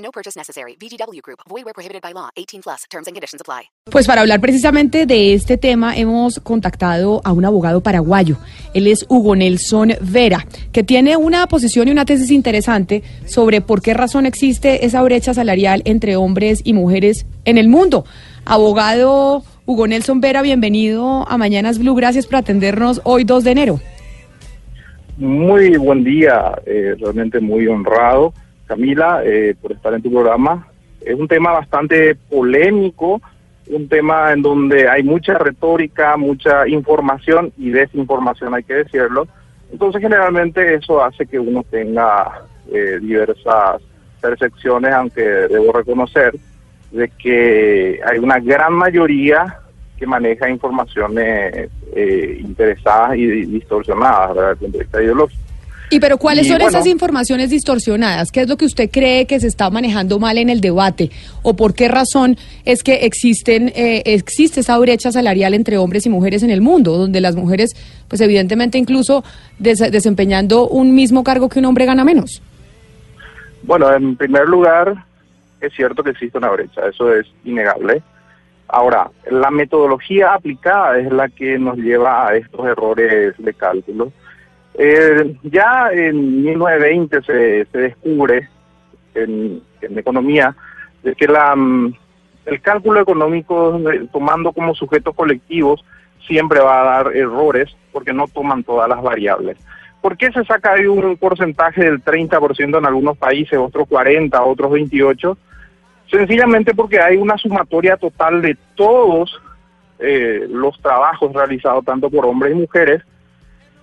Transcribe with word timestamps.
No 0.00 0.10
purchase 0.10 0.38
necessary. 0.38 0.76
VGW 0.80 1.20
Group. 1.22 1.40
Void 1.48 1.64
where 1.64 1.74
prohibited 1.74 2.02
by 2.02 2.12
law. 2.12 2.30
18 2.36 2.62
plus. 2.62 2.84
Terms 2.90 3.06
and 3.06 3.14
conditions 3.14 3.40
apply. 3.40 3.70
Pues 3.90 4.06
para 4.06 4.22
hablar 4.22 4.40
precisamente 4.40 5.06
de 5.06 5.34
este 5.34 5.58
tema 5.58 5.96
hemos 5.96 6.40
contactado 6.40 7.20
a 7.24 7.32
un 7.32 7.44
abogado 7.44 7.82
paraguayo. 7.82 8.38
Él 8.72 8.86
es 8.86 9.04
Hugo 9.08 9.36
Nelson 9.36 9.92
Vera, 10.00 10.46
que 10.72 10.84
tiene 10.84 11.16
una 11.16 11.46
posición 11.46 11.88
y 11.88 11.90
una 11.90 12.04
tesis 12.04 12.30
interesante 12.30 13.02
sobre 13.26 13.60
por 13.60 13.82
qué 13.82 13.94
razón 13.94 14.26
existe 14.26 14.84
esa 14.86 15.02
brecha 15.02 15.34
salarial 15.34 15.82
entre 15.84 16.16
hombres 16.16 16.60
y 16.64 16.72
mujeres 16.72 17.26
en 17.44 17.58
el 17.58 17.68
mundo. 17.68 18.04
Abogado 18.44 19.42
Hugo 19.66 19.86
Nelson 19.86 20.20
Vera, 20.20 20.42
bienvenido 20.42 21.28
a 21.28 21.36
Mañanas 21.36 21.78
Blue. 21.78 21.94
Gracias 21.94 22.26
por 22.26 22.36
atendernos 22.36 23.00
hoy 23.04 23.24
2 23.24 23.44
de 23.44 23.50
enero. 23.50 23.80
Muy 25.18 25.76
buen 25.76 26.02
día, 26.02 26.58
eh, 26.64 26.94
realmente 26.98 27.40
muy 27.40 27.66
honrado, 27.66 28.32
Camila, 28.70 29.20
eh, 29.24 29.56
por 29.60 29.72
estar 29.72 29.92
en 29.94 30.00
tu 30.00 30.12
programa. 30.12 30.68
Es 31.00 31.18
un 31.18 31.26
tema 31.26 31.50
bastante 31.50 32.14
polémico, 32.14 33.20
un 33.68 33.88
tema 33.88 34.32
en 34.32 34.42
donde 34.42 34.88
hay 34.88 35.02
mucha 35.02 35.36
retórica, 35.38 36.16
mucha 36.16 36.68
información 36.68 37.52
y 37.58 37.70
desinformación, 37.70 38.54
hay 38.54 38.62
que 38.62 38.74
decirlo. 38.74 39.26
Entonces, 39.72 40.00
generalmente 40.00 40.74
eso 40.74 41.02
hace 41.02 41.26
que 41.26 41.40
uno 41.40 41.64
tenga 41.68 42.42
eh, 42.72 42.98
diversas 43.00 43.82
percepciones, 44.20 44.92
aunque 44.92 45.22
debo 45.22 45.72
reconocer 45.72 46.32
de 46.92 47.08
que 47.08 47.98
hay 48.06 48.18
una 48.18 48.38
gran 48.38 48.72
mayoría 48.72 49.58
que 49.98 50.06
maneja 50.06 50.48
informaciones 50.48 51.70
eh, 51.92 52.38
interesadas 52.40 53.16
y 53.16 53.26
distorsionadas 53.46 54.36
desde 54.36 54.50
el 54.50 54.56
punto 54.58 54.78
de 54.78 54.84
vista 54.84 55.02
ideológico. 55.02 55.49
¿Y 55.92 55.98
pero 55.98 56.18
cuáles 56.18 56.46
Y 56.46 56.50
son 56.50 56.58
bueno. 56.58 56.68
esas 56.70 56.86
informaciones 56.86 57.50
distorsionadas? 57.50 58.30
¿Qué 58.30 58.42
es 58.42 58.48
lo 58.48 58.56
que 58.56 58.64
usted 58.64 58.88
cree 58.90 59.26
que 59.26 59.40
se 59.40 59.48
está 59.48 59.70
manejando 59.70 60.20
mal 60.20 60.38
en 60.38 60.48
el 60.48 60.60
debate? 60.60 61.10
¿O 61.42 61.56
por 61.56 61.74
qué 61.74 61.88
razón 61.88 62.36
es 62.64 62.82
que 62.84 63.06
existen 63.06 63.72
eh, 63.74 64.02
existe 64.06 64.60
esa 64.60 64.78
brecha 64.78 65.10
salarial 65.10 65.52
entre 65.52 65.78
hombres 65.78 66.06
y 66.06 66.08
mujeres 66.10 66.44
en 66.44 66.50
el 66.50 66.60
mundo, 66.60 66.96
donde 66.96 67.20
las 67.20 67.34
mujeres, 67.34 67.72
pues 68.06 68.20
evidentemente 68.20 68.78
incluso 68.78 69.24
des- 69.58 69.90
desempeñando 69.90 70.68
un 70.68 70.94
mismo 70.94 71.24
cargo 71.24 71.48
que 71.48 71.58
un 71.58 71.64
hombre 71.64 71.86
gana 71.86 72.04
menos? 72.04 72.40
Bueno, 73.64 73.92
en 73.92 74.16
primer 74.16 74.46
lugar, 74.48 74.94
es 75.60 75.72
cierto 75.74 76.02
que 76.04 76.10
existe 76.10 76.38
una 76.38 76.50
brecha, 76.50 76.82
eso 76.88 77.12
es 77.12 77.26
innegable. 77.44 78.00
Ahora, 78.68 79.10
la 79.28 79.50
metodología 79.50 80.34
aplicada 80.34 80.98
es 81.00 81.10
la 81.10 81.28
que 81.28 81.58
nos 81.58 81.76
lleva 81.76 82.28
a 82.28 82.36
estos 82.36 82.64
errores 82.64 83.34
de 83.38 83.52
cálculo. 83.54 84.12
Eh, 84.74 85.36
ya 85.42 85.90
en 85.92 86.44
1920 86.44 87.22
se, 87.22 87.64
se 87.66 87.78
descubre 87.78 88.48
en, 89.14 89.62
en 89.82 89.98
economía 89.98 90.54
de 91.02 91.14
que 91.14 91.26
la, 91.26 91.54
mm, 91.56 91.94
el 92.46 92.60
cálculo 92.60 93.00
económico, 93.00 93.80
tomando 94.12 94.52
como 94.52 94.74
sujetos 94.74 95.14
colectivos, 95.14 95.84
siempre 96.26 96.60
va 96.60 96.80
a 96.80 97.02
dar 97.04 97.16
errores 97.16 97.74
porque 97.92 98.12
no 98.12 98.26
toman 98.28 98.64
todas 98.64 98.88
las 98.88 99.02
variables. 99.02 99.58
¿Por 100.00 100.16
qué 100.16 100.32
se 100.32 100.44
saca 100.44 100.72
ahí 100.72 100.86
un 100.86 101.16
porcentaje 101.16 101.84
del 101.84 102.02
30% 102.02 102.78
en 102.78 102.86
algunos 102.86 103.18
países, 103.18 103.58
otros 103.58 103.86
40, 103.88 104.42
otros 104.42 104.72
28? 104.72 105.36
Sencillamente 106.10 106.74
porque 106.74 107.00
hay 107.00 107.16
una 107.16 107.36
sumatoria 107.36 107.96
total 107.96 108.40
de 108.40 108.56
todos 108.74 109.40
eh, 109.98 110.46
los 110.48 110.80
trabajos 110.80 111.32
realizados 111.32 111.84
tanto 111.84 112.08
por 112.08 112.24
hombres 112.24 112.52
y 112.52 112.60
mujeres 112.60 113.02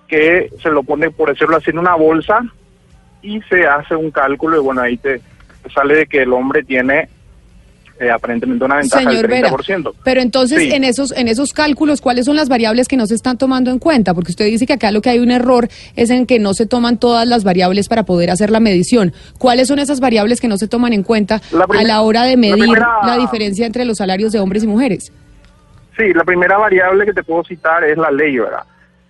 que 0.08 0.50
se 0.62 0.70
lo 0.70 0.82
pone, 0.82 1.10
por 1.10 1.28
decirlo 1.30 1.56
así, 1.56 1.70
en 1.70 1.78
una 1.78 1.94
bolsa 1.94 2.40
y 3.22 3.40
se 3.42 3.66
hace 3.66 3.94
un 3.94 4.10
cálculo 4.10 4.56
y 4.56 4.60
bueno, 4.60 4.80
ahí 4.80 4.96
te, 4.96 5.20
sale 5.74 5.94
de 5.96 6.06
que 6.06 6.22
el 6.22 6.32
hombre 6.32 6.62
tiene 6.64 7.08
eh, 8.00 8.10
aparentemente 8.10 8.64
una 8.64 8.76
ventaja 8.76 9.02
Señor 9.02 9.22
del 9.28 9.42
Vera, 9.42 9.50
30%. 9.50 9.92
pero 10.04 10.20
entonces 10.20 10.60
Sí. 10.62 10.70
en 10.72 10.84
esos 10.84 11.10
en 11.16 11.26
esos 11.26 11.52
cálculos, 11.52 12.00
¿cuáles 12.00 12.26
son 12.26 12.36
las 12.36 12.48
variables 12.48 12.86
que 12.86 12.96
no 12.96 13.06
se 13.06 13.14
están 13.16 13.36
tomando 13.36 13.72
en 13.72 13.80
cuenta? 13.80 14.14
Porque 14.14 14.30
usted 14.30 14.44
dice 14.46 14.66
que 14.66 14.74
acá 14.74 14.92
lo 14.92 15.02
que 15.02 15.10
hay 15.10 15.18
un 15.18 15.32
error 15.32 15.68
es 15.96 16.08
en 16.10 16.24
que 16.24 16.38
no 16.38 16.54
se 16.54 16.64
toman 16.66 16.98
todas 16.98 17.26
las 17.26 17.42
variables 17.42 17.88
para 17.88 18.04
poder 18.04 18.30
hacer 18.30 18.50
la 18.50 18.60
medición. 18.60 19.12
¿Cuáles 19.38 19.66
son 19.66 19.80
esas 19.80 19.98
variables 19.98 20.40
que 20.40 20.46
no 20.46 20.56
se 20.58 20.68
toman 20.68 20.92
en 20.92 21.02
cuenta 21.02 21.42
La 21.50 21.66
a 21.76 21.82
la 21.82 22.00
hora 22.02 22.22
de 22.22 22.30
la 22.32 22.36
medir 22.36 22.54
primera- 22.66 22.98
la 23.04 23.16
diferencia 23.16 23.66
entre 23.66 23.84
los 23.84 23.96
salarios 23.98 24.30
de 24.32 24.38
hombres 24.38 24.62
y 24.62 24.68
mujeres? 24.68 25.12
Sí, 25.96 26.14
la 26.14 26.22
primera 26.22 26.56
variable 26.56 27.04
que 27.04 27.12
te 27.12 27.24
puedo 27.24 27.42
citar 27.42 27.82
es 27.82 27.98
la 27.98 28.12
ley, 28.12 28.38
¿verdad? 28.38 28.62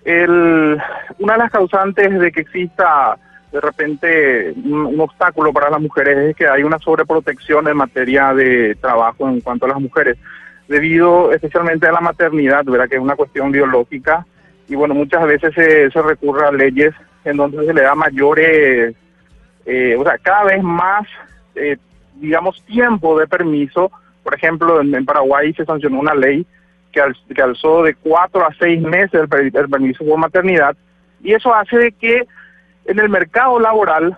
El, 0.09 0.81
una 1.19 1.33
de 1.35 1.39
las 1.39 1.51
causantes 1.51 2.19
de 2.19 2.33
que 2.33 2.41
exista 2.41 3.19
de 3.53 3.61
repente 3.61 4.55
un, 4.65 4.99
obstáculo 4.99 5.53
para 5.53 5.69
las 5.69 5.83
mujeres 5.83 6.17
es 6.17 6.35
que 6.35 6.49
hay 6.49 6.63
una 6.63 6.79
sobreprotección 6.79 7.69
en 7.69 7.77
materia 7.77 8.33
de 8.33 8.75
trabajo 8.77 9.29
en 9.29 9.43
cuanto 9.43 9.67
a 9.67 9.69
las 9.69 9.79
mujeres, 9.79 10.17
debido 10.67 11.31
especialmente 11.31 11.87
a 11.87 11.93
la 11.93 12.01
maternidad, 12.01 12.65
¿verdad? 12.65 12.89
Que 12.89 12.95
es 12.95 13.03
una 13.03 13.17
cuestión 13.17 13.53
biológica 13.53 14.25
y 14.67 14.77
bueno, 14.77 14.95
muchas 14.95 15.27
veces 15.27 15.53
se, 15.53 15.91
se 15.91 16.01
recurre 16.01 16.47
a 16.47 16.53
leyes 16.53 16.95
en 17.27 17.37
donde 17.37 17.67
se 17.67 17.75
le 17.75 17.83
da 17.83 17.95
mayores, 17.95 18.97
eh, 19.67 19.95
o 19.95 20.05
sea, 20.05 20.17
cada 20.17 20.45
vez 20.45 20.63
más, 20.63 21.07
eh, 21.55 21.77
digamos, 22.15 22.65
tiempo 22.65 23.19
de 23.19 23.27
permiso. 23.27 23.93
Por 24.23 24.35
ejemplo, 24.35 24.81
en 24.81 25.05
Paraguay 25.05 25.53
se 25.53 25.67
sancionó 25.67 26.01
una 26.01 26.15
ley 26.15 26.47
que, 26.93 27.01
al- 27.01 27.17
que 27.35 27.43
alzó 27.43 27.83
de 27.83 27.95
cuatro 27.95 28.45
a 28.47 28.55
seis 28.59 28.81
meses 28.81 29.15
el, 29.15 29.53
el 29.55 29.69
permiso 29.69 30.05
por 30.05 30.19
maternidad 30.19 30.77
y 31.23 31.33
eso 31.35 31.55
hace 31.55 31.77
de 31.79 31.93
que 31.93 32.27
en 32.87 32.99
el 32.99 33.09
mercado 33.09 33.59
laboral 33.61 34.17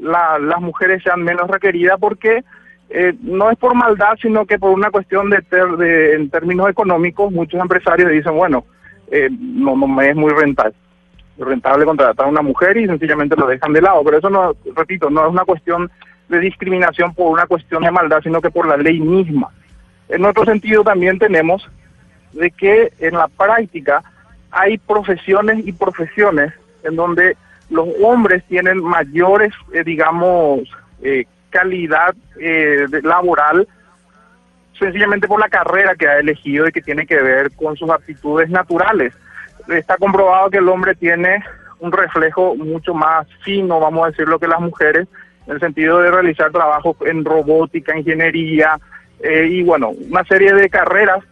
la- 0.00 0.38
las 0.38 0.60
mujeres 0.60 1.02
sean 1.02 1.22
menos 1.22 1.48
requeridas 1.48 1.98
porque 2.00 2.42
eh, 2.90 3.12
no 3.20 3.50
es 3.50 3.58
por 3.58 3.74
maldad, 3.74 4.14
sino 4.20 4.46
que 4.46 4.58
por 4.58 4.70
una 4.70 4.90
cuestión 4.90 5.28
de, 5.30 5.42
ter- 5.42 5.76
de- 5.76 6.14
en 6.14 6.30
términos 6.30 6.70
económicos, 6.70 7.30
muchos 7.30 7.60
empresarios 7.60 8.10
dicen, 8.10 8.34
bueno, 8.34 8.64
eh, 9.10 9.28
no, 9.30 9.76
no 9.76 9.86
me 9.86 10.08
es 10.10 10.16
muy 10.16 10.30
rentable 10.32 10.74
rentable 11.38 11.84
contratar 11.84 12.26
a 12.26 12.28
una 12.30 12.42
mujer 12.42 12.76
y 12.78 12.86
sencillamente 12.86 13.36
lo 13.36 13.46
dejan 13.46 13.72
de 13.72 13.80
lado. 13.82 14.02
Pero 14.02 14.18
eso 14.18 14.28
no, 14.28 14.54
repito, 14.74 15.08
no 15.08 15.24
es 15.26 15.30
una 15.32 15.44
cuestión 15.44 15.88
de 16.28 16.40
discriminación 16.40 17.14
por 17.14 17.30
una 17.30 17.46
cuestión 17.46 17.84
de 17.84 17.92
maldad, 17.92 18.20
sino 18.24 18.40
que 18.40 18.50
por 18.50 18.66
la 18.66 18.76
ley 18.76 18.98
misma. 18.98 19.48
En 20.08 20.24
otro 20.24 20.44
sentido 20.44 20.82
también 20.82 21.16
tenemos 21.18 21.68
de 22.38 22.50
que 22.50 22.92
en 22.98 23.14
la 23.14 23.28
práctica 23.28 24.02
hay 24.50 24.78
profesiones 24.78 25.66
y 25.66 25.72
profesiones 25.72 26.52
en 26.84 26.96
donde 26.96 27.36
los 27.70 27.88
hombres 28.02 28.42
tienen 28.48 28.82
mayores, 28.82 29.52
eh, 29.72 29.84
digamos, 29.84 30.60
eh, 31.02 31.26
calidad 31.50 32.14
eh, 32.40 32.86
laboral 33.02 33.66
sencillamente 34.78 35.26
por 35.26 35.40
la 35.40 35.48
carrera 35.48 35.94
que 35.96 36.06
ha 36.06 36.18
elegido 36.18 36.68
y 36.68 36.72
que 36.72 36.82
tiene 36.82 37.06
que 37.06 37.16
ver 37.16 37.50
con 37.52 37.76
sus 37.76 37.90
aptitudes 37.90 38.48
naturales. 38.48 39.12
Está 39.68 39.96
comprobado 39.96 40.50
que 40.50 40.58
el 40.58 40.68
hombre 40.68 40.94
tiene 40.94 41.42
un 41.80 41.92
reflejo 41.92 42.54
mucho 42.54 42.94
más 42.94 43.26
fino, 43.42 43.80
vamos 43.80 44.04
a 44.04 44.10
decirlo, 44.10 44.38
que 44.38 44.46
las 44.46 44.60
mujeres, 44.60 45.08
en 45.46 45.54
el 45.54 45.60
sentido 45.60 45.98
de 45.98 46.10
realizar 46.10 46.50
trabajos 46.52 46.96
en 47.04 47.24
robótica, 47.24 47.96
ingeniería 47.96 48.78
eh, 49.20 49.48
y 49.50 49.62
bueno, 49.62 49.90
una 49.90 50.24
serie 50.24 50.52
de 50.54 50.70
carreras 50.70 51.24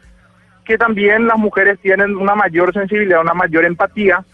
que 0.66 0.76
también 0.78 1.26
las 1.26 1.38
mujeres 1.38 1.78
tienen 1.80 2.16
una 2.16 2.34
mayor 2.34 2.72
sensibilidad, 2.72 3.20
una 3.20 3.34
mayor 3.34 3.64
empatía 3.64 4.24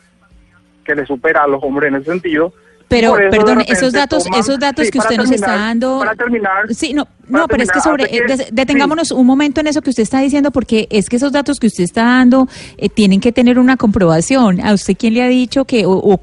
que 0.85 0.95
le 0.95 1.07
supera 1.07 1.45
a 1.45 1.47
los 1.47 1.63
hombres 1.63 1.89
en 1.89 1.97
ese 2.01 2.11
sentido. 2.11 2.53
Pero, 2.89 3.15
perdón, 3.31 3.63
esos 3.69 3.91
datos, 3.93 4.27
toman- 4.27 4.39
esos 4.41 4.59
datos 4.59 4.85
Sí, 4.85 4.91
que 4.91 4.99
usted 4.99 5.17
nos 5.17 5.31
está 5.31 5.57
dando. 5.57 6.01
Para 6.01 6.15
terminar. 6.15 6.75
Sí, 6.75 6.93
no, 6.93 7.09
no, 7.27 7.49
pero 7.49 7.63
es 7.63 7.71
que 7.73 7.81
sobre. 7.81 8.07
que- 8.07 8.49
detengámonos 8.53 9.13
un 9.13 9.27
momento 9.27 9.63
en 9.63 9.67
eso 9.69 9.81
que 9.81 9.89
usted 9.89 10.03
está 10.03 10.21
diciendo, 10.21 10.51
porque 10.51 10.89
es 10.91 11.09
que 11.09 11.17
esos 11.17 11.33
datos 11.33 11.59
que 11.59 11.69
usted 11.69 11.85
está 11.85 12.03
dando 12.03 12.49
eh, 12.77 12.91
tienen 12.91 13.21
que 13.21 13.33
tener 13.33 13.59
una 13.59 13.79
comprobación. 13.79 14.61
¿A 14.61 14.75
usted 14.75 14.95
quién 14.99 15.15
le 15.15 15.23
ha 15.23 15.29
dicho 15.29 15.65
que, 15.65 15.87
o, 15.87 15.93
o 15.93 16.21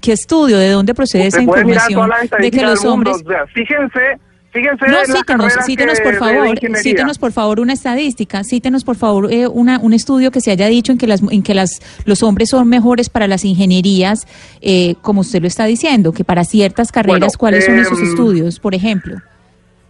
qué 0.00 0.12
estudio, 0.12 0.58
de 0.58 0.70
dónde 0.70 0.92
procede 0.92 1.28
Usted 1.28 1.38
esa 1.38 1.42
información 1.42 2.10
de 2.40 2.50
que 2.50 2.62
los 2.62 2.84
hombres. 2.84 3.22
o 3.24 3.28
sea, 3.28 3.46
fíjense, 3.54 4.18
fíjense 4.50 4.86
No, 4.88 5.04
cítenos, 5.04 5.54
cítenos 5.64 6.00
por 6.00 6.14
favor, 6.16 6.58
cítenos 6.76 7.18
por 7.18 7.32
favor 7.32 7.60
una 7.60 7.72
estadística, 7.72 8.42
cítenos 8.44 8.84
por 8.84 8.96
favor 8.96 9.32
eh, 9.32 9.46
una, 9.46 9.78
un 9.78 9.92
estudio 9.92 10.30
que 10.30 10.40
se 10.40 10.50
haya 10.50 10.66
dicho 10.66 10.92
en 10.92 10.98
que 10.98 11.06
las 11.06 11.22
en 11.22 11.42
que 11.42 11.54
las 11.54 11.80
los 12.04 12.22
hombres 12.22 12.50
son 12.50 12.68
mejores 12.68 13.10
para 13.10 13.26
las 13.26 13.44
ingenierías, 13.44 14.26
eh, 14.60 14.94
como 15.02 15.20
usted 15.20 15.40
lo 15.40 15.46
está 15.46 15.64
diciendo, 15.64 16.12
que 16.12 16.24
para 16.24 16.44
ciertas 16.44 16.92
carreras, 16.92 17.36
Bueno, 17.36 17.38
¿cuáles 17.38 17.66
son 17.66 17.78
esos 17.78 17.98
em, 17.98 18.06
estudios, 18.06 18.58
por 18.60 18.74
ejemplo? 18.74 19.16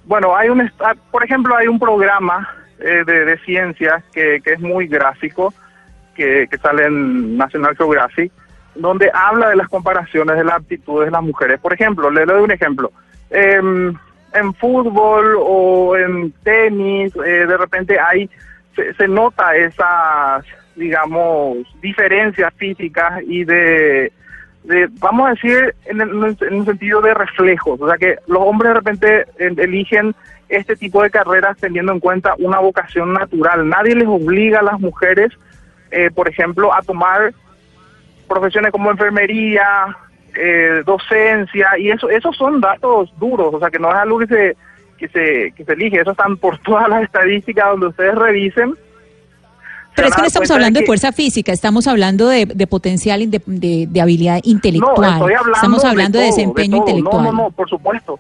Bueno, 0.05 0.35
hay 0.37 0.49
un, 0.49 0.61
ah, 0.81 0.95
por 1.11 1.25
ejemplo, 1.25 1.55
hay 1.57 1.69
un 1.69 1.79
programa 1.79 2.49
eh, 2.81 3.03
de, 3.05 3.25
de 3.25 3.39
ciencias 3.41 4.03
que, 4.13 4.41
que 4.43 4.55
es 4.55 4.61
muy 4.61 4.87
gráfico, 4.87 5.53
que, 6.15 6.49
que 6.51 6.59
sale 6.59 6.87
en 6.87 7.37
National 7.37 7.77
Geographic, 7.77 8.33
donde 8.75 9.11
habla 9.13 9.51
de 9.51 9.57
las 9.57 9.69
comparaciones 9.69 10.37
de 10.37 10.45
las 10.45 10.57
aptitudes 10.57 11.07
de 11.07 11.11
las 11.11 11.23
mujeres. 11.23 11.61
Por 11.61 11.75
ejemplo, 11.75 12.11
le 12.11 12.25
doy 12.25 12.43
un 12.43 12.51
ejemplo. 12.51 12.91
Em, 13.31 13.95
en 14.35 14.53
fútbol 14.55 15.37
o 15.41 15.97
en 15.97 16.33
tenis, 16.45 17.13
eh, 17.25 17.47
de 17.47 17.57
repente 17.57 17.99
hay, 17.99 18.29
se, 18.77 18.93
se 18.95 19.09
nota 19.09 19.57
esas, 19.57 20.45
digamos, 20.77 21.59
diferencias 21.81 22.53
físicas 22.55 23.21
y 23.27 23.45
de, 23.45 24.13
de, 24.65 24.89
vamos 25.01 25.29
a 25.29 25.31
decir, 25.31 25.75
en, 25.87 26.01
el- 26.01 26.37
en 26.41 26.55
un 26.55 26.65
sentido 26.65 27.01
de 27.01 27.15
reflejos. 27.15 27.81
O 27.81 27.89
sea 27.89 27.97
que 27.97 28.17
los 28.27 28.43
hombres 28.43 28.71
de 28.71 28.75
repente 28.75 29.21
eh, 29.39 29.55
eligen 29.57 30.15
este 30.49 30.77
tipo 30.77 31.03
de 31.03 31.11
carreras 31.11 31.57
teniendo 31.59 31.93
en 31.93 32.01
cuenta 32.01 32.35
una 32.39 32.59
vocación 32.59 33.13
natural. 33.13 33.69
Nadie 33.69 33.95
les 33.95 34.09
obliga 34.09 34.61
a 34.61 34.63
las 34.63 34.81
mujeres, 34.81 35.33
eh, 35.91 36.11
por 36.11 36.29
ejemplo, 36.29 36.73
a 36.75 36.81
tomar 36.83 37.33
profesiones 38.29 38.71
como 38.73 38.91
enfermería, 38.91 39.97
eh, 40.39 40.83
docencia, 40.87 41.69
y 41.79 41.91
eso 41.91 42.09
esos 42.09 42.37
son 42.37 42.61
datos 42.61 43.11
duros, 43.19 43.53
o 43.55 43.59
sea 43.59 43.71
que 43.71 43.79
no 43.79 43.89
es 43.91 43.97
algo 43.97 44.19
que 44.21 44.27
se, 44.27 44.57
que 44.97 45.09
se, 45.09 45.53
que 45.57 45.65
se 45.65 45.73
elige, 45.73 46.01
eso 46.01 46.13
están 46.13 46.37
por 46.37 46.59
todas 46.63 46.89
las 46.89 47.03
estadísticas 47.03 47.67
donde 47.71 47.87
ustedes 47.89 48.15
revisen. 48.15 48.71
se 48.75 48.79
Pero 49.97 50.09
es 50.09 50.15
que 50.15 50.21
no 50.23 50.27
estamos 50.29 50.51
hablando 50.51 50.79
de 50.79 50.85
que- 50.85 50.87
fuerza 50.87 51.13
física, 51.13 51.53
estamos 51.53 51.87
hablando 51.89 52.29
de, 52.29 52.47
de 52.47 52.67
potencial, 52.67 53.31
de, 53.31 53.43
de- 53.47 53.87
de 53.89 54.01
habilidad 54.01 54.41
intelectual. 54.45 55.19
No, 55.19 55.29
estamos 55.55 55.85
hablando 55.85 56.19
de, 56.19 56.27
todo, 56.27 56.37
desempeño 56.37 56.77
todo. 56.79 56.87
intelectual. 56.89 57.25
No, 57.25 57.33
no, 57.33 57.43
no, 57.45 57.51
por 57.51 57.69
supuesto. 57.69 58.19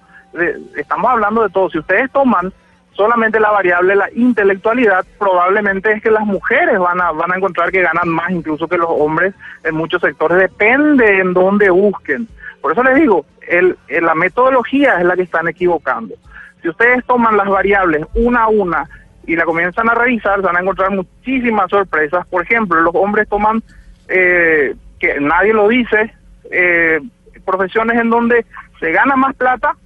Estamos 0.76 1.10
hablando 1.10 1.42
de 1.42 1.50
todo. 1.50 1.70
Si 1.70 1.78
ustedes 1.78 2.10
toman 2.12 2.52
solamente 2.98 3.38
la 3.38 3.52
variable 3.52 3.94
la 3.94 4.10
intelectualidad, 4.12 5.06
probablemente 5.20 5.92
es 5.92 6.02
que 6.02 6.10
las 6.10 6.26
mujeres 6.26 6.80
van 6.80 7.00
a 7.00 7.12
van 7.12 7.32
a 7.32 7.36
encontrar 7.36 7.70
que 7.70 7.80
ganan 7.80 8.08
más 8.08 8.28
incluso 8.30 8.66
que 8.66 8.76
los 8.76 8.88
hombres 8.90 9.34
en 9.62 9.76
muchos 9.76 10.02
sectores. 10.02 10.36
Depende 10.36 11.20
en 11.20 11.32
dónde 11.32 11.70
busquen. 11.70 12.26
Por 12.60 12.72
eso 12.72 12.82
les 12.82 12.96
digo, 12.96 13.24
el, 13.46 13.78
la 13.88 14.16
metodología 14.16 14.98
es 14.98 15.04
la 15.04 15.14
que 15.14 15.22
están 15.22 15.46
equivocando. 15.46 16.16
Si 16.60 16.68
ustedes 16.68 17.04
toman 17.06 17.36
las 17.36 17.48
variables 17.48 18.04
una 18.14 18.42
a 18.42 18.48
una 18.48 18.88
y 19.24 19.36
la 19.36 19.44
comienzan 19.44 19.88
a 19.88 19.94
revisar, 19.94 20.42
van 20.42 20.56
a 20.56 20.60
encontrar 20.60 20.90
muchísimas 20.90 21.70
sorpresas. 21.70 22.26
Por 22.26 22.42
ejemplo, 22.42 22.80
los 22.80 22.96
hombres 22.96 23.28
toman, 23.28 23.62
eh, 24.08 24.74
que 24.98 25.20
nadie 25.20 25.52
lo 25.54 25.68
dice, 25.68 26.12
eh, 26.50 26.98
profesiones 27.44 28.00
en 28.00 28.10
donde 28.10 28.44
se 28.80 28.90
gana 28.90 29.14
más 29.14 29.36
plata, 29.36 29.76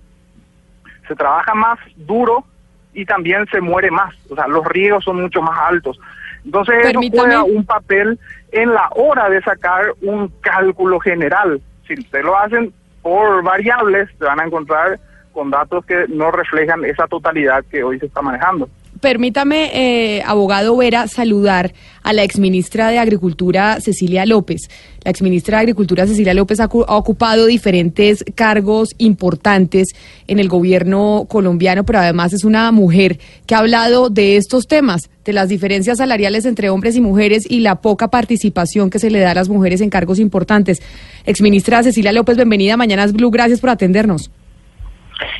se 1.06 1.14
trabaja 1.14 1.52
más 1.54 1.78
duro 1.96 2.46
y 2.94 3.04
también 3.04 3.46
se 3.50 3.60
muere 3.60 3.90
más. 3.90 4.14
O 4.30 4.34
sea, 4.34 4.46
los 4.46 4.64
riesgos 4.66 5.04
son 5.04 5.22
mucho 5.22 5.42
más 5.42 5.58
altos. 5.58 5.98
Entonces, 6.44 6.74
Permítame. 6.82 7.06
eso 7.06 7.42
juega 7.42 7.44
un 7.44 7.64
papel 7.64 8.18
en 8.50 8.72
la 8.72 8.88
hora 8.94 9.28
de 9.28 9.40
sacar 9.42 9.94
un 10.02 10.28
cálculo 10.40 11.00
general. 11.00 11.60
Si 11.86 11.94
ustedes 11.94 12.24
lo 12.24 12.36
hacen 12.36 12.72
por 13.00 13.42
variables, 13.42 14.08
se 14.18 14.24
van 14.24 14.40
a 14.40 14.44
encontrar 14.44 14.98
con 15.32 15.50
datos 15.50 15.84
que 15.86 16.06
no 16.08 16.30
reflejan 16.30 16.84
esa 16.84 17.06
totalidad 17.06 17.64
que 17.70 17.82
hoy 17.82 17.98
se 17.98 18.06
está 18.06 18.22
manejando. 18.22 18.68
Permítame, 19.02 19.70
eh, 19.74 20.22
abogado 20.24 20.76
Vera, 20.76 21.08
saludar 21.08 21.72
a 22.04 22.12
la 22.12 22.22
exministra 22.22 22.88
de 22.88 22.98
Agricultura, 23.00 23.78
Cecilia 23.80 24.24
López. 24.26 24.68
La 25.02 25.10
exministra 25.10 25.56
de 25.58 25.62
Agricultura, 25.62 26.06
Cecilia 26.06 26.34
López, 26.34 26.60
ha, 26.60 26.68
cu- 26.68 26.84
ha 26.86 26.96
ocupado 26.96 27.46
diferentes 27.46 28.24
cargos 28.36 28.90
importantes 28.98 29.88
en 30.28 30.38
el 30.38 30.48
gobierno 30.48 31.26
colombiano, 31.28 31.82
pero 31.82 31.98
además 31.98 32.32
es 32.32 32.44
una 32.44 32.70
mujer 32.70 33.18
que 33.44 33.56
ha 33.56 33.58
hablado 33.58 34.08
de 34.08 34.36
estos 34.36 34.68
temas, 34.68 35.10
de 35.24 35.32
las 35.32 35.48
diferencias 35.48 35.98
salariales 35.98 36.46
entre 36.46 36.70
hombres 36.70 36.94
y 36.94 37.00
mujeres 37.00 37.44
y 37.50 37.58
la 37.58 37.80
poca 37.80 38.06
participación 38.06 38.88
que 38.88 39.00
se 39.00 39.10
le 39.10 39.18
da 39.18 39.32
a 39.32 39.34
las 39.34 39.48
mujeres 39.48 39.80
en 39.80 39.90
cargos 39.90 40.20
importantes. 40.20 40.80
Exministra 41.26 41.82
Cecilia 41.82 42.12
López, 42.12 42.36
bienvenida 42.36 42.74
a 42.74 42.76
Mañanas 42.76 43.12
Blue, 43.12 43.32
gracias 43.32 43.60
por 43.60 43.70
atendernos. 43.70 44.30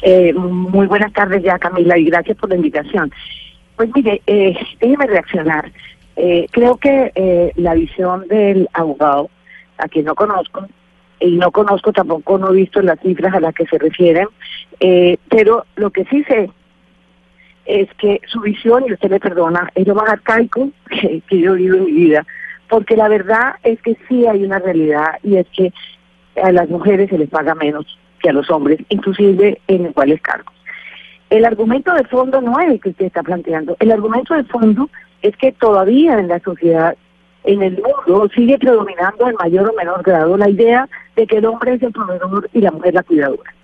Eh, 0.03 0.33
muy 0.35 0.89
buenas 0.89 1.13
tardes 1.13 1.45
ya, 1.45 1.61
Camila, 1.61 1.97
y 1.97 2.07
gracias 2.07 2.37
por 2.37 2.49
la 2.49 2.57
invitación. 2.57 3.13
Pues 3.77 3.91
mire, 3.95 4.23
eh, 4.27 4.55
déjeme 4.81 5.07
reaccionar. 5.07 5.73
Eh, 6.17 6.47
creo 6.51 6.77
que 6.77 7.13
eh, 7.15 7.53
la 7.57 7.75
visión 7.75 8.29
del 8.29 8.69
abogado, 8.75 9.31
a 9.79 9.89
quien 9.89 10.05
no 10.05 10.15
conozco, 10.15 10.67
y 11.21 11.37
no 11.37 11.51
conozco 11.51 11.93
tampoco, 11.93 12.39
no 12.39 12.51
he 12.51 12.57
visto 12.57 12.83
las 12.83 13.01
cifras 13.01 13.35
a 13.35 13.41
las 13.41 13.55
que 13.55 13.67
se 13.67 13.79
refieren, 13.79 14.27
eh, 14.81 15.17
pero 15.29 15.65
lo 15.77 15.91
que 15.91 16.05
sí 16.07 16.25
sé 16.25 16.51
es 17.65 17.89
que 17.95 18.21
su 18.27 18.41
visión, 18.41 18.85
y 18.87 18.93
usted 18.93 19.11
me 19.11 19.21
perdona, 19.21 19.71
es 19.75 19.87
lo 19.87 19.95
más 19.95 20.11
arcaico 20.11 20.71
que, 20.91 21.23
que 21.29 21.39
yo 21.39 21.53
he 21.53 21.55
oído 21.55 21.77
en 21.77 21.85
mi 21.87 21.93
vida, 21.93 22.27
porque 22.69 22.97
la 22.97 23.09
verdad 23.09 23.55
es 23.63 23.81
que 23.83 23.97
sí 24.09 24.27
hay 24.27 24.45
una 24.45 24.59
realidad 24.59 25.19
y 25.23 25.37
es 25.37 25.47
que 25.49 25.73
a 26.43 26.51
las 26.51 26.69
mujeres 26.69 27.11
se 27.11 27.19
les 27.19 27.29
paga 27.29 27.55
menos 27.55 27.87
que 28.21 28.31
a 28.31 28.33
los 28.33 28.51
hombres, 28.51 28.81
inclusive 28.89 29.61
en 29.69 29.87
iguales 29.87 30.21
cargos. 30.23 30.55
El 31.33 31.47
argumento 31.47 31.95
de 31.95 32.05
fondo 32.05 32.43
no 32.43 32.61
es 32.61 32.73
el 32.73 32.79
que 32.79 32.91
usted 32.91 33.07
está 33.07 33.23
planteando. 33.23 33.75
El 33.81 33.91
argumento 33.91 34.35
de 34.35 34.45
fondo 34.45 34.91
es 35.23 35.35
que 35.39 35.51
todavía 35.53 36.19
en 36.19 36.29
la 36.29 36.39
sociedad, 36.41 36.95
en 37.45 37.63
el 37.63 37.81
mundo, 37.83 38.29
sigue 38.35 38.59
predominando 38.59 39.27
en 39.27 39.37
mayor 39.37 39.71
o 39.71 39.73
menor 39.73 40.03
grado 40.03 40.37
la 40.37 40.51
idea 40.51 40.87
de 41.17 41.27
que 41.27 41.39
el 41.39 41.47
hombre 41.47 41.73
es 41.73 41.83
el 41.83 41.91
proveedor 41.91 42.51
y 42.53 42.61
la 42.61 42.71
mujer 42.71 42.93
la 42.93 43.03
cuidadora. 43.03 43.55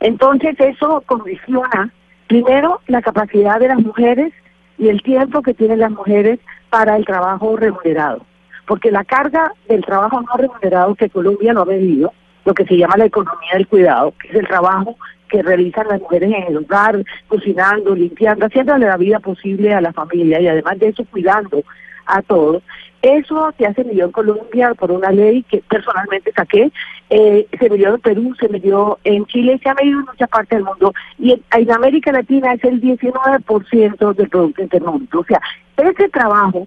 Entonces 0.00 0.56
eso 0.58 1.00
condiciona 1.06 1.92
primero 2.26 2.80
la 2.88 3.00
capacidad 3.02 3.60
de 3.60 3.68
las 3.68 3.78
mujeres 3.78 4.32
y 4.76 4.88
el 4.88 5.00
tiempo 5.04 5.42
que 5.42 5.54
tienen 5.54 5.78
las 5.78 5.92
mujeres 5.92 6.40
para 6.70 6.96
el 6.96 7.04
trabajo 7.04 7.56
remunerado. 7.56 8.26
Porque 8.66 8.90
la 8.90 9.04
carga 9.04 9.52
del 9.68 9.84
trabajo 9.84 10.20
no 10.22 10.36
remunerado 10.36 10.96
que 10.96 11.08
Colombia 11.08 11.52
no 11.52 11.60
ha 11.60 11.66
medido, 11.66 12.12
lo 12.44 12.52
que 12.52 12.64
se 12.64 12.76
llama 12.76 12.96
la 12.96 13.06
economía 13.06 13.52
del 13.52 13.68
cuidado, 13.68 14.12
que 14.20 14.28
es 14.28 14.34
el 14.34 14.48
trabajo 14.48 14.96
que 15.28 15.42
realizan 15.42 15.88
las 15.88 16.00
mujeres 16.00 16.32
en 16.32 16.42
el 16.48 16.56
hogar, 16.58 17.02
cocinando, 17.28 17.94
limpiando, 17.94 18.46
haciéndole 18.46 18.86
la 18.86 18.96
vida 18.96 19.20
posible 19.20 19.74
a 19.74 19.80
la 19.80 19.92
familia 19.92 20.40
y 20.40 20.48
además 20.48 20.78
de 20.78 20.88
eso 20.88 21.04
cuidando 21.10 21.62
a 22.06 22.22
todos. 22.22 22.62
Eso 23.02 23.52
se 23.56 23.66
hace 23.66 23.82
en 23.82 24.10
Colombia 24.10 24.74
por 24.74 24.90
una 24.90 25.10
ley 25.10 25.44
que 25.44 25.62
personalmente 25.68 26.32
saqué, 26.32 26.72
eh, 27.10 27.46
se 27.58 27.70
midió 27.70 27.94
en 27.94 28.00
Perú, 28.00 28.34
se 28.40 28.48
midió 28.48 28.98
en 29.04 29.24
Chile, 29.26 29.60
se 29.62 29.68
ha 29.68 29.74
medido 29.74 30.00
en 30.00 30.06
muchas 30.06 30.28
partes 30.28 30.58
del 30.58 30.64
mundo 30.64 30.92
y 31.18 31.32
en, 31.32 31.70
América 31.70 32.10
Latina 32.10 32.54
es 32.54 32.64
el 32.64 32.80
19% 32.80 34.14
del 34.14 34.28
Producto 34.28 34.62
Interno. 34.62 35.00
O 35.12 35.24
sea, 35.24 35.40
ese 35.76 36.08
trabajo 36.08 36.66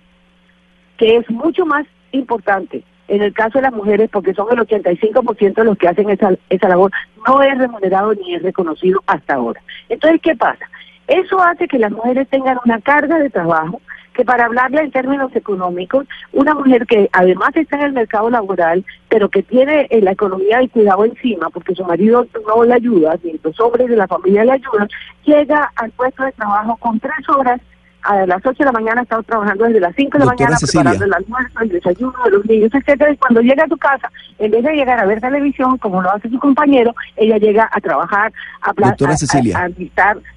que 0.98 1.18
es 1.18 1.30
mucho 1.30 1.66
más 1.66 1.86
importante 2.12 2.84
en 3.10 3.24
el 3.24 3.34
caso 3.34 3.58
de 3.58 3.64
las 3.64 3.74
mujeres, 3.74 4.10
porque 4.12 4.34
son 4.34 4.48
el 4.52 4.60
85% 4.60 5.56
de 5.56 5.64
los 5.64 5.78
que 5.78 5.88
hacen 5.88 6.10
esa, 6.10 6.36
esa 6.50 6.70
labor, 6.70 6.92
no 7.28 7.42
es 7.42 7.58
remunerado 7.58 8.14
ni 8.14 8.36
es 8.36 8.44
reconocido 8.44 9.02
hasta 9.08 9.36
ahora. 9.36 9.62
Entonces, 9.90 10.22
¿qué 10.22 10.36
pasa? 10.36 10.66
Eso 11.08 11.42
hace 11.42 11.68
que 11.68 11.80
las 11.80 11.92
mujeres 11.92 12.28
tengan 12.30 12.60
una 12.66 12.80
carga 12.82 13.18
de 13.18 13.30
trabajo 13.30 13.82
que 14.20 14.26
para 14.26 14.46
hablarle 14.46 14.82
en 14.82 14.92
términos 14.92 15.34
económicos, 15.34 16.06
una 16.34 16.54
mujer 16.54 16.86
que 16.86 17.10
además 17.14 17.52
está 17.56 17.78
en 17.78 17.84
el 17.84 17.94
mercado 17.94 18.30
laboral, 18.30 18.84
pero 19.08 19.30
que 19.30 19.44
tiene 19.44 19.88
eh, 19.90 20.02
la 20.02 20.12
economía 20.12 20.58
del 20.58 20.70
cuidado 20.70 21.06
encima, 21.06 21.50
porque 21.50 21.74
su 21.74 21.86
marido 21.86 22.28
no 22.46 22.64
le 22.66 22.74
ayuda, 22.74 23.16
ni 23.24 23.40
los 23.42 23.58
hombres 23.62 23.88
de 23.88 23.96
la 23.96 24.08
familia 24.08 24.44
le 24.44 24.52
ayudan, 24.52 24.90
llega 25.24 25.72
al 25.78 25.92
puesto 25.92 26.26
de 26.26 26.34
trabajo 26.34 26.76
con 26.78 27.00
tres 27.00 27.30
horas 27.30 27.62
a 28.04 28.26
las 28.26 28.38
8 28.46 28.54
de 28.60 28.66
la 28.66 28.72
mañana 28.72 29.02
ha 29.02 29.04
estado 29.04 29.24
trabajando 29.24 29.66
desde 29.66 29.80
las 29.80 29.96
5 29.96 30.12
de 30.18 30.20
la 30.20 30.26
mañana 30.32 30.58
Cecilia. 30.58 30.92
preparando 30.92 31.06
el 31.06 31.14
almuerzo, 31.24 31.60
el 31.62 31.70
desayuno 31.70 32.14
de 32.26 32.32
los 32.32 32.46
niños, 32.46 32.72
etcétera, 32.74 33.12
y 33.12 33.18
cuando 33.18 33.42
llega 33.42 33.64
a 33.64 33.68
su 33.68 33.78
casa, 33.78 34.12
en 34.40 34.52
vez 34.52 34.64
de 34.64 34.74
llegar 34.74 35.00
a 35.00 35.06
ver 35.06 35.20
televisión, 35.22 35.78
como 35.78 36.02
lo 36.02 36.10
hace 36.12 36.30
su 36.30 36.40
compañero, 36.40 36.94
ella 37.18 37.38
llega 37.38 37.70
a 37.72 37.80
trabajar, 37.82 38.32
a, 38.62 38.74
a- 38.92 38.96
a- 39.16 39.26
a 39.56 39.66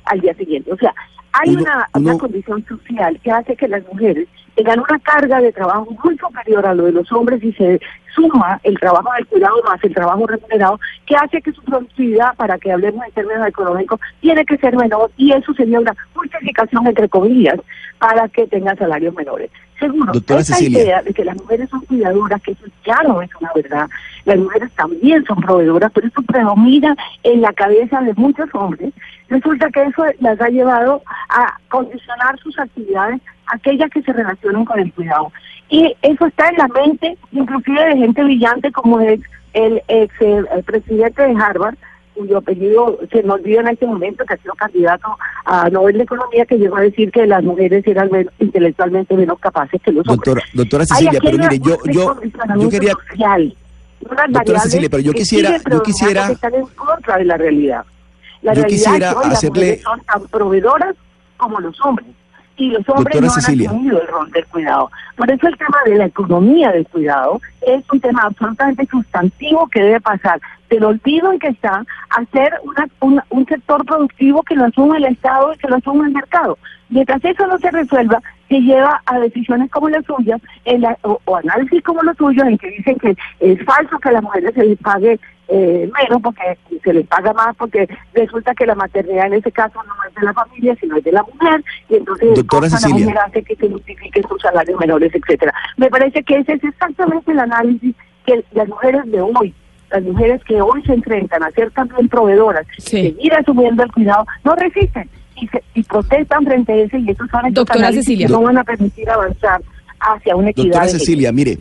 al 0.06 0.20
día 0.20 0.34
siguiente. 0.34 0.72
O 0.72 0.76
sea, 0.76 0.92
hay 1.32 1.50
Uno- 1.50 1.62
una, 1.62 1.88
uno- 1.94 2.10
una 2.10 2.18
condición 2.18 2.64
social 2.66 3.18
que 3.22 3.30
hace 3.30 3.56
que 3.56 3.68
las 3.68 3.82
mujeres 3.86 4.28
tengan 4.54 4.80
una 4.80 4.98
carga 5.00 5.40
de 5.40 5.52
trabajo 5.52 5.86
muy 6.04 6.16
superior 6.18 6.66
a 6.66 6.74
lo 6.74 6.84
de 6.84 6.92
los 6.92 7.10
hombres 7.12 7.42
y 7.42 7.52
se 7.54 7.80
suma 8.14 8.60
el 8.64 8.78
trabajo 8.78 9.10
del 9.16 9.26
cuidado 9.26 9.54
más 9.66 9.82
el 9.82 9.94
trabajo 9.94 10.26
remunerado, 10.26 10.78
que 11.06 11.16
hace 11.16 11.40
que 11.40 11.52
su 11.52 11.62
productividad, 11.62 12.34
para 12.36 12.58
que 12.58 12.70
hablemos 12.70 13.02
en 13.06 13.12
términos 13.12 13.46
económicos, 13.46 13.98
tiene 14.20 14.44
que 14.44 14.58
ser 14.58 14.76
menor 14.76 15.10
y 15.16 15.32
eso 15.32 15.54
sería 15.54 15.80
una 15.80 15.96
justificación, 16.14 16.86
entre 16.86 17.08
comillas, 17.08 17.58
para 17.98 18.28
que 18.28 18.46
tengan 18.46 18.76
salarios 18.76 19.14
menores. 19.14 19.50
Seguro, 19.82 20.12
Doctora 20.12 20.40
esa 20.40 20.54
Cecilia. 20.54 20.82
idea 20.82 21.02
de 21.02 21.12
que 21.12 21.24
las 21.24 21.36
mujeres 21.36 21.68
son 21.68 21.80
cuidadoras, 21.80 22.40
que 22.42 22.52
eso 22.52 22.64
claro 22.82 23.20
es 23.20 23.30
una 23.40 23.50
verdad, 23.54 23.88
las 24.24 24.38
mujeres 24.38 24.70
también 24.72 25.24
son 25.24 25.40
proveedoras, 25.40 25.90
pero 25.92 26.06
eso 26.06 26.22
predomina 26.22 26.96
en 27.24 27.40
la 27.40 27.52
cabeza 27.52 28.00
de 28.00 28.14
muchos 28.14 28.48
hombres, 28.54 28.92
resulta 29.28 29.70
que 29.70 29.82
eso 29.82 30.04
las 30.20 30.40
ha 30.40 30.48
llevado 30.48 31.02
a 31.28 31.58
condicionar 31.68 32.38
sus 32.38 32.56
actividades 32.58 33.20
aquellas 33.46 33.90
que 33.90 34.02
se 34.02 34.12
relacionan 34.12 34.64
con 34.64 34.78
el 34.78 34.92
cuidado. 34.92 35.32
Y 35.68 35.94
eso 36.02 36.26
está 36.26 36.48
en 36.48 36.58
la 36.58 36.68
mente, 36.68 37.16
inclusive 37.32 37.84
de 37.84 37.96
gente 37.96 38.22
brillante 38.22 38.70
como 38.72 39.00
es 39.00 39.20
el 39.52 39.82
ex 39.88 40.14
el 40.20 40.62
presidente 40.64 41.22
de 41.22 41.34
Harvard, 41.34 41.76
cuyo 42.14 42.38
apellido 42.38 42.98
se 43.10 43.22
me 43.22 43.32
olvida 43.32 43.60
en 43.60 43.68
este 43.68 43.86
momento, 43.86 44.24
que 44.24 44.34
ha 44.34 44.36
sido 44.36 44.54
candidato 44.54 45.08
a 45.44 45.68
Nobel 45.70 45.96
de 45.98 46.04
Economía, 46.04 46.44
que 46.46 46.58
llegó 46.58 46.76
a 46.76 46.80
decir 46.82 47.10
que 47.10 47.26
las 47.26 47.42
mujeres 47.42 47.86
eran 47.86 48.10
men- 48.10 48.30
intelectualmente 48.38 49.16
menos 49.16 49.38
capaces 49.38 49.80
que 49.82 49.92
los 49.92 50.06
hombres. 50.08 50.34
Doctora, 50.34 50.42
doctora 50.54 50.86
Cecilia, 50.86 51.18
pero 51.22 51.38
mire, 51.38 51.58
yo, 51.58 51.78
yo, 51.90 52.16
yo 52.58 52.68
quería, 52.70 52.92
social, 53.10 53.56
Doctora 54.30 54.58
Cecilia, 54.60 54.88
pero 54.90 55.02
yo 55.02 55.12
quisiera- 55.12 55.58
yo 55.70 55.82
quisiera- 55.82 56.26
que 56.26 56.32
están 56.32 56.54
en 56.54 56.66
contra 56.66 57.16
de 57.18 57.24
la 57.24 57.36
realidad. 57.36 57.84
La 58.42 58.52
Yo 58.54 58.62
realidad 58.62 58.66
quisiera 58.68 59.08
es 59.08 59.12
que 59.14 59.18
hoy 59.20 59.28
las 59.28 59.38
hacerle- 59.38 59.60
mujeres 59.60 59.82
son 59.82 60.00
tan 60.00 60.22
proveedoras 60.28 60.96
como 61.36 61.60
los 61.60 61.80
hombres. 61.82 62.08
Y 62.56 62.68
los 62.70 62.86
hombres 62.88 63.04
Doctora 63.04 63.26
no 63.26 63.30
Cecilia. 63.32 63.70
han 63.70 63.76
asumido 63.76 64.00
el 64.02 64.08
rol 64.08 64.30
del 64.30 64.46
cuidado. 64.46 64.90
Por 65.16 65.30
eso 65.30 65.46
el 65.48 65.56
tema 65.56 65.78
de 65.86 65.96
la 65.96 66.04
economía 66.06 66.70
del 66.72 66.86
cuidado 66.86 67.40
es 67.66 67.82
un 67.90 68.00
tema 68.00 68.22
absolutamente 68.24 68.86
sustantivo 68.86 69.66
que 69.68 69.82
debe 69.82 70.00
pasar 70.00 70.40
del 70.70 70.84
olvido 70.84 71.32
en 71.32 71.38
que 71.38 71.48
está 71.48 71.84
a 72.10 72.24
ser 72.32 72.52
una, 72.64 72.86
una- 73.00 73.24
un 73.30 73.44
sector 73.46 73.84
productivo 73.84 74.42
que 74.42 74.54
lo 74.54 74.64
asume 74.66 74.98
el 74.98 75.04
Estado 75.06 75.52
y 75.52 75.58
que 75.58 75.68
lo 75.68 75.76
asume 75.76 76.06
el 76.08 76.12
mercado. 76.14 76.58
Mientras 76.88 77.24
eso 77.24 77.46
no 77.46 77.58
se 77.58 77.70
resuelva, 77.70 78.22
se 78.48 78.60
lleva 78.60 79.00
a 79.06 79.18
decisiones 79.18 79.70
como 79.70 79.88
las 79.88 80.04
suyas 80.04 80.40
en 80.64 80.82
la- 80.82 80.98
o, 81.02 81.18
o 81.24 81.36
análisis 81.36 81.82
como 81.82 82.02
los 82.02 82.16
suyos 82.16 82.46
en 82.46 82.58
que 82.58 82.68
dicen 82.70 82.96
que 82.98 83.16
es 83.40 83.64
falso 83.64 83.98
que 83.98 84.08
a 84.10 84.12
las 84.12 84.22
mujeres 84.22 84.52
se 84.54 84.64
les 84.64 84.78
pague 84.78 85.18
eh, 85.54 85.90
menos 86.00 86.22
porque 86.22 86.42
se 86.82 86.92
les 86.94 87.06
paga 87.06 87.32
más 87.34 87.54
porque 87.56 87.86
resulta 88.14 88.54
que 88.54 88.64
la 88.66 88.74
maternidad 88.74 89.26
en 89.26 89.34
ese 89.34 89.52
caso 89.52 89.78
no 89.86 89.92
es 90.08 90.14
de 90.14 90.22
la 90.22 90.32
familia 90.32 90.74
sino 90.80 90.96
es 90.96 91.04
de 91.04 91.12
la 91.12 91.22
mujer 91.22 91.62
y 91.90 91.96
entonces 91.96 92.34
Doctora 92.34 92.62
cosa 92.68 92.78
Cecilia. 92.78 92.98
la 92.98 93.04
mujer 93.04 93.18
hace 93.26 93.42
que 93.42 93.56
se 93.56 93.68
justifiquen 93.70 94.22
sus 94.28 94.40
salarios 94.40 94.80
menores, 94.80 95.12
etcétera. 95.14 95.52
Me 95.76 95.90
parece 95.90 96.22
que 96.22 96.38
ese 96.38 96.54
es 96.54 96.64
exactamente 96.64 97.32
el 97.32 97.40
análisis 97.40 97.94
que 98.24 98.44
las 98.52 98.68
mujeres 98.68 99.02
de 99.10 99.20
hoy 99.20 99.54
las 99.90 100.02
mujeres 100.04 100.40
que 100.44 100.58
hoy 100.62 100.82
se 100.84 100.94
enfrentan 100.94 101.42
a 101.42 101.50
ser 101.50 101.70
también 101.72 102.08
proveedoras, 102.08 102.66
Sí. 102.78 103.02
seguir 103.12 103.34
asumiendo 103.34 103.82
el 103.82 103.92
cuidado, 103.92 104.24
no 104.42 104.54
resisten 104.54 105.06
y, 105.36 105.46
se- 105.48 105.62
y 105.74 105.82
protestan 105.82 106.44
frente 106.46 106.72
a 106.72 106.76
eso 106.76 106.96
y 106.96 107.10
esos 107.10 107.28
son 107.30 107.44
estos 107.46 107.66
Doctora 107.66 107.92
Cecilia. 107.92 108.26
que 108.26 108.32
no 108.32 108.40
van 108.40 108.56
a 108.56 108.64
permitir 108.64 109.10
avanzar 109.10 109.60
hacia 110.00 110.34
una 110.34 110.48
equidad. 110.48 110.66
Doctora 110.68 110.88
Cecilia, 110.88 111.30
mire, 111.30 111.58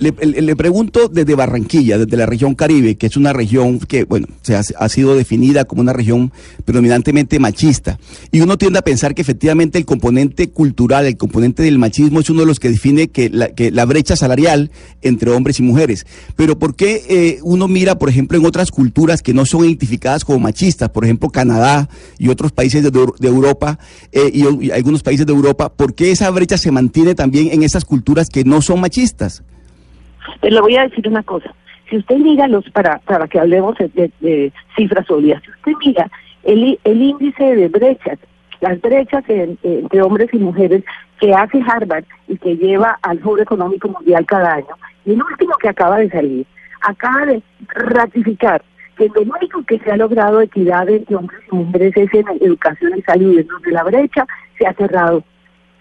le, 0.00 0.56
pregunto 0.56 1.08
desde 1.08 1.34
Barranquilla, 1.34 1.98
desde 1.98 2.16
la 2.16 2.26
región 2.26 2.54
Caribe, 2.54 2.96
que 2.96 3.06
es 3.06 3.16
una 3.16 3.32
región 3.32 3.78
que, 3.78 4.04
bueno, 4.04 4.26
se 4.42 4.56
ha, 4.56 4.88
sido 4.88 5.14
definida 5.14 5.66
como 5.66 5.82
una 5.82 5.92
región 5.92 6.32
predominantemente 6.64 7.38
machista. 7.38 7.98
Y 8.32 8.40
uno 8.40 8.56
tiende 8.56 8.78
a 8.78 8.82
pensar 8.82 9.14
que 9.14 9.22
efectivamente 9.22 9.78
el 9.78 9.84
componente 9.84 10.48
cultural, 10.50 11.06
el 11.06 11.16
componente 11.16 11.62
del 11.62 11.78
machismo 11.78 12.20
es 12.20 12.30
uno 12.30 12.40
de 12.40 12.46
los 12.46 12.58
que 12.58 12.70
define 12.70 13.08
que 13.08 13.28
la, 13.28 13.48
que 13.48 13.70
la 13.70 13.84
brecha 13.84 14.16
salarial 14.16 14.70
entre 15.02 15.30
hombres 15.30 15.60
y 15.60 15.62
mujeres. 15.62 16.06
Pero 16.34 16.58
¿por 16.58 16.74
qué 16.74 17.02
eh, 17.08 17.38
uno 17.42 17.68
mira, 17.68 17.98
por 17.98 18.08
ejemplo, 18.08 18.38
en 18.38 18.46
otras 18.46 18.70
culturas 18.70 19.22
que 19.22 19.34
no 19.34 19.44
son 19.44 19.66
identificadas 19.66 20.24
como 20.24 20.38
machistas, 20.38 20.88
por 20.88 21.04
ejemplo, 21.04 21.28
Canadá 21.28 21.90
y 22.18 22.28
otros 22.28 22.52
países 22.52 22.82
de, 22.82 22.90
de 22.90 23.28
Europa 23.28 23.78
eh, 24.12 24.30
y, 24.32 24.66
y 24.66 24.70
algunos 24.70 25.02
países 25.02 25.26
de 25.26 25.32
Europa, 25.32 25.70
¿por 25.70 25.94
qué 25.94 26.10
esa 26.10 26.30
brecha 26.30 26.56
se 26.56 26.70
mantiene 26.70 27.14
también 27.14 27.50
en 27.52 27.62
esas 27.62 27.84
culturas 27.84 28.30
que 28.30 28.44
no 28.44 28.62
son 28.62 28.80
machistas? 28.80 29.42
Pero 30.40 30.54
le 30.56 30.60
voy 30.60 30.76
a 30.76 30.82
decir 30.88 31.06
una 31.08 31.22
cosa. 31.22 31.54
Si 31.88 31.96
usted 31.96 32.16
mira 32.18 32.46
los, 32.46 32.68
para, 32.70 32.98
para 33.00 33.26
que 33.26 33.40
hablemos 33.40 33.76
de, 33.78 34.52
cifras 34.76 35.06
sólidas, 35.06 35.42
si 35.42 35.50
usted 35.50 35.72
mira 35.84 36.10
el, 36.44 36.78
el 36.84 37.02
índice 37.02 37.56
de 37.56 37.68
brechas, 37.68 38.18
las 38.60 38.80
brechas 38.80 39.24
en- 39.28 39.58
entre 39.62 40.02
hombres 40.02 40.28
y 40.32 40.38
mujeres 40.38 40.84
que 41.18 41.34
hace 41.34 41.60
Harvard 41.66 42.04
y 42.28 42.36
que 42.38 42.56
lleva 42.56 42.98
al 43.02 43.18
Foro 43.20 43.42
Económico 43.42 43.88
Mundial 43.88 44.24
cada 44.26 44.54
año, 44.54 44.74
y 45.04 45.12
el 45.12 45.22
último 45.22 45.54
que 45.60 45.68
acaba 45.68 45.98
de 45.98 46.10
salir, 46.10 46.46
acaba 46.82 47.26
de 47.26 47.42
ratificar 47.68 48.62
que 48.96 49.08
lo 49.08 49.22
único 49.22 49.62
que 49.64 49.78
se 49.78 49.90
ha 49.90 49.96
logrado 49.96 50.40
equidad 50.40 50.88
entre 50.88 51.16
hombres 51.16 51.40
y 51.50 51.54
mujeres 51.56 51.96
es 51.96 52.14
en 52.14 52.26
educación 52.40 52.92
y 52.96 53.02
salud, 53.02 53.44
donde 53.50 53.70
la 53.72 53.82
brecha 53.82 54.26
se 54.58 54.66
ha 54.66 54.74
cerrado 54.74 55.24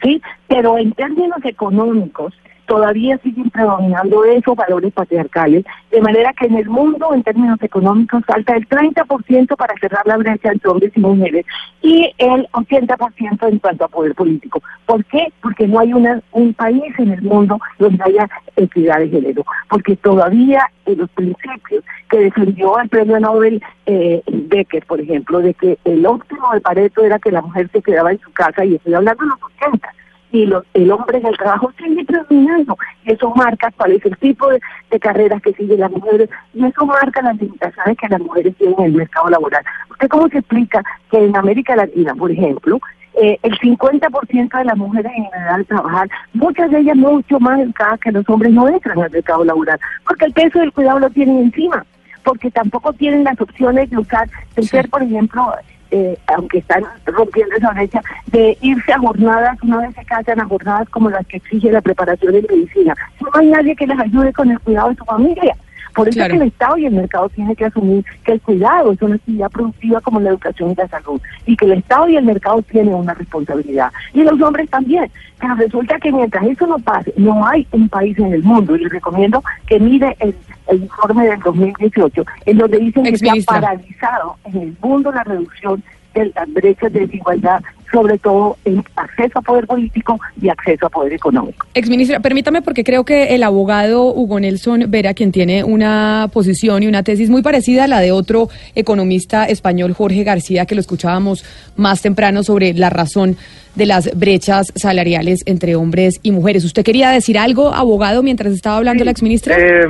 ¿sí? 0.01 0.21
Pero 0.47 0.77
en 0.77 0.93
términos 0.93 1.39
económicos 1.43 2.33
todavía 2.69 3.17
siguen 3.17 3.49
predominando 3.49 4.23
esos 4.25 4.55
valores 4.55 4.93
patriarcales, 4.93 5.65
de 5.89 6.01
manera 6.01 6.31
que 6.33 6.45
en 6.45 6.55
el 6.55 6.69
mundo, 6.69 7.09
en 7.15 7.23
términos 7.23 7.59
económicos, 7.63 8.23
falta 8.27 8.55
el 8.55 8.69
30% 8.69 9.57
para 9.57 9.73
cerrar 9.81 10.05
la 10.05 10.17
brecha 10.17 10.51
entre 10.51 10.69
hombres 10.69 10.91
y 10.95 10.99
mujeres 10.99 11.45
y 11.81 12.13
el 12.19 12.47
80% 12.51 13.49
en 13.49 13.57
cuanto 13.57 13.85
a 13.85 13.87
poder 13.87 14.13
político. 14.13 14.61
¿Por 14.85 15.03
qué? 15.05 15.33
Porque 15.41 15.67
no 15.67 15.79
hay 15.79 15.93
una, 15.93 16.21
un 16.31 16.53
país 16.53 16.93
en 16.99 17.11
el 17.11 17.23
mundo 17.23 17.59
donde 17.79 18.03
haya 18.03 18.29
equidad 18.55 18.99
de 18.99 19.09
género, 19.09 19.43
porque 19.67 19.95
todavía 19.95 20.69
en 20.85 20.99
los 20.99 21.09
principios 21.09 21.83
que 22.07 22.19
defendió 22.19 22.79
el 22.79 22.89
premio 22.89 23.19
Nobel 23.19 23.63
eh, 23.87 24.21
Becker, 24.27 24.85
por 24.85 25.01
ejemplo, 25.01 25.39
de 25.39 25.55
que 25.55 25.79
el 25.85 26.05
óptimo 26.05 26.53
de 26.53 26.61
Pareto 26.61 27.03
era 27.03 27.17
que 27.17 27.31
la 27.31 27.41
mujer 27.41 27.67
se 27.71 27.81
quedaba 27.81 28.11
en 28.11 28.19
su 28.19 28.31
casa, 28.31 28.63
y 28.63 28.75
estoy 28.75 28.93
hablando 28.93 29.23
de 29.23 29.29
los 29.29 29.39
80, 29.57 29.89
y 30.31 30.45
lo- 30.45 30.63
el 30.73 30.91
hombre 30.91 31.17
en 31.17 31.25
el 31.27 31.37
trabajo 31.37 31.71
sigue 31.77 32.05
predominando. 32.05 32.77
Y 33.05 33.13
eso 33.13 33.31
marca 33.35 33.71
cuál 33.75 33.93
es 33.93 34.05
el 34.05 34.15
tipo 34.17 34.49
de, 34.49 34.59
de 34.91 34.99
carreras 34.99 35.41
que 35.41 35.53
siguen 35.53 35.79
las 35.79 35.91
mujeres 35.91 36.29
y 36.53 36.65
eso 36.65 36.85
marca 36.85 37.21
las 37.21 37.37
limitaciones 37.37 37.97
que 37.97 38.07
las 38.09 38.19
mujeres 38.21 38.55
tienen 38.57 38.75
en 38.79 38.85
el 38.85 38.93
mercado 38.93 39.29
laboral. 39.29 39.63
¿Usted 39.91 40.07
cómo 40.07 40.27
se 40.29 40.37
explica 40.39 40.83
que 41.11 41.17
en 41.23 41.35
América 41.35 41.75
Latina, 41.75 42.13
por 42.15 42.31
ejemplo, 42.31 42.79
eh, 43.21 43.37
el 43.41 43.57
50% 43.59 44.57
de 44.57 44.63
las 44.65 44.77
mujeres 44.77 45.11
en 45.15 45.25
general 45.25 45.65
trabajar, 45.65 46.07
muchas 46.33 46.69
de 46.71 46.79
ellas 46.79 46.95
mucho 46.95 47.39
más 47.39 47.59
educadas 47.59 47.99
que 47.99 48.11
los 48.11 48.27
hombres 48.29 48.53
no 48.53 48.67
entran 48.69 48.99
al 49.01 49.09
mercado 49.11 49.43
laboral, 49.43 49.79
porque 50.07 50.25
el 50.25 50.33
peso 50.33 50.59
del 50.59 50.71
cuidado 50.71 50.99
lo 50.99 51.09
tienen 51.09 51.39
encima, 51.39 51.83
porque 52.23 52.51
tampoco 52.51 52.93
tienen 52.93 53.23
las 53.23 53.41
opciones 53.41 53.89
de 53.89 53.97
usar, 53.97 54.29
de 54.55 54.63
ser, 54.63 54.87
por 54.89 55.01
ejemplo, 55.03 55.51
eh, 55.91 56.17
aunque 56.27 56.59
están 56.59 56.83
rompiendo 57.05 57.55
esa 57.55 57.71
brecha, 57.71 58.01
de 58.27 58.57
irse 58.61 58.93
a 58.93 58.99
jornadas, 58.99 59.57
una 59.63 59.79
vez 59.79 59.95
se 59.95 60.05
casan 60.05 60.39
a 60.39 60.45
jornadas 60.45 60.87
como 60.89 61.09
las 61.09 61.25
que 61.27 61.37
exige 61.37 61.71
la 61.71 61.81
preparación 61.81 62.35
en 62.35 62.45
medicina. 62.49 62.95
No 63.21 63.29
hay 63.33 63.47
nadie 63.47 63.75
que 63.75 63.87
les 63.87 63.99
ayude 63.99 64.33
con 64.33 64.51
el 64.51 64.59
cuidado 64.59 64.89
de 64.89 64.95
su 64.95 65.05
familia. 65.05 65.55
Por 65.93 66.07
eso 66.07 66.15
Claro. 66.17 66.33
es 66.33 66.39
que 66.39 66.43
el 66.43 66.49
Estado 66.49 66.77
y 66.77 66.85
el 66.85 66.93
mercado 66.93 67.29
tienen 67.29 67.55
que 67.55 67.65
asumir 67.65 68.05
que 68.23 68.31
el 68.33 68.41
cuidado 68.41 68.91
es 68.91 69.01
una 69.01 69.15
actividad 69.15 69.49
productiva 69.51 70.01
como 70.01 70.19
la 70.19 70.29
educación 70.29 70.71
y 70.71 70.75
la 70.75 70.87
salud, 70.87 71.21
y 71.45 71.55
que 71.55 71.65
el 71.65 71.73
Estado 71.73 72.09
y 72.09 72.17
el 72.17 72.25
mercado 72.25 72.61
tienen 72.63 72.93
una 72.93 73.13
responsabilidad. 73.13 73.91
Y 74.13 74.23
los 74.23 74.39
hombres 74.41 74.69
también. 74.69 75.09
Pero 75.39 75.55
resulta 75.55 75.97
que 75.99 76.11
mientras 76.11 76.45
eso 76.45 76.67
no 76.67 76.77
pase, 76.79 77.13
no 77.15 77.45
hay 77.47 77.65
un 77.71 77.87
país 77.87 78.17
en 78.19 78.33
el 78.33 78.43
mundo, 78.43 78.75
y 78.75 78.79
les 78.83 78.91
recomiendo 78.91 79.41
que 79.67 79.79
mire 79.79 80.15
el, 80.19 80.35
el 80.67 80.83
informe 80.83 81.27
del 81.27 81.39
2018, 81.39 82.25
en 82.45 82.57
donde 82.57 82.77
dicen 82.77 83.03
que 83.03 83.17
se 83.17 83.29
ha 83.29 83.33
paralizado 83.45 84.35
en 84.45 84.57
el 84.57 84.77
mundo 84.81 85.11
la 85.11 85.23
reducción 85.23 85.81
de 86.13 86.31
las 86.35 86.53
brechas 86.53 86.91
de 86.91 87.01
desigualdad, 87.01 87.61
sobre 87.91 88.17
todo 88.17 88.57
en 88.65 88.83
acceso 88.95 89.39
a 89.39 89.41
poder 89.41 89.65
político 89.67 90.19
y 90.41 90.49
acceso 90.49 90.85
a 90.85 90.89
poder 90.89 91.13
económico. 91.13 91.65
Exministra, 91.73 92.19
permítame 92.19 92.61
porque 92.61 92.83
creo 92.83 93.03
que 93.03 93.35
el 93.35 93.43
abogado 93.43 94.13
Hugo 94.13 94.39
Nelson 94.39 94.85
Vera, 94.89 95.13
quien 95.13 95.31
tiene 95.31 95.63
una 95.63 96.29
posición 96.31 96.83
y 96.83 96.87
una 96.87 97.03
tesis 97.03 97.29
muy 97.29 97.41
parecida 97.41 97.85
a 97.85 97.87
la 97.87 97.99
de 97.99 98.11
otro 98.11 98.49
economista 98.75 99.45
español, 99.45 99.93
Jorge 99.93 100.23
García, 100.23 100.65
que 100.65 100.75
lo 100.75 100.81
escuchábamos 100.81 101.43
más 101.75 102.01
temprano 102.01 102.43
sobre 102.43 102.73
la 102.73 102.89
razón 102.89 103.37
de 103.75 103.85
las 103.85 104.17
brechas 104.17 104.67
salariales 104.75 105.39
entre 105.45 105.75
hombres 105.75 106.19
y 106.23 106.31
mujeres. 106.31 106.65
¿Usted 106.65 106.83
quería 106.83 107.11
decir 107.11 107.37
algo, 107.37 107.73
abogado, 107.73 108.23
mientras 108.23 108.53
estaba 108.53 108.77
hablando 108.77 109.03
la 109.03 109.11
exministra? 109.11 109.55
Eh, 109.57 109.87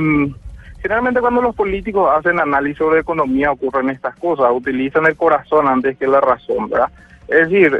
generalmente 0.80 1.20
cuando 1.20 1.42
los 1.42 1.54
políticos 1.54 2.10
hacen 2.16 2.40
análisis 2.40 2.78
sobre 2.78 3.00
economía 3.00 3.52
ocurren 3.52 3.90
estas 3.90 4.16
cosas, 4.16 4.50
utilizan 4.52 5.06
el 5.06 5.16
corazón 5.16 5.68
antes 5.68 5.96
que 5.96 6.06
la 6.06 6.20
razón, 6.20 6.68
¿verdad? 6.68 6.90
Es 7.28 7.48
decir, 7.48 7.78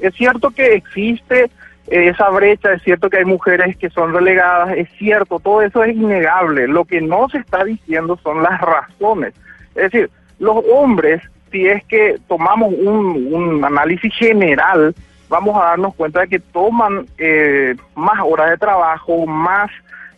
es 0.00 0.14
cierto 0.14 0.50
que 0.50 0.74
existe 0.74 1.50
esa 1.88 2.30
brecha, 2.30 2.72
es 2.72 2.82
cierto 2.82 3.10
que 3.10 3.18
hay 3.18 3.24
mujeres 3.24 3.76
que 3.76 3.90
son 3.90 4.12
relegadas, 4.12 4.76
es 4.76 4.88
cierto, 4.98 5.38
todo 5.38 5.62
eso 5.62 5.82
es 5.84 5.94
innegable. 5.94 6.68
Lo 6.68 6.84
que 6.84 7.00
no 7.00 7.28
se 7.28 7.38
está 7.38 7.64
diciendo 7.64 8.18
son 8.22 8.42
las 8.42 8.60
razones. 8.60 9.34
Es 9.74 9.90
decir, 9.90 10.10
los 10.38 10.62
hombres, 10.72 11.22
si 11.50 11.66
es 11.66 11.84
que 11.84 12.18
tomamos 12.28 12.72
un, 12.72 13.32
un 13.32 13.64
análisis 13.64 14.14
general, 14.14 14.94
vamos 15.28 15.56
a 15.56 15.66
darnos 15.66 15.94
cuenta 15.94 16.20
de 16.20 16.28
que 16.28 16.40
toman 16.40 17.06
eh, 17.18 17.74
más 17.94 18.18
horas 18.24 18.50
de 18.50 18.58
trabajo, 18.58 19.26
más 19.26 19.70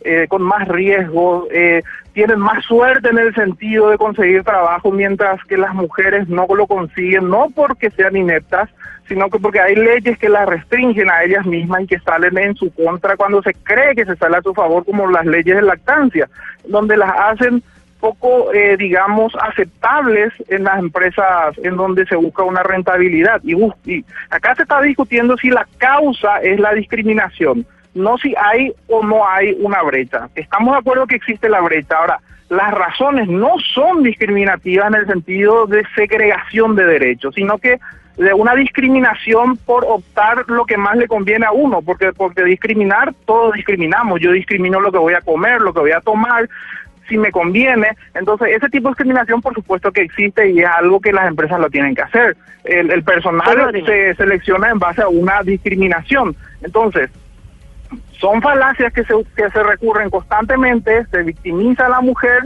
eh, 0.02 0.26
con 0.28 0.42
más 0.42 0.66
riesgo, 0.68 1.46
eh, 1.50 1.82
tienen 2.12 2.38
más 2.38 2.64
suerte 2.64 3.08
en 3.10 3.18
el 3.18 3.34
sentido 3.34 3.90
de 3.90 3.98
conseguir 3.98 4.42
trabajo, 4.42 4.90
mientras 4.90 5.42
que 5.44 5.56
las 5.56 5.74
mujeres 5.74 6.28
no 6.28 6.46
lo 6.54 6.66
consiguen, 6.66 7.28
no 7.28 7.48
porque 7.54 7.90
sean 7.90 8.16
ineptas, 8.16 8.68
sino 9.08 9.28
que 9.28 9.38
porque 9.38 9.60
hay 9.60 9.74
leyes 9.74 10.18
que 10.18 10.28
las 10.28 10.48
restringen 10.48 11.10
a 11.10 11.24
ellas 11.24 11.44
mismas 11.44 11.82
y 11.82 11.86
que 11.88 11.98
salen 12.00 12.38
en 12.38 12.54
su 12.54 12.72
contra 12.72 13.16
cuando 13.16 13.42
se 13.42 13.52
cree 13.54 13.94
que 13.94 14.04
se 14.04 14.16
sale 14.16 14.36
a 14.36 14.42
su 14.42 14.54
favor, 14.54 14.84
como 14.84 15.08
las 15.08 15.26
leyes 15.26 15.56
de 15.56 15.62
lactancia, 15.62 16.28
donde 16.64 16.96
las 16.96 17.12
hacen 17.18 17.62
poco, 18.00 18.52
eh, 18.52 18.76
digamos, 18.76 19.32
aceptables 19.40 20.32
en 20.48 20.64
las 20.64 20.78
empresas 20.78 21.56
en 21.58 21.76
donde 21.76 22.06
se 22.06 22.16
busca 22.16 22.42
una 22.42 22.62
rentabilidad. 22.62 23.40
Y, 23.44 23.54
y 23.84 24.04
acá 24.30 24.54
se 24.54 24.62
está 24.62 24.80
discutiendo 24.80 25.36
si 25.36 25.50
la 25.50 25.66
causa 25.78 26.38
es 26.38 26.58
la 26.58 26.72
discriminación. 26.72 27.66
No 27.94 28.18
si 28.18 28.34
hay 28.36 28.72
o 28.88 29.04
no 29.04 29.26
hay 29.28 29.56
una 29.60 29.82
brecha. 29.82 30.28
Estamos 30.34 30.72
de 30.72 30.78
acuerdo 30.78 31.06
que 31.06 31.16
existe 31.16 31.48
la 31.48 31.60
brecha. 31.60 31.96
Ahora, 31.96 32.20
las 32.48 32.72
razones 32.72 33.28
no 33.28 33.54
son 33.74 34.02
discriminativas 34.02 34.88
en 34.88 34.94
el 34.94 35.06
sentido 35.06 35.66
de 35.66 35.84
segregación 35.94 36.74
de 36.74 36.84
derechos, 36.84 37.34
sino 37.34 37.58
que 37.58 37.78
de 38.16 38.34
una 38.34 38.54
discriminación 38.54 39.56
por 39.56 39.84
optar 39.86 40.44
lo 40.48 40.66
que 40.66 40.76
más 40.76 40.96
le 40.96 41.06
conviene 41.06 41.46
a 41.46 41.52
uno, 41.52 41.80
porque 41.80 42.12
porque 42.12 42.44
discriminar 42.44 43.14
todos 43.24 43.54
discriminamos. 43.54 44.20
Yo 44.20 44.32
discrimino 44.32 44.80
lo 44.80 44.92
que 44.92 44.98
voy 44.98 45.14
a 45.14 45.20
comer, 45.20 45.60
lo 45.60 45.72
que 45.72 45.80
voy 45.80 45.92
a 45.92 46.00
tomar, 46.00 46.48
si 47.08 47.16
me 47.16 47.30
conviene. 47.30 47.88
Entonces, 48.14 48.48
ese 48.56 48.68
tipo 48.68 48.88
de 48.88 48.92
discriminación, 48.92 49.40
por 49.40 49.54
supuesto 49.54 49.90
que 49.90 50.02
existe 50.02 50.50
y 50.50 50.60
es 50.60 50.66
algo 50.66 51.00
que 51.00 51.12
las 51.12 51.28
empresas 51.28 51.60
lo 51.60 51.70
tienen 51.70 51.94
que 51.94 52.02
hacer. 52.02 52.36
El, 52.64 52.90
el 52.90 53.02
personal 53.04 53.72
se 53.86 54.14
selecciona 54.14 54.70
en 54.70 54.78
base 54.78 55.02
a 55.02 55.08
una 55.08 55.42
discriminación. 55.42 56.36
Entonces, 56.62 57.10
son 58.20 58.40
falacias 58.42 58.92
que 58.92 59.04
se, 59.04 59.14
que 59.36 59.50
se 59.50 59.62
recurren 59.62 60.10
constantemente, 60.10 61.06
se 61.10 61.22
victimiza 61.22 61.86
a 61.86 61.90
la 61.90 62.00
mujer. 62.00 62.40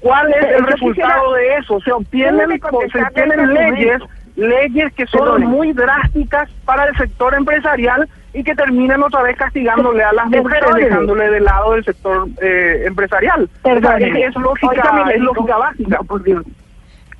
¿Cuál 0.00 0.32
es 0.34 0.44
el 0.58 0.66
resultado 0.66 1.32
de 1.34 1.56
eso? 1.56 1.80
Se 1.80 1.92
obtienen, 1.92 2.60
se 2.92 3.02
obtienen 3.02 3.54
leyes, 3.54 4.02
leyes 4.36 4.92
que 4.94 5.06
son 5.06 5.42
muy 5.44 5.72
drásticas 5.72 6.50
para 6.64 6.84
el 6.84 6.96
sector 6.96 7.34
empresarial 7.34 8.08
y 8.34 8.42
que 8.42 8.54
terminan 8.54 9.02
otra 9.02 9.22
vez 9.22 9.36
castigándole 9.36 10.02
a 10.02 10.12
las 10.12 10.26
mujeres, 10.26 10.74
dejándole 10.74 11.30
de 11.30 11.40
lado 11.40 11.72
del 11.72 11.84
sector 11.84 12.28
eh, 12.42 12.82
empresarial. 12.86 13.48
Perdón, 13.62 14.02
es, 14.02 14.28
es 14.28 14.34
lógica, 14.34 15.06
es 15.14 15.20
lógica 15.20 15.56
básica. 15.56 15.98
por 16.02 16.22
Dios. 16.22 16.44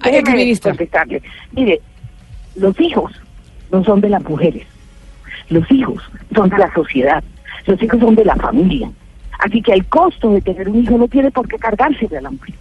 Ay, 0.01 0.59
contestarle. 0.59 1.23
Mire, 1.53 1.81
los 2.57 2.79
hijos 2.81 3.13
no 3.71 3.85
son 3.85 4.01
de 4.01 4.11
las 4.11 4.23
mujeres. 4.25 4.67
Los 5.49 5.71
hijos 5.71 6.03
son 6.35 6.49
de 6.51 6.59
la 6.59 6.73
sociedad. 6.75 7.23
Los 7.67 7.83
hijos 7.83 8.01
son 8.01 8.15
de 8.15 8.25
la 8.25 8.37
familia. 8.37 8.91
Así 9.41 9.63
que 9.63 9.73
el 9.73 9.85
costo 9.87 10.31
de 10.31 10.41
tener 10.41 10.69
un 10.69 10.83
hijo 10.83 10.97
no 10.97 11.09
tiene 11.09 11.31
por 11.31 11.49
qué 11.49 11.57
cargarse 11.59 12.07
de 12.07 12.21
la 12.21 12.31
mujer. 12.31 12.55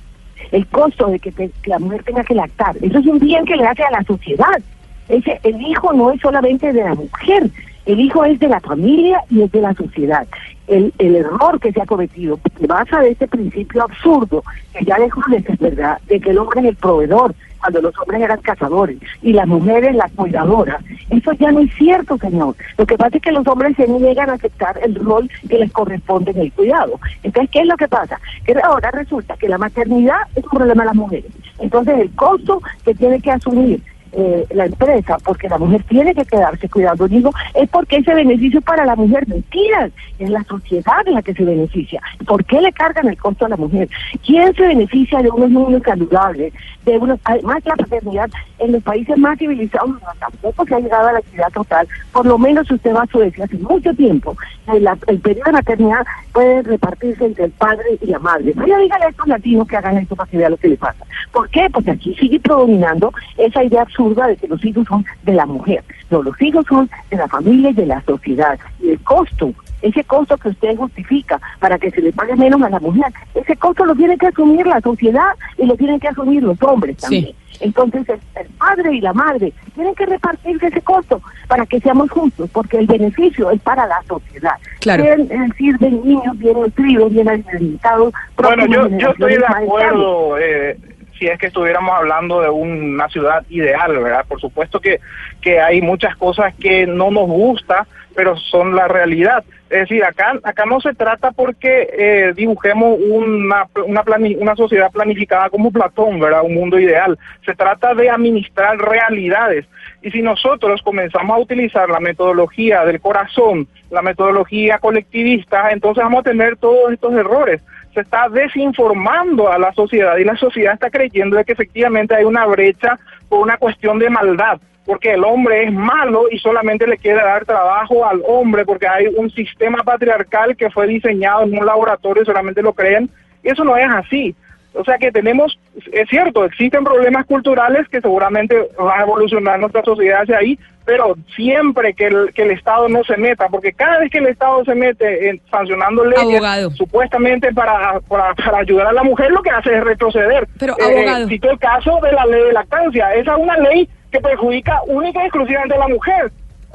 El 0.52 0.68
costo 0.68 1.08
de 1.08 1.20
que, 1.20 1.52
la 1.66 1.80
mujer 1.80 2.04
tenga 2.04 2.24
que 2.24 2.36
lactar, 2.36 2.76
eso 2.82 3.00
es 3.00 3.06
un 3.06 3.20
bien 3.20 3.46
que 3.46 3.56
le 3.56 3.66
hace 3.66 3.84
a 3.84 3.92
la 3.92 4.04
sociedad. 4.04 4.62
El 5.08 5.62
hijo 5.62 5.94
no 5.94 6.12
es 6.12 6.22
solamente 6.22 6.72
de 6.72 6.84
la 6.84 6.96
mujer, 6.96 7.50
el 7.86 8.00
hijo 8.00 8.24
es 8.24 8.40
de 8.40 8.48
la 8.48 8.60
familia 8.60 9.22
y 9.30 9.42
es 9.42 9.52
de 9.52 9.62
la 9.62 9.74
sociedad. 9.74 10.28
El, 10.68 10.94
el 10.98 11.16
error 11.16 11.60
que 11.60 11.72
se 11.72 11.82
ha 11.82 11.86
cometido 11.86 12.40
se 12.60 12.68
basa 12.68 13.00
de 13.00 13.12
este 13.12 13.28
principio 13.28 13.84
absurdo, 13.84 14.44
que 14.78 14.86
ya 14.86 14.98
dejó 14.98 15.22
de 15.30 15.42
ser 15.42 15.58
verdad, 15.58 16.00
de 16.08 16.20
que 16.20 16.30
el 16.30 16.38
hombre 16.38 16.62
es 16.62 16.68
el 16.68 16.76
proveedor, 16.76 17.36
cuando 17.64 17.82
los 17.82 17.98
hombres 17.98 18.22
eran 18.22 18.42
cazadores 18.42 18.98
y 19.22 19.32
las 19.32 19.48
mujeres 19.48 19.96
las 19.96 20.12
cuidadoras. 20.12 20.84
Eso 21.10 21.32
ya 21.34 21.52
no 21.52 21.62
es 21.62 21.74
cierto, 21.76 22.18
señor. 22.18 22.56
Lo 22.78 22.86
que 22.86 22.98
pasa 22.98 23.16
es 23.16 23.24
que 23.24 23.32
los 23.32 23.48
hombres 23.48 23.78
se 23.78 23.88
niegan 23.88 24.30
a 24.30 24.34
aceptar 24.34 24.78
el 24.84 24.96
rol 24.96 25.30
que 25.50 25.60
les 25.60 25.72
corresponde 25.72 26.32
en 26.32 26.40
el 26.40 26.52
cuidado. 26.52 27.00
Entonces, 27.24 27.50
¿qué 27.52 27.60
es 27.62 27.68
lo 27.68 27.78
que 27.78 27.88
pasa? 27.88 28.20
Que 28.46 28.54
ahora 28.62 28.92
resulta 28.92 29.38
que 29.38 29.48
la 29.48 29.58
maternidad 29.58 30.18
es 30.36 30.44
un 30.44 30.50
problema 30.50 30.84
de 30.84 30.88
las 30.88 30.96
mujeres. 30.96 31.32
Entonces, 31.60 31.98
el 32.00 32.12
costo 32.16 32.62
que 32.84 32.94
tiene 32.96 33.22
que 33.22 33.32
asumir 33.32 33.82
eh, 34.16 34.46
la 34.52 34.66
empresa, 34.66 35.18
porque 35.24 35.50
la 35.50 35.58
mujer 35.58 35.84
tiene 35.84 36.14
que 36.14 36.26
quedarse 36.26 36.70
cuidando 36.70 37.06
un 37.06 37.14
hijo, 37.14 37.32
es 37.56 37.70
porque 37.70 37.98
ese 37.98 38.14
beneficio 38.14 38.62
para 38.62 38.86
la 38.86 38.96
mujer. 38.96 39.28
Mentiras, 39.28 39.92
es 40.20 40.30
la 40.30 40.44
sociedad 40.44 41.06
la 41.06 41.22
que 41.22 41.34
se 41.34 41.44
beneficia. 41.44 42.02
¿Por 42.26 42.44
qué 42.46 42.62
le 42.62 42.72
cargan 42.72 43.08
el 43.08 43.18
costo 43.18 43.46
a 43.46 43.50
la 43.50 43.58
mujer? 43.58 43.90
¿Quién 44.26 44.54
se 44.56 44.68
beneficia 44.68 45.22
de 45.22 45.30
unos 45.30 45.50
niños 45.50 45.82
saludables? 45.84 46.54
De 46.86 46.98
unos, 46.98 47.20
además, 47.24 47.64
la 47.66 47.76
paternidad 47.76 48.30
en 48.60 48.74
los 48.74 48.84
países 48.84 49.18
más 49.18 49.38
civilizados 49.38 49.90
no, 49.90 50.00
tampoco 50.20 50.66
se 50.66 50.76
ha 50.76 50.80
llegado 50.80 51.08
a 51.08 51.14
la 51.14 51.20
equidad 51.20 51.52
total. 51.54 51.88
Por 52.12 52.26
lo 52.26 52.38
menos 52.38 52.70
usted 52.70 52.94
va 52.94 53.04
a 53.04 53.08
Suecia 53.08 53.46
hace 53.46 53.58
mucho 53.58 53.94
tiempo, 53.94 54.36
el, 54.68 54.88
el 55.08 55.20
periodo 55.20 55.46
de 55.46 55.52
maternidad 55.52 56.06
puede 56.32 56.62
repartirse 56.64 57.26
entre 57.26 57.46
el 57.46 57.52
padre 57.52 57.98
y 58.02 58.06
la 58.08 58.20
madre. 58.20 58.54
Vaya, 58.56 58.78
dígale 58.78 59.06
a 59.06 59.10
estos 59.10 59.28
latinos 59.28 59.68
que 59.68 59.78
hagan 59.78 59.98
esto 59.98 60.16
para 60.16 60.30
que 60.30 60.38
vean 60.38 60.52
lo 60.52 60.58
que 60.58 60.70
le 60.70 60.78
pasa. 60.78 61.06
¿Por 61.32 61.50
qué? 61.50 61.68
Porque 61.72 61.92
aquí 61.92 62.16
sigue 62.16 62.40
predominando 62.40 63.14
esa 63.38 63.64
idea 63.64 63.86
absurda 64.04 64.28
de 64.28 64.38
que 64.38 64.48
los 64.48 64.64
hijos 64.64 64.86
son 64.88 65.06
de 65.24 65.34
la 65.34 65.46
mujer. 65.46 65.84
No, 66.10 66.22
los 66.22 66.40
hijos 66.42 66.66
son 66.68 66.90
de 67.10 67.18
la 67.18 67.28
familia 67.28 67.70
y 67.70 67.74
de 67.74 67.86
la 67.86 68.02
sociedad. 68.02 68.60
Y 68.82 68.90
el 68.90 69.00
costo, 69.00 69.54
ese 69.82 70.04
costo 70.04 70.38
que 70.38 70.50
usted 70.50 70.76
justifica 70.76 71.40
para 71.60 71.78
que 71.78 71.92
se 71.92 72.02
le 72.02 72.12
pague 72.12 72.36
menos 72.36 72.62
a 72.62 72.70
la 72.70 72.80
mujer, 72.80 73.06
ese 73.34 73.56
costo 73.56 73.86
lo 73.86 73.96
tiene 73.96 74.18
que 74.18 74.28
asumir 74.28 74.66
la 74.68 74.82
sociedad 74.82 75.32
y 75.58 75.66
lo 75.66 75.76
tienen 75.76 76.00
que 76.00 76.10
asumir 76.10 76.44
los 76.44 76.62
hombres 76.64 76.98
también. 76.98 77.26
Sí. 77.26 77.36
Entonces 77.60 78.10
el, 78.10 78.20
el 78.36 78.48
padre 78.58 78.96
y 78.96 79.02
la 79.02 79.14
madre 79.14 79.54
tienen 79.76 79.94
que 79.96 80.06
repartirse 80.06 80.68
ese 80.68 80.82
costo 80.82 81.22
para 81.48 81.66
que 81.66 81.80
seamos 81.80 82.10
justos, 82.10 82.50
porque 82.52 82.80
el 82.80 82.88
beneficio 82.88 83.52
es 83.52 83.62
para 83.62 83.86
la 83.86 84.02
sociedad. 84.08 84.56
Claro. 84.80 85.04
Bien, 85.04 85.22
es 85.30 85.50
decir, 85.50 85.78
de 85.78 85.92
niños 85.92 86.38
bien 86.38 86.60
nutridos, 86.60 87.12
bien 87.12 87.30
alimentados. 87.30 88.14
Bueno, 88.36 88.66
yo, 88.66 88.90
yo 88.98 89.12
estoy 89.12 89.38
de 89.38 89.46
acuerdo 89.46 90.38
eh, 90.40 90.78
si 91.18 91.28
es 91.28 91.38
que 91.40 91.48
estuviéramos 91.48 91.94
hablando 91.96 92.42
de 92.42 92.50
una 92.50 93.08
ciudad 93.10 93.44
ideal, 93.50 93.98
¿verdad? 93.98 94.26
Por 94.28 94.40
supuesto 94.40 94.80
que, 94.80 95.00
que 95.42 95.60
hay 95.60 95.82
muchas 95.82 96.16
cosas 96.18 96.54
que 96.56 96.86
no 96.88 97.12
nos 97.12 97.28
gusta, 97.28 97.86
pero 98.16 98.38
son 98.38 98.76
la 98.76 98.88
realidad. 98.88 99.44
Es 99.70 99.90
decir, 99.90 100.04
acá, 100.04 100.34
acá 100.44 100.66
no 100.66 100.80
se 100.82 100.94
trata 100.94 101.32
porque 101.32 101.90
eh, 101.98 102.34
dibujemos 102.36 103.00
una, 103.10 103.66
una, 103.88 104.04
una 104.40 104.56
sociedad 104.56 104.92
planificada 104.92 105.50
como 105.50 105.72
Platón, 105.72 106.20
¿verdad? 106.20 106.44
Un 106.44 106.54
mundo 106.54 106.80
ideal. 106.80 107.18
Se 107.44 107.56
trata 107.56 107.96
de 107.96 108.10
administrar 108.10 108.78
realidades. 108.78 109.66
Y 110.04 110.12
si 110.12 110.22
nosotros 110.22 110.82
comenzamos 110.84 111.36
a 111.36 111.40
utilizar 111.40 111.90
la 111.90 112.00
metodología 112.00 112.86
del 112.86 113.02
corazón, 113.02 113.68
la 113.90 114.04
metodología 114.04 114.78
colectivista, 114.78 115.72
entonces 115.72 116.04
vamos 116.04 116.20
a 116.20 116.30
tener 116.30 116.58
todos 116.58 116.92
estos 116.92 117.14
errores. 117.14 117.62
Se 117.94 118.02
está 118.02 118.28
desinformando 118.30 119.52
a 119.52 119.60
la 119.60 119.72
sociedad 119.74 120.18
y 120.18 120.24
la 120.24 120.36
sociedad 120.36 120.74
está 120.74 120.90
creyendo 120.90 121.38
de 121.38 121.46
que 121.46 121.54
efectivamente 121.54 122.16
hay 122.16 122.24
una 122.24 122.46
brecha 122.46 122.98
por 123.30 123.40
una 123.40 123.58
cuestión 123.58 124.00
de 124.00 124.10
maldad, 124.10 124.60
porque 124.86 125.14
el 125.14 125.24
hombre 125.24 125.66
es 125.66 125.72
malo 125.72 126.26
y 126.32 126.40
solamente 126.40 126.88
le 126.88 126.98
quiere 126.98 127.22
dar 127.22 127.46
trabajo 127.46 128.06
al 128.06 128.22
hombre 128.28 128.66
porque 128.66 128.88
hay 128.88 129.08
un 129.08 129.30
sistema 129.30 129.84
patriarcal 129.84 130.56
que 130.56 130.72
fue 130.72 130.88
diseñado 130.88 131.44
en 131.44 131.58
un 131.58 131.66
laboratorio 131.66 132.26
solamente 132.26 132.62
lo 132.62 132.74
creen. 132.74 133.10
Y 133.44 133.50
eso 133.50 133.64
no 133.64 133.78
es 133.78 133.88
así. 133.90 134.36
O 134.74 134.84
sea 134.84 134.98
que 134.98 135.12
tenemos, 135.12 135.60
es 135.92 136.10
cierto, 136.10 136.46
existen 136.46 136.84
problemas 136.84 137.26
culturales 137.26 137.88
que 137.90 138.02
seguramente 138.02 138.58
van 138.78 139.00
a 139.00 139.04
evolucionar 139.04 139.60
nuestra 139.60 139.84
sociedad 139.84 140.22
hacia 140.22 140.38
ahí, 140.38 140.58
pero 140.86 141.16
siempre 141.36 141.94
que 141.94 142.08
el, 142.08 142.34
que 142.34 142.44
el 142.44 142.52
Estado 142.52 142.90
no 142.90 143.04
se 143.04 143.16
meta, 143.18 143.48
porque 143.50 143.72
cada 143.74 144.00
vez 144.00 144.12
que 144.12 144.18
el 144.20 144.28
Estado 144.28 144.64
se 144.66 144.76
mete 144.76 145.30
en 145.30 145.42
sancionando 145.50 146.04
leyes, 146.04 146.22
Abogado. 146.24 146.72
supuestamente 146.72 147.54
para, 147.54 148.00
para, 148.02 148.34
para 148.36 148.58
ayudar 148.60 148.88
a 148.88 148.94
la 148.94 149.04
mujer, 149.04 149.32
lo 149.32 149.42
que 149.42 149.50
hace 149.50 149.74
es 149.76 149.84
retroceder. 149.84 150.48
Pero, 150.60 150.74
Eh, 150.80 150.84
abogado. 150.84 151.28
cito 151.28 151.50
el 151.52 151.60
caso 151.60 152.00
de 152.02 152.12
la 152.12 152.26
ley 152.26 152.44
de 152.44 152.54
lactancia. 152.54 153.14
Esa 153.16 153.32
es 153.34 153.38
una 153.40 153.58
ley 153.58 153.88
que 154.12 154.20
perjudica 154.20 154.82
única 154.88 155.22
y 155.24 155.26
exclusivamente 155.28 155.76
a 155.76 155.80
la 155.80 155.88
mujer. 155.88 156.32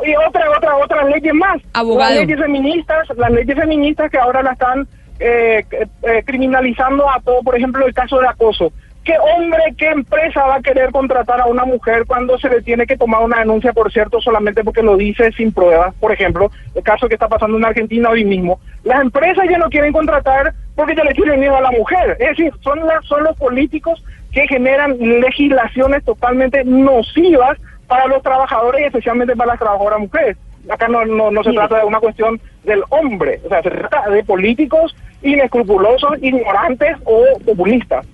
Y 0.06 0.14
otra, 0.26 0.48
otra, 0.56 0.76
otras 0.76 1.06
leyes 1.08 1.34
más. 1.34 1.60
Abogado. 1.74 2.10
Las 2.14 2.20
leyes 2.26 2.40
feministas, 2.40 3.08
las 3.16 3.30
leyes 3.30 3.56
feministas 3.58 4.10
que 4.10 4.18
ahora 4.18 4.42
la 4.42 4.52
están 4.52 4.86
eh, 5.20 5.64
eh, 5.70 6.22
criminalizando 6.24 7.10
a 7.10 7.20
todo, 7.20 7.42
por 7.42 7.56
ejemplo, 7.56 7.84
el 7.86 7.92
caso 7.92 8.20
de 8.20 8.28
acoso. 8.28 8.72
¿Qué 9.08 9.16
hombre, 9.18 9.62
qué 9.78 9.86
empresa 9.86 10.44
va 10.44 10.56
a 10.56 10.60
querer 10.60 10.90
contratar 10.90 11.40
a 11.40 11.46
una 11.46 11.64
mujer 11.64 12.04
cuando 12.06 12.38
se 12.38 12.50
le 12.50 12.60
tiene 12.60 12.86
que 12.86 12.98
tomar 12.98 13.22
una 13.22 13.38
denuncia, 13.38 13.72
por 13.72 13.90
cierto, 13.90 14.20
solamente 14.20 14.62
porque 14.62 14.82
lo 14.82 14.98
dice 14.98 15.32
sin 15.32 15.50
pruebas? 15.50 15.94
Por 15.94 16.12
ejemplo, 16.12 16.50
el 16.74 16.82
caso 16.82 17.08
que 17.08 17.14
está 17.14 17.26
pasando 17.26 17.56
en 17.56 17.64
Argentina 17.64 18.10
hoy 18.10 18.26
mismo. 18.26 18.60
Las 18.84 19.00
empresas 19.00 19.46
ya 19.48 19.56
no 19.56 19.70
quieren 19.70 19.94
contratar 19.94 20.52
porque 20.76 20.94
ya 20.94 21.04
le 21.04 21.14
tienen 21.14 21.40
miedo 21.40 21.56
a 21.56 21.62
la 21.62 21.70
mujer. 21.70 22.18
Es 22.20 22.36
decir, 22.36 22.52
son, 22.60 22.86
las, 22.86 23.02
son 23.06 23.24
los 23.24 23.34
políticos 23.38 24.04
que 24.30 24.46
generan 24.46 24.98
legislaciones 24.98 26.04
totalmente 26.04 26.62
nocivas 26.66 27.56
para 27.86 28.08
los 28.08 28.22
trabajadores 28.22 28.82
y 28.82 28.84
especialmente 28.84 29.34
para 29.34 29.52
las 29.52 29.58
trabajadoras 29.58 30.00
mujeres. 30.00 30.36
Acá 30.68 30.86
no, 30.86 31.06
no, 31.06 31.30
no 31.30 31.42
se 31.42 31.54
trata 31.54 31.78
de 31.78 31.86
una 31.86 32.00
cuestión 32.00 32.38
del 32.64 32.82
hombre, 32.90 33.40
o 33.46 33.48
sea, 33.48 33.62
se 33.62 33.70
trata 33.70 34.10
de 34.10 34.22
políticos 34.22 34.94
inescrupulosos, 35.22 36.22
ignorantes 36.22 36.94
o 37.06 37.24
populistas. 37.46 38.06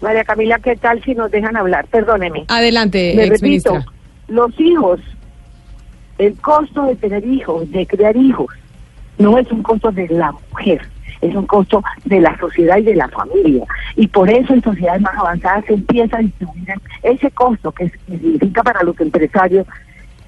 María 0.00 0.24
Camila, 0.24 0.58
¿qué 0.58 0.76
tal 0.76 1.02
si 1.02 1.14
nos 1.14 1.30
dejan 1.30 1.56
hablar? 1.56 1.86
Perdóneme. 1.86 2.44
Adelante, 2.48 3.14
Me 3.16 3.26
repito, 3.26 3.84
los 4.28 4.58
hijos, 4.60 5.00
el 6.18 6.36
costo 6.40 6.84
de 6.84 6.96
tener 6.96 7.26
hijos, 7.26 7.70
de 7.70 7.86
crear 7.86 8.16
hijos, 8.16 8.48
no 9.18 9.38
es 9.38 9.50
un 9.50 9.62
costo 9.62 9.90
de 9.90 10.06
la 10.08 10.32
mujer, 10.32 10.82
es 11.20 11.34
un 11.34 11.46
costo 11.46 11.82
de 12.04 12.20
la 12.20 12.38
sociedad 12.38 12.78
y 12.78 12.82
de 12.82 12.94
la 12.94 13.08
familia. 13.08 13.64
Y 13.96 14.06
por 14.06 14.30
eso 14.30 14.54
en 14.54 14.62
sociedades 14.62 15.02
más 15.02 15.16
avanzadas 15.16 15.64
se 15.66 15.74
empieza 15.74 16.18
a 16.18 16.20
distribuir 16.20 16.74
ese 17.02 17.30
costo 17.32 17.72
que 17.72 17.90
significa 18.06 18.62
para 18.62 18.82
los 18.84 18.98
empresarios 19.00 19.66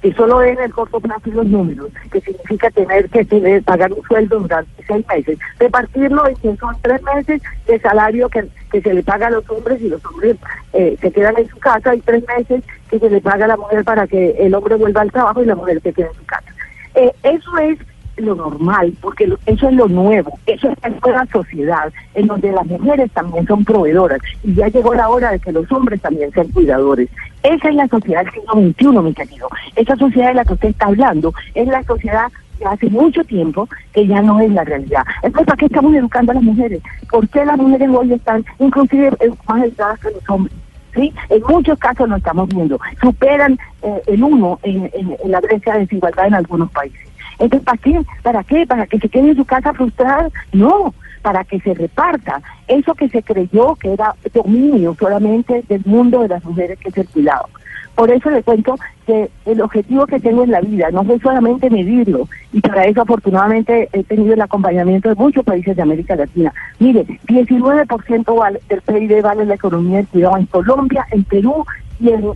que 0.00 0.12
solo 0.14 0.38
ven 0.38 0.58
el 0.60 0.72
corto 0.72 1.00
plazo 1.00 1.28
y 1.28 1.32
los 1.32 1.46
números, 1.46 1.88
que 2.10 2.20
significa 2.20 2.70
tener 2.70 3.08
que 3.10 3.24
tener, 3.24 3.62
pagar 3.62 3.92
un 3.92 4.02
sueldo 4.02 4.40
durante 4.40 4.84
seis 4.86 5.06
meses, 5.08 5.38
repartirlo 5.58 6.26
en 6.26 6.36
que 6.36 6.56
son 6.56 6.76
tres 6.82 7.02
meses 7.02 7.42
de 7.66 7.80
salario 7.80 8.28
que, 8.28 8.48
que 8.72 8.80
se 8.80 8.94
le 8.94 9.02
paga 9.02 9.26
a 9.26 9.30
los 9.30 9.48
hombres 9.50 9.80
y 9.80 9.88
los 9.88 10.04
hombres 10.06 10.36
eh, 10.72 10.96
se 11.00 11.12
quedan 11.12 11.36
en 11.38 11.48
su 11.48 11.58
casa 11.58 11.94
y 11.94 12.00
tres 12.00 12.24
meses 12.26 12.64
que 12.90 12.98
se 12.98 13.10
le 13.10 13.20
paga 13.20 13.44
a 13.44 13.48
la 13.48 13.56
mujer 13.56 13.84
para 13.84 14.06
que 14.06 14.30
el 14.38 14.54
hombre 14.54 14.76
vuelva 14.76 15.02
al 15.02 15.12
trabajo 15.12 15.42
y 15.42 15.46
la 15.46 15.54
mujer 15.54 15.80
se 15.82 15.92
quede 15.92 16.06
en 16.06 16.14
su 16.14 16.24
casa. 16.24 16.54
Eh, 16.94 17.12
eso 17.22 17.58
es 17.58 17.78
lo 18.22 18.34
normal, 18.34 18.92
porque 19.00 19.32
eso 19.46 19.68
es 19.68 19.74
lo 19.74 19.88
nuevo, 19.88 20.38
eso 20.46 20.68
toda 21.02 21.24
la 21.24 21.26
sociedad, 21.26 21.92
en 22.14 22.26
donde 22.26 22.52
las 22.52 22.66
mujeres 22.66 23.10
también 23.12 23.46
son 23.46 23.64
proveedoras 23.64 24.20
y 24.42 24.54
ya 24.54 24.68
llegó 24.68 24.94
la 24.94 25.08
hora 25.08 25.32
de 25.32 25.38
que 25.38 25.52
los 25.52 25.70
hombres 25.72 26.00
también 26.00 26.30
sean 26.32 26.48
cuidadores. 26.48 27.08
Esa 27.42 27.68
es 27.68 27.74
la 27.74 27.88
sociedad 27.88 28.24
del 28.24 28.74
siglo 28.76 29.02
XXI, 29.02 29.02
mi 29.02 29.14
querido. 29.14 29.48
Esa 29.76 29.96
sociedad 29.96 30.28
de 30.28 30.34
la 30.34 30.44
que 30.44 30.54
usted 30.54 30.68
está 30.68 30.86
hablando 30.86 31.32
es 31.54 31.66
la 31.66 31.82
sociedad 31.84 32.30
que 32.58 32.66
hace 32.66 32.90
mucho 32.90 33.24
tiempo 33.24 33.68
que 33.92 34.06
ya 34.06 34.20
no 34.20 34.40
es 34.40 34.50
la 34.52 34.64
realidad. 34.64 35.04
Entonces, 35.22 35.46
¿para 35.46 35.56
qué 35.56 35.66
estamos 35.66 35.94
educando 35.94 36.32
a 36.32 36.34
las 36.34 36.44
mujeres? 36.44 36.82
¿Por 37.10 37.28
qué 37.28 37.44
las 37.44 37.56
mujeres 37.56 37.88
hoy 37.90 38.12
están 38.12 38.44
inclusive 38.58 39.10
más 39.48 39.62
educadas 39.64 40.00
que 40.00 40.10
los 40.10 40.28
hombres? 40.28 40.54
¿sí? 40.94 41.12
En 41.28 41.42
muchos 41.48 41.78
casos 41.78 42.08
lo 42.08 42.16
estamos 42.16 42.48
viendo. 42.48 42.78
Superan 43.00 43.58
eh, 43.82 44.02
el 44.06 44.22
uno 44.22 44.58
en 44.62 44.90
la 45.26 45.40
brecha 45.40 45.74
de 45.74 45.80
desigualdad 45.80 46.26
en 46.26 46.34
algunos 46.34 46.70
países. 46.70 47.09
Entonces, 47.40 47.64
¿para 47.64 47.78
qué? 47.78 48.00
¿Para 48.22 48.44
qué? 48.44 48.66
¿Para 48.66 48.86
que 48.86 48.98
se 48.98 49.08
quede 49.08 49.30
en 49.30 49.36
su 49.36 49.44
casa 49.44 49.72
frustrada? 49.72 50.28
No, 50.52 50.94
para 51.22 51.42
que 51.44 51.58
se 51.60 51.74
reparta 51.74 52.40
eso 52.68 52.94
que 52.94 53.08
se 53.08 53.22
creyó 53.22 53.74
que 53.76 53.92
era 53.92 54.14
dominio 54.32 54.94
solamente 54.98 55.64
del 55.68 55.82
mundo 55.84 56.20
de 56.20 56.28
las 56.28 56.44
mujeres 56.44 56.78
que 56.78 57.04
cuidado. 57.04 57.48
Por 57.94 58.10
eso 58.10 58.30
le 58.30 58.42
cuento 58.42 58.76
que 59.06 59.30
el 59.44 59.60
objetivo 59.60 60.06
que 60.06 60.20
tengo 60.20 60.44
en 60.44 60.52
la 60.52 60.60
vida 60.60 60.90
no 60.90 61.02
es 61.02 61.20
solamente 61.20 61.68
medirlo, 61.68 62.28
y 62.52 62.60
para 62.60 62.84
eso 62.84 63.02
afortunadamente 63.02 63.88
he 63.92 64.04
tenido 64.04 64.34
el 64.34 64.40
acompañamiento 64.40 65.08
de 65.08 65.16
muchos 65.16 65.44
países 65.44 65.76
de 65.76 65.82
América 65.82 66.16
Latina. 66.16 66.52
Mire, 66.78 67.04
19% 67.26 68.38
vale, 68.38 68.60
del 68.68 68.80
PIB 68.80 69.22
vale 69.22 69.44
la 69.44 69.54
economía 69.54 69.98
del 69.98 70.06
cuidado 70.06 70.38
en 70.38 70.46
Colombia, 70.46 71.06
en 71.10 71.24
Perú 71.24 71.66
y 71.98 72.10
en 72.10 72.32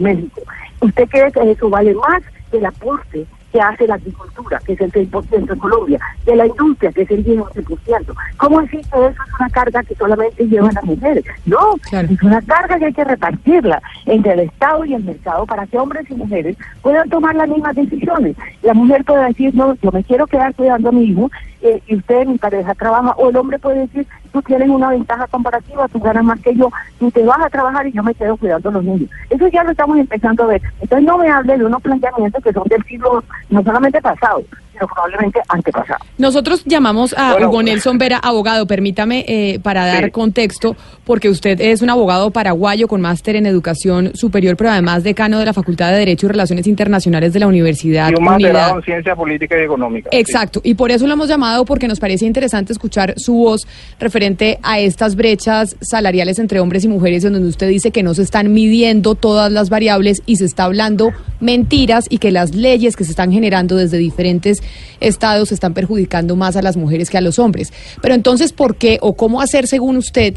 México. 0.00 0.40
¿Usted 0.80 1.08
cree 1.08 1.32
que 1.32 1.50
eso 1.50 1.68
vale 1.68 1.94
más 1.94 2.22
que 2.50 2.58
el 2.58 2.66
aporte 2.66 3.26
que 3.54 3.60
hace 3.60 3.86
la 3.86 3.94
agricultura, 3.94 4.58
que 4.66 4.72
es 4.72 4.80
el 4.80 4.90
6% 4.90 5.52
en 5.52 5.58
Colombia, 5.60 6.00
de 6.26 6.34
la 6.34 6.44
industria, 6.44 6.90
que 6.90 7.02
es 7.02 7.10
el 7.12 7.24
10%. 7.24 8.12
¿Cómo 8.36 8.60
decir 8.62 8.80
que 8.80 8.86
eso 8.88 9.06
es 9.10 9.16
una 9.38 9.48
carga 9.50 9.82
que 9.84 9.94
solamente 9.94 10.44
llevan 10.48 10.74
las 10.74 10.82
mujeres? 10.82 11.24
No, 11.46 11.58
Claro. 11.88 12.08
es 12.10 12.20
una 12.24 12.42
carga 12.42 12.80
que 12.80 12.86
hay 12.86 12.92
que 12.92 13.04
repartirla 13.04 13.80
entre 14.06 14.32
el 14.32 14.40
Estado 14.40 14.84
y 14.84 14.94
el 14.94 15.04
mercado 15.04 15.46
para 15.46 15.68
que 15.68 15.78
hombres 15.78 16.04
y 16.10 16.14
mujeres 16.14 16.56
puedan 16.82 17.08
tomar 17.08 17.36
las 17.36 17.48
mismas 17.48 17.76
decisiones. 17.76 18.34
La 18.64 18.74
mujer 18.74 19.04
puede 19.04 19.24
decir, 19.28 19.54
no, 19.54 19.74
yo 19.80 19.92
me 19.92 20.02
quiero 20.02 20.26
quedar 20.26 20.52
cuidando 20.56 20.88
a 20.88 20.92
mi 20.92 21.04
hijo 21.04 21.30
eh, 21.64 21.80
y 21.88 21.96
usted, 21.96 22.26
mi 22.26 22.36
pareja, 22.38 22.74
trabaja, 22.74 23.12
o 23.16 23.30
el 23.30 23.36
hombre 23.36 23.58
puede 23.58 23.80
decir, 23.80 24.06
tú 24.32 24.42
tienes 24.42 24.68
una 24.68 24.90
ventaja 24.90 25.26
comparativa, 25.28 25.88
tú 25.88 25.98
ganas 25.98 26.22
más 26.22 26.38
que 26.40 26.54
yo, 26.54 26.70
tú 26.98 27.10
te 27.10 27.22
vas 27.24 27.38
a 27.44 27.48
trabajar 27.48 27.86
y 27.86 27.92
yo 27.92 28.02
me 28.02 28.14
quedo 28.14 28.36
cuidando 28.36 28.68
a 28.68 28.72
los 28.72 28.84
niños. 28.84 29.08
Eso 29.30 29.48
ya 29.48 29.64
lo 29.64 29.70
estamos 29.70 29.96
empezando 29.98 30.42
a 30.44 30.46
ver. 30.48 30.62
Entonces 30.80 31.06
no 31.06 31.16
me 31.18 31.28
hable 31.30 31.56
de 31.56 31.64
unos 31.64 31.80
planteamientos 31.82 32.42
que 32.44 32.52
son 32.52 32.64
del 32.68 32.82
siglo 32.84 33.24
no 33.48 33.62
solamente 33.62 34.00
pasado, 34.02 34.42
sino 34.72 34.86
probablemente 34.88 35.40
antepasado. 35.48 36.00
Nosotros 36.18 36.64
llamamos 36.64 37.14
a 37.16 37.32
Bueno. 37.32 37.48
Hugo 37.48 37.62
Nelson 37.62 37.96
Vera, 37.96 38.18
abogado, 38.18 38.66
permítame 38.66 39.24
eh, 39.28 39.60
para 39.62 39.86
dar 39.86 40.04
Sí. 40.06 40.10
contexto, 40.10 40.76
porque 41.04 41.28
usted 41.30 41.60
es 41.60 41.80
un 41.80 41.90
abogado 41.90 42.30
paraguayo 42.32 42.88
con 42.88 43.00
máster 43.00 43.36
en 43.36 43.46
educación 43.46 44.10
superior, 44.14 44.56
pero 44.56 44.70
además 44.70 45.04
decano 45.04 45.38
de 45.38 45.44
la 45.46 45.52
Facultad 45.52 45.92
de 45.92 45.98
Derecho 45.98 46.26
y 46.26 46.30
Relaciones 46.30 46.66
Internacionales 46.66 47.32
de 47.32 47.38
la 47.40 47.46
Universidad 47.46 48.10
Y 48.10 48.14
un 48.16 48.26
Unidad. 48.26 48.76
en 48.76 48.82
ciencia 48.82 49.14
política 49.14 49.56
y 49.56 49.62
económica. 49.62 50.08
sí. 50.10 50.18
Exacto, 50.18 50.60
y 50.64 50.74
por 50.74 50.90
eso 50.90 51.06
lo 51.06 51.12
hemos 51.12 51.28
llamado 51.28 51.53
porque 51.64 51.86
nos 51.86 52.00
parece 52.00 52.26
interesante 52.26 52.72
escuchar 52.72 53.14
su 53.16 53.34
voz 53.34 53.68
referente 54.00 54.58
a 54.62 54.80
estas 54.80 55.14
brechas 55.14 55.76
salariales 55.80 56.40
entre 56.40 56.58
hombres 56.58 56.84
y 56.84 56.88
mujeres, 56.88 57.24
en 57.24 57.34
donde 57.34 57.48
usted 57.48 57.68
dice 57.68 57.92
que 57.92 58.02
no 58.02 58.14
se 58.14 58.22
están 58.22 58.52
midiendo 58.52 59.14
todas 59.14 59.52
las 59.52 59.70
variables 59.70 60.22
y 60.26 60.36
se 60.36 60.44
está 60.46 60.64
hablando 60.64 61.12
mentiras 61.38 62.06
y 62.08 62.18
que 62.18 62.32
las 62.32 62.54
leyes 62.54 62.96
que 62.96 63.04
se 63.04 63.10
están 63.10 63.30
generando 63.30 63.76
desde 63.76 63.98
diferentes 63.98 64.58
estados 64.98 65.52
están 65.52 65.74
perjudicando 65.74 66.34
más 66.34 66.56
a 66.56 66.62
las 66.62 66.76
mujeres 66.76 67.10
que 67.10 67.18
a 67.18 67.20
los 67.20 67.38
hombres. 67.38 67.72
Pero 68.02 68.14
entonces, 68.14 68.52
¿por 68.52 68.76
qué 68.76 68.98
o 69.00 69.14
cómo 69.14 69.40
hacer, 69.40 69.68
según 69.68 69.96
usted, 69.96 70.34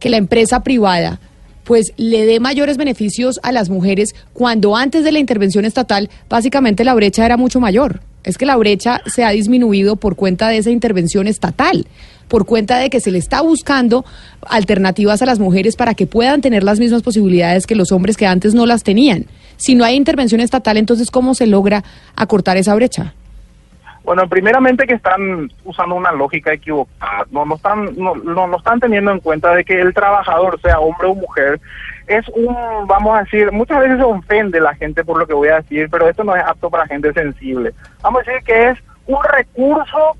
que 0.00 0.10
la 0.10 0.16
empresa 0.16 0.64
privada 0.64 1.20
pues 1.66 1.92
le 1.96 2.24
dé 2.26 2.38
mayores 2.38 2.76
beneficios 2.76 3.40
a 3.42 3.50
las 3.50 3.68
mujeres 3.68 4.14
cuando 4.32 4.76
antes 4.76 5.02
de 5.02 5.10
la 5.10 5.18
intervención 5.18 5.64
estatal 5.64 6.08
básicamente 6.28 6.84
la 6.84 6.94
brecha 6.94 7.26
era 7.26 7.36
mucho 7.36 7.58
mayor. 7.58 8.00
Es 8.26 8.36
que 8.36 8.44
la 8.44 8.56
brecha 8.56 9.00
se 9.06 9.24
ha 9.24 9.30
disminuido 9.30 9.94
por 9.94 10.16
cuenta 10.16 10.48
de 10.48 10.58
esa 10.58 10.70
intervención 10.70 11.28
estatal, 11.28 11.86
por 12.28 12.44
cuenta 12.44 12.78
de 12.78 12.90
que 12.90 13.00
se 13.00 13.12
le 13.12 13.18
está 13.18 13.40
buscando 13.40 14.04
alternativas 14.42 15.22
a 15.22 15.26
las 15.26 15.38
mujeres 15.38 15.76
para 15.76 15.94
que 15.94 16.08
puedan 16.08 16.40
tener 16.40 16.64
las 16.64 16.80
mismas 16.80 17.02
posibilidades 17.02 17.68
que 17.68 17.76
los 17.76 17.92
hombres 17.92 18.16
que 18.16 18.26
antes 18.26 18.52
no 18.52 18.66
las 18.66 18.82
tenían. 18.82 19.26
Si 19.58 19.76
no 19.76 19.84
hay 19.84 19.94
intervención 19.94 20.40
estatal, 20.40 20.76
entonces 20.76 21.10
¿cómo 21.12 21.34
se 21.34 21.46
logra 21.46 21.84
acortar 22.16 22.56
esa 22.56 22.74
brecha? 22.74 23.14
Bueno, 24.02 24.28
primeramente 24.28 24.86
que 24.86 24.94
están 24.94 25.50
usando 25.64 25.94
una 25.94 26.12
lógica 26.12 26.52
equivocada, 26.52 27.26
no, 27.30 27.44
no 27.44 27.56
están 27.56 27.96
no, 27.96 28.14
no, 28.14 28.56
están 28.56 28.78
teniendo 28.80 29.12
en 29.12 29.20
cuenta 29.20 29.54
de 29.54 29.64
que 29.64 29.80
el 29.80 29.94
trabajador, 29.94 30.60
sea 30.60 30.80
hombre 30.80 31.08
o 31.08 31.14
mujer, 31.14 31.60
es 32.06 32.28
un, 32.28 32.54
vamos 32.86 33.16
a 33.18 33.22
decir, 33.22 33.50
muchas 33.52 33.80
veces 33.80 33.98
se 33.98 34.04
ofende 34.04 34.60
la 34.60 34.74
gente 34.74 35.04
por 35.04 35.18
lo 35.18 35.26
que 35.26 35.34
voy 35.34 35.48
a 35.48 35.56
decir, 35.56 35.88
pero 35.90 36.08
esto 36.08 36.24
no 36.24 36.36
es 36.36 36.42
apto 36.42 36.70
para 36.70 36.86
gente 36.86 37.12
sensible. 37.12 37.72
Vamos 38.02 38.22
a 38.22 38.30
decir 38.30 38.44
que 38.44 38.68
es 38.68 38.78
un 39.06 39.22
recurso 39.24 40.16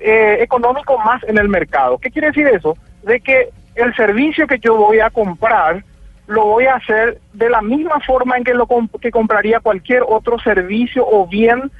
eh, 0.00 0.38
económico 0.40 0.98
más 0.98 1.22
en 1.24 1.38
el 1.38 1.48
mercado. 1.48 1.98
¿Qué 1.98 2.10
quiere 2.10 2.28
decir 2.28 2.46
eso? 2.48 2.76
De 3.02 3.20
que 3.20 3.50
el 3.74 3.94
servicio 3.94 4.46
que 4.46 4.58
yo 4.58 4.76
voy 4.76 5.00
a 5.00 5.10
comprar 5.10 5.84
lo 6.26 6.44
voy 6.44 6.66
a 6.66 6.74
hacer 6.74 7.18
de 7.32 7.48
la 7.48 7.62
misma 7.62 8.00
forma 8.00 8.36
en 8.36 8.44
que 8.44 8.52
lo 8.52 8.66
comp- 8.66 9.00
que 9.00 9.10
compraría 9.10 9.60
cualquier 9.60 10.02
otro 10.06 10.38
servicio 10.40 11.06
o 11.08 11.26
bien 11.26 11.70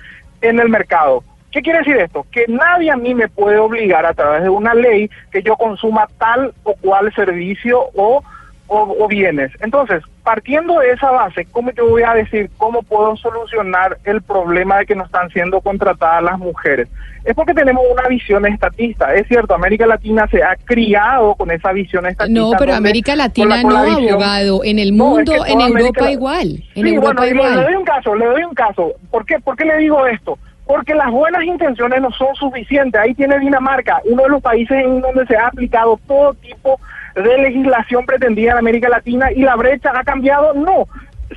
en 0.40 0.58
el 0.58 0.68
mercado. 0.70 1.22
¿Qué 1.50 1.60
quiere 1.60 1.80
decir 1.80 1.96
esto? 1.96 2.26
Que 2.30 2.44
nadie 2.48 2.90
a 2.90 2.96
mí 2.96 3.14
me 3.14 3.28
puede 3.28 3.58
obligar 3.58 4.06
a 4.06 4.14
través 4.14 4.42
de 4.42 4.48
una 4.48 4.74
ley 4.74 5.10
que 5.32 5.42
yo 5.42 5.56
consuma 5.56 6.06
tal 6.18 6.54
o 6.62 6.74
cual 6.74 7.12
servicio 7.14 7.90
o, 7.94 8.22
o, 8.68 8.96
o 9.00 9.08
bienes. 9.08 9.50
Entonces, 9.60 10.02
partiendo 10.22 10.78
de 10.78 10.92
esa 10.92 11.10
base, 11.10 11.46
¿cómo 11.52 11.70
yo 11.72 11.88
voy 11.88 12.02
a 12.02 12.14
decir 12.14 12.50
cómo 12.58 12.82
puedo 12.82 13.16
solucionar 13.16 13.96
el 14.04 14.22
problema 14.22 14.78
de 14.78 14.86
que 14.86 14.94
no 14.94 15.04
están 15.04 15.28
siendo 15.30 15.60
contratadas 15.60 16.22
las 16.22 16.38
mujeres? 16.38 16.88
Es 17.24 17.34
porque 17.34 17.52
tenemos 17.52 17.82
una 17.90 18.06
visión 18.08 18.46
estatista. 18.46 19.12
Es 19.14 19.26
cierto, 19.28 19.54
América 19.54 19.86
Latina 19.86 20.26
se 20.30 20.42
ha 20.42 20.54
criado 20.64 21.34
con 21.34 21.50
esa 21.50 21.72
visión 21.72 22.06
estatista. 22.06 22.40
No, 22.40 22.52
pero 22.58 22.74
América 22.74 23.12
con 23.12 23.18
la- 23.18 23.24
Latina 23.24 23.62
con 23.62 23.72
la 23.74 23.82
no, 23.82 23.86
visión- 23.96 24.10
abogado. 24.14 24.64
En 24.64 24.78
el 24.78 24.96
No, 24.96 25.04
es 25.04 25.10
mundo, 25.26 25.32
que 25.44 25.52
en 25.52 25.60
América 25.62 25.78
Europa 25.88 26.04
la- 26.04 26.12
igual. 26.12 26.46
En 26.74 26.86
Sí, 26.86 26.94
Europa 26.94 27.00
bueno, 27.06 27.20
le- 27.22 27.30
igual. 27.30 27.56
Le, 27.56 27.62
doy 27.64 27.74
un 27.74 27.84
caso, 27.84 28.14
le 28.14 28.24
doy 28.26 28.42
un 28.44 28.54
caso. 28.54 28.92
¿Por 29.10 29.26
qué, 29.26 29.38
¿Por 29.40 29.56
qué 29.56 29.64
le 29.64 29.76
digo 29.78 30.06
esto? 30.06 30.38
Porque 30.66 30.94
las 30.94 31.10
buenas 31.10 31.42
intenciones 31.44 32.00
no 32.02 32.10
son 32.12 32.34
suficientes. 32.34 33.00
Ahí 33.00 33.14
tiene 33.14 33.38
Dinamarca, 33.38 34.00
uno 34.04 34.22
de 34.24 34.28
los 34.28 34.42
países 34.42 34.76
en 34.84 35.00
donde 35.00 35.26
se 35.26 35.36
ha 35.36 35.46
aplicado 35.48 35.98
todo 36.06 36.34
tipo 36.34 36.78
de 37.22 37.38
legislación 37.38 38.04
pretendida 38.06 38.52
en 38.52 38.58
América 38.58 38.88
Latina 38.88 39.30
y 39.32 39.42
la 39.42 39.56
brecha 39.56 39.92
ha 39.94 40.04
cambiado. 40.04 40.54
No. 40.54 40.86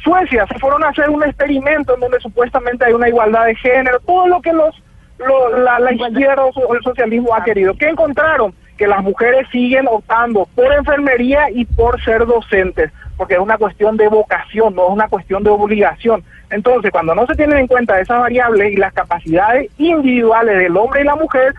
Suecia 0.03 0.47
se 0.47 0.57
fueron 0.59 0.83
a 0.83 0.89
hacer 0.89 1.09
un 1.09 1.23
experimento 1.23 1.93
en 1.95 1.99
donde 1.99 2.19
supuestamente 2.21 2.85
hay 2.85 2.93
una 2.93 3.09
igualdad 3.09 3.45
de 3.45 3.55
género, 3.55 3.99
todo 3.99 4.27
lo 4.27 4.41
que 4.41 4.53
los 4.53 4.81
lo- 5.19 5.57
la, 5.59 5.77
la 5.79 5.91
izquierda 5.93 6.43
o 6.45 6.73
el 6.75 6.81
socialismo 6.81 7.35
ha 7.35 7.43
querido. 7.43 7.75
¿Qué 7.77 7.89
encontraron? 7.89 8.53
Que 8.77 8.87
las 8.87 9.03
mujeres 9.03 9.47
siguen 9.51 9.85
optando 9.87 10.47
por 10.55 10.73
enfermería 10.73 11.51
y 11.51 11.65
por 11.65 12.01
ser 12.03 12.25
docentes, 12.25 12.91
porque 13.17 13.35
es 13.35 13.39
una 13.39 13.57
cuestión 13.59 13.97
de 13.97 14.07
vocación, 14.07 14.73
no 14.73 14.87
es 14.87 14.93
una 14.93 15.07
cuestión 15.09 15.43
de 15.43 15.51
obligación. 15.51 16.23
Entonces, 16.49 16.89
cuando 16.89 17.13
no 17.13 17.27
se 17.27 17.35
tienen 17.35 17.59
en 17.59 17.67
cuenta 17.67 17.99
esas 17.99 18.19
variables 18.19 18.73
y 18.73 18.77
las 18.77 18.93
capacidades 18.93 19.69
individuales 19.77 20.57
del 20.57 20.75
hombre 20.75 21.01
y 21.01 21.05
la 21.05 21.15
mujer, 21.15 21.53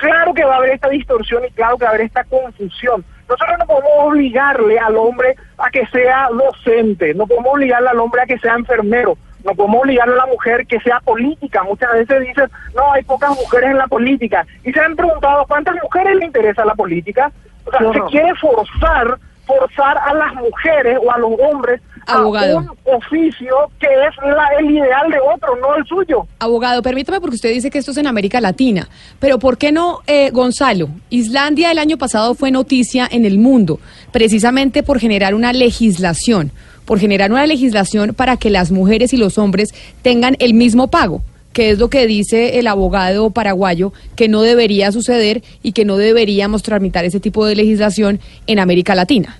claro 0.00 0.32
que 0.34 0.44
va 0.44 0.54
a 0.54 0.58
haber 0.58 0.70
esta 0.70 0.88
distorsión 0.88 1.44
y 1.44 1.50
claro 1.50 1.76
que 1.76 1.84
va 1.84 1.90
a 1.90 1.94
haber 1.94 2.06
esta 2.06 2.24
confusión. 2.24 3.04
Nosotros 3.28 3.58
no 3.58 3.66
podemos 3.66 3.92
obligarle 3.98 4.78
al 4.78 4.96
hombre 4.96 5.36
a 5.58 5.70
que 5.70 5.86
sea 5.86 6.28
docente, 6.32 7.14
no 7.14 7.26
podemos 7.26 7.52
obligarle 7.54 7.90
al 7.90 8.00
hombre 8.00 8.22
a 8.22 8.26
que 8.26 8.38
sea 8.38 8.54
enfermero, 8.54 9.16
no 9.44 9.54
podemos 9.54 9.82
obligarle 9.82 10.14
a 10.14 10.24
la 10.24 10.26
mujer 10.26 10.66
que 10.66 10.80
sea 10.80 11.00
política. 11.00 11.62
Muchas 11.62 11.92
veces 11.92 12.20
dicen, 12.26 12.50
no, 12.74 12.92
hay 12.92 13.04
pocas 13.04 13.30
mujeres 13.30 13.70
en 13.70 13.78
la 13.78 13.86
política. 13.86 14.44
Y 14.64 14.72
se 14.72 14.80
han 14.80 14.96
preguntado, 14.96 15.46
¿cuántas 15.46 15.76
mujeres 15.82 16.16
le 16.16 16.26
interesa 16.26 16.64
la 16.64 16.74
política? 16.74 17.30
O 17.66 17.70
sea, 17.70 17.92
se 17.92 18.00
quiere 18.10 18.34
forzar, 18.34 19.18
forzar 19.58 19.96
a 19.98 20.14
las 20.14 20.34
mujeres 20.34 20.98
o 21.04 21.10
a 21.10 21.18
los 21.18 21.32
hombres 21.40 21.80
Abogado. 22.06 22.58
a 22.58 22.60
un 22.62 22.70
oficio 22.84 23.54
que 23.78 23.86
es 23.86 24.16
la- 24.24 24.48
el 24.58 24.70
ideal 24.70 25.10
de 25.10 25.18
otro, 25.20 25.56
no 25.56 25.76
el 25.76 25.84
suyo. 25.86 26.26
Abogado, 26.38 26.82
permítame 26.82 27.20
porque 27.20 27.36
usted 27.36 27.52
dice 27.52 27.70
que 27.70 27.78
esto 27.78 27.90
es 27.90 27.96
en 27.98 28.06
América 28.06 28.40
Latina, 28.40 28.88
pero 29.18 29.38
¿por 29.38 29.58
qué 29.58 29.72
no, 29.72 30.00
eh, 30.06 30.30
Gonzalo? 30.30 30.88
Islandia 31.10 31.70
el 31.70 31.78
año 31.78 31.98
pasado 31.98 32.34
fue 32.34 32.50
noticia 32.50 33.08
en 33.10 33.24
el 33.24 33.38
mundo, 33.38 33.80
precisamente 34.12 34.82
por 34.82 34.98
generar 34.98 35.34
una 35.34 35.52
legislación, 35.52 36.52
por 36.84 36.98
generar 36.98 37.30
una 37.30 37.46
legislación 37.46 38.14
para 38.14 38.36
que 38.36 38.50
las 38.50 38.70
mujeres 38.72 39.12
y 39.12 39.16
los 39.16 39.38
hombres 39.38 39.70
tengan 40.02 40.36
el 40.40 40.54
mismo 40.54 40.88
pago, 40.88 41.22
que 41.52 41.70
es 41.70 41.78
lo 41.78 41.90
que 41.90 42.06
dice 42.06 42.58
el 42.58 42.66
abogado 42.66 43.30
paraguayo, 43.30 43.92
que 44.16 44.28
no 44.28 44.42
debería 44.42 44.92
suceder 44.92 45.42
y 45.62 45.72
que 45.72 45.84
no 45.84 45.96
deberíamos 45.96 46.62
tramitar 46.62 47.04
ese 47.04 47.20
tipo 47.20 47.44
de 47.46 47.56
legislación 47.56 48.20
en 48.46 48.58
América 48.60 48.94
Latina. 48.94 49.36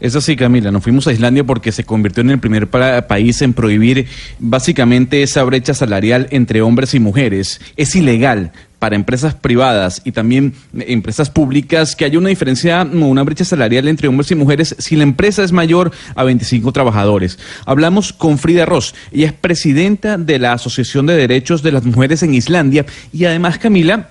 Es 0.00 0.16
así, 0.16 0.34
Camila. 0.34 0.72
Nos 0.72 0.82
fuimos 0.82 1.06
a 1.06 1.12
Islandia 1.12 1.44
porque 1.44 1.70
se 1.70 1.84
convirtió 1.84 2.22
en 2.22 2.30
el 2.30 2.40
primer 2.40 2.66
pa- 2.66 3.06
país 3.06 3.40
en 3.40 3.52
prohibir 3.52 4.06
básicamente 4.40 5.22
esa 5.22 5.44
brecha 5.44 5.74
salarial 5.74 6.26
entre 6.32 6.60
hombres 6.60 6.92
y 6.94 6.98
mujeres. 6.98 7.60
Es 7.76 7.94
ilegal 7.94 8.50
para 8.82 8.96
empresas 8.96 9.36
privadas 9.36 10.02
y 10.04 10.10
también 10.10 10.54
eh, 10.76 10.86
empresas 10.88 11.30
públicas 11.30 11.94
que 11.94 12.04
haya 12.04 12.18
una 12.18 12.30
diferencia 12.30 12.82
o 12.82 13.06
una 13.06 13.22
brecha 13.22 13.44
salarial 13.44 13.86
entre 13.86 14.08
hombres 14.08 14.32
y 14.32 14.34
mujeres 14.34 14.74
si 14.76 14.96
la 14.96 15.04
empresa 15.04 15.44
es 15.44 15.52
mayor 15.52 15.92
a 16.16 16.24
25 16.24 16.72
trabajadores. 16.72 17.38
Hablamos 17.64 18.12
con 18.12 18.38
Frida 18.38 18.66
Ross. 18.66 18.92
Ella 19.12 19.26
es 19.26 19.34
presidenta 19.34 20.18
de 20.18 20.40
la 20.40 20.54
Asociación 20.54 21.06
de 21.06 21.14
Derechos 21.14 21.62
de 21.62 21.70
las 21.70 21.84
Mujeres 21.84 22.24
en 22.24 22.34
Islandia 22.34 22.84
y 23.12 23.24
además, 23.24 23.56
Camila, 23.58 24.10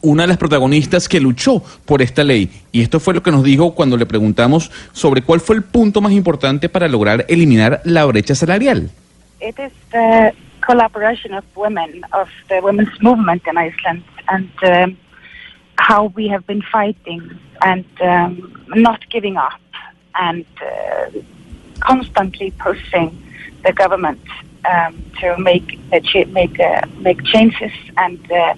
una 0.00 0.22
de 0.22 0.28
las 0.28 0.38
protagonistas 0.38 1.06
que 1.06 1.20
luchó 1.20 1.62
por 1.84 2.00
esta 2.00 2.24
ley. 2.24 2.48
Y 2.72 2.80
esto 2.80 3.00
fue 3.00 3.12
lo 3.12 3.22
que 3.22 3.30
nos 3.30 3.44
dijo 3.44 3.74
cuando 3.74 3.98
le 3.98 4.06
preguntamos 4.06 4.70
sobre 4.94 5.20
cuál 5.20 5.40
fue 5.40 5.56
el 5.56 5.64
punto 5.64 6.00
más 6.00 6.12
importante 6.12 6.70
para 6.70 6.88
lograr 6.88 7.26
eliminar 7.28 7.82
la 7.84 8.06
brecha 8.06 8.34
salarial. 8.34 8.88
It 9.42 9.58
is 9.58 9.72
the 9.92 10.32
collaboration 10.70 11.32
of 11.32 11.44
women, 11.56 11.90
of 12.12 12.28
the 12.50 12.60
women's 12.68 12.96
movement 13.08 13.42
in 13.50 13.56
Iceland, 13.56 14.04
and 14.34 14.52
um, 14.64 14.98
how 15.78 16.02
we 16.18 16.24
have 16.28 16.44
been 16.46 16.62
fighting 16.76 17.22
and 17.70 17.88
um, 18.02 18.30
not 18.86 19.00
giving 19.14 19.36
up 19.48 19.62
and 20.26 20.44
uh, 20.60 21.10
constantly 21.80 22.50
pushing 22.66 23.08
the 23.64 23.72
government 23.72 24.24
um, 24.72 24.92
to 25.20 25.26
make 25.38 25.68
uh, 25.92 26.00
make 26.40 26.56
uh, 26.60 26.82
make 27.06 27.18
changes 27.32 27.74
and 28.04 28.20
uh, 28.30 28.54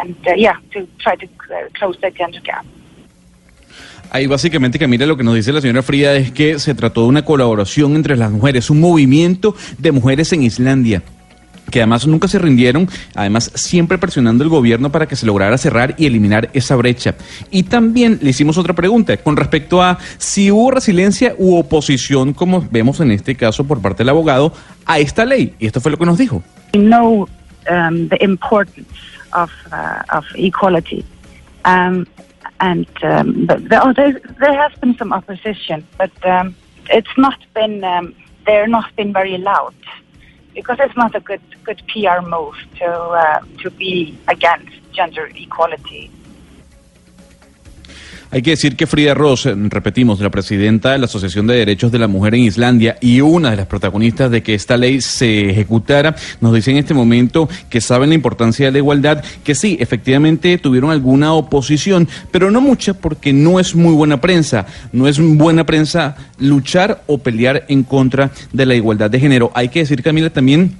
and 0.00 0.16
uh, 0.26 0.32
yeah 0.46 0.56
to 0.72 0.78
try 1.04 1.14
to 1.22 1.26
close 1.78 1.96
the 2.00 2.10
gender 2.10 2.40
gap. 2.40 2.64
Ahí 4.10 4.28
básicamente, 4.28 4.78
Camila, 4.78 5.04
lo 5.04 5.16
que 5.16 5.24
nos 5.24 5.34
dice 5.34 5.52
la 5.52 5.60
señora 5.60 5.82
Frida 5.82 6.14
es 6.14 6.30
que 6.30 6.60
se 6.60 6.74
trató 6.74 7.02
de 7.02 7.08
una 7.08 7.24
colaboración 7.24 7.96
entre 7.96 8.16
las 8.16 8.30
mujeres, 8.30 8.70
un 8.70 8.80
movimiento 8.80 9.54
de 9.78 9.90
mujeres 9.90 10.32
en 10.32 10.44
Islandia 10.44 11.02
que 11.70 11.80
además 11.80 12.06
nunca 12.06 12.28
se 12.28 12.38
rindieron, 12.38 12.88
además 13.14 13.50
siempre 13.54 13.98
presionando 13.98 14.44
el 14.44 14.50
gobierno 14.50 14.90
para 14.90 15.06
que 15.06 15.16
se 15.16 15.26
lograra 15.26 15.58
cerrar 15.58 15.94
y 15.98 16.06
eliminar 16.06 16.50
esa 16.52 16.76
brecha. 16.76 17.14
Y 17.50 17.64
también 17.64 18.18
le 18.22 18.30
hicimos 18.30 18.58
otra 18.58 18.74
pregunta 18.74 19.16
con 19.16 19.36
respecto 19.36 19.82
a 19.82 19.98
si 20.18 20.50
hubo 20.50 20.70
resiliencia 20.70 21.34
u 21.38 21.56
oposición, 21.56 22.32
como 22.32 22.66
vemos 22.70 23.00
en 23.00 23.10
este 23.10 23.34
caso 23.34 23.64
por 23.66 23.80
parte 23.80 23.98
del 23.98 24.10
abogado, 24.10 24.52
a 24.84 24.98
esta 24.98 25.24
ley. 25.24 25.54
Y 25.58 25.66
esto 25.66 25.80
fue 25.80 25.90
lo 25.90 25.98
que 25.98 26.06
nos 26.06 26.18
dijo. 26.18 26.42
know 26.76 27.26
um, 27.68 28.08
the 28.08 28.22
importance 28.22 28.86
of 29.32 29.50
uh, 29.72 30.02
of 30.10 30.24
equality, 30.36 31.04
um, 31.64 32.06
and 32.60 32.86
um, 33.02 33.48
oh, 33.72 33.92
there, 33.92 34.20
there 34.40 34.54
has 34.54 34.72
been 34.80 34.96
some 34.96 35.12
opposition, 35.12 35.86
but 35.98 36.12
um, 36.24 36.54
it's 36.90 37.16
not 37.16 37.38
been 37.54 37.82
um, 37.84 38.14
not 38.46 38.94
been 38.96 39.12
very 39.12 39.38
loud 39.38 39.74
because 40.56 40.78
it's 40.80 40.96
not 40.96 41.14
a 41.14 41.20
good 41.20 41.40
good 41.64 41.80
PR 41.88 42.26
move 42.26 42.54
to 42.78 42.86
uh, 42.86 43.40
to 43.62 43.70
be 43.70 44.18
against 44.26 44.72
gender 44.92 45.30
equality. 45.36 46.10
Hay 48.30 48.42
que 48.42 48.50
decir 48.50 48.74
que 48.74 48.86
Frida 48.86 49.14
Ross, 49.14 49.46
eh, 49.46 49.54
repetimos, 49.56 50.20
la 50.20 50.30
presidenta 50.30 50.92
de 50.92 50.98
la 50.98 51.04
Asociación 51.04 51.46
de 51.46 51.54
Derechos 51.54 51.92
de 51.92 51.98
la 51.98 52.08
Mujer 52.08 52.34
en 52.34 52.42
Islandia 52.42 52.98
y 53.00 53.20
una 53.20 53.50
de 53.50 53.56
las 53.56 53.66
protagonistas 53.66 54.30
de 54.30 54.42
que 54.42 54.54
esta 54.54 54.76
ley 54.76 55.00
se 55.00 55.50
ejecutara, 55.50 56.16
nos 56.40 56.52
dice 56.52 56.72
en 56.72 56.78
este 56.78 56.92
momento 56.92 57.48
que 57.70 57.80
saben 57.80 58.08
la 58.08 58.16
importancia 58.16 58.66
de 58.66 58.72
la 58.72 58.78
igualdad, 58.78 59.22
que 59.44 59.54
sí, 59.54 59.76
efectivamente 59.80 60.58
tuvieron 60.58 60.90
alguna 60.90 61.34
oposición, 61.34 62.08
pero 62.32 62.50
no 62.50 62.60
mucha 62.60 62.94
porque 62.94 63.32
no 63.32 63.60
es 63.60 63.76
muy 63.76 63.94
buena 63.94 64.20
prensa, 64.20 64.66
no 64.92 65.06
es 65.06 65.20
buena 65.20 65.64
prensa 65.64 66.16
luchar 66.38 67.02
o 67.06 67.18
pelear 67.18 67.64
en 67.68 67.84
contra 67.84 68.32
de 68.52 68.66
la 68.66 68.74
igualdad 68.74 69.08
de 69.08 69.20
género. 69.20 69.52
Hay 69.54 69.68
que 69.68 69.80
decir, 69.80 70.02
Camila, 70.02 70.30
también 70.30 70.74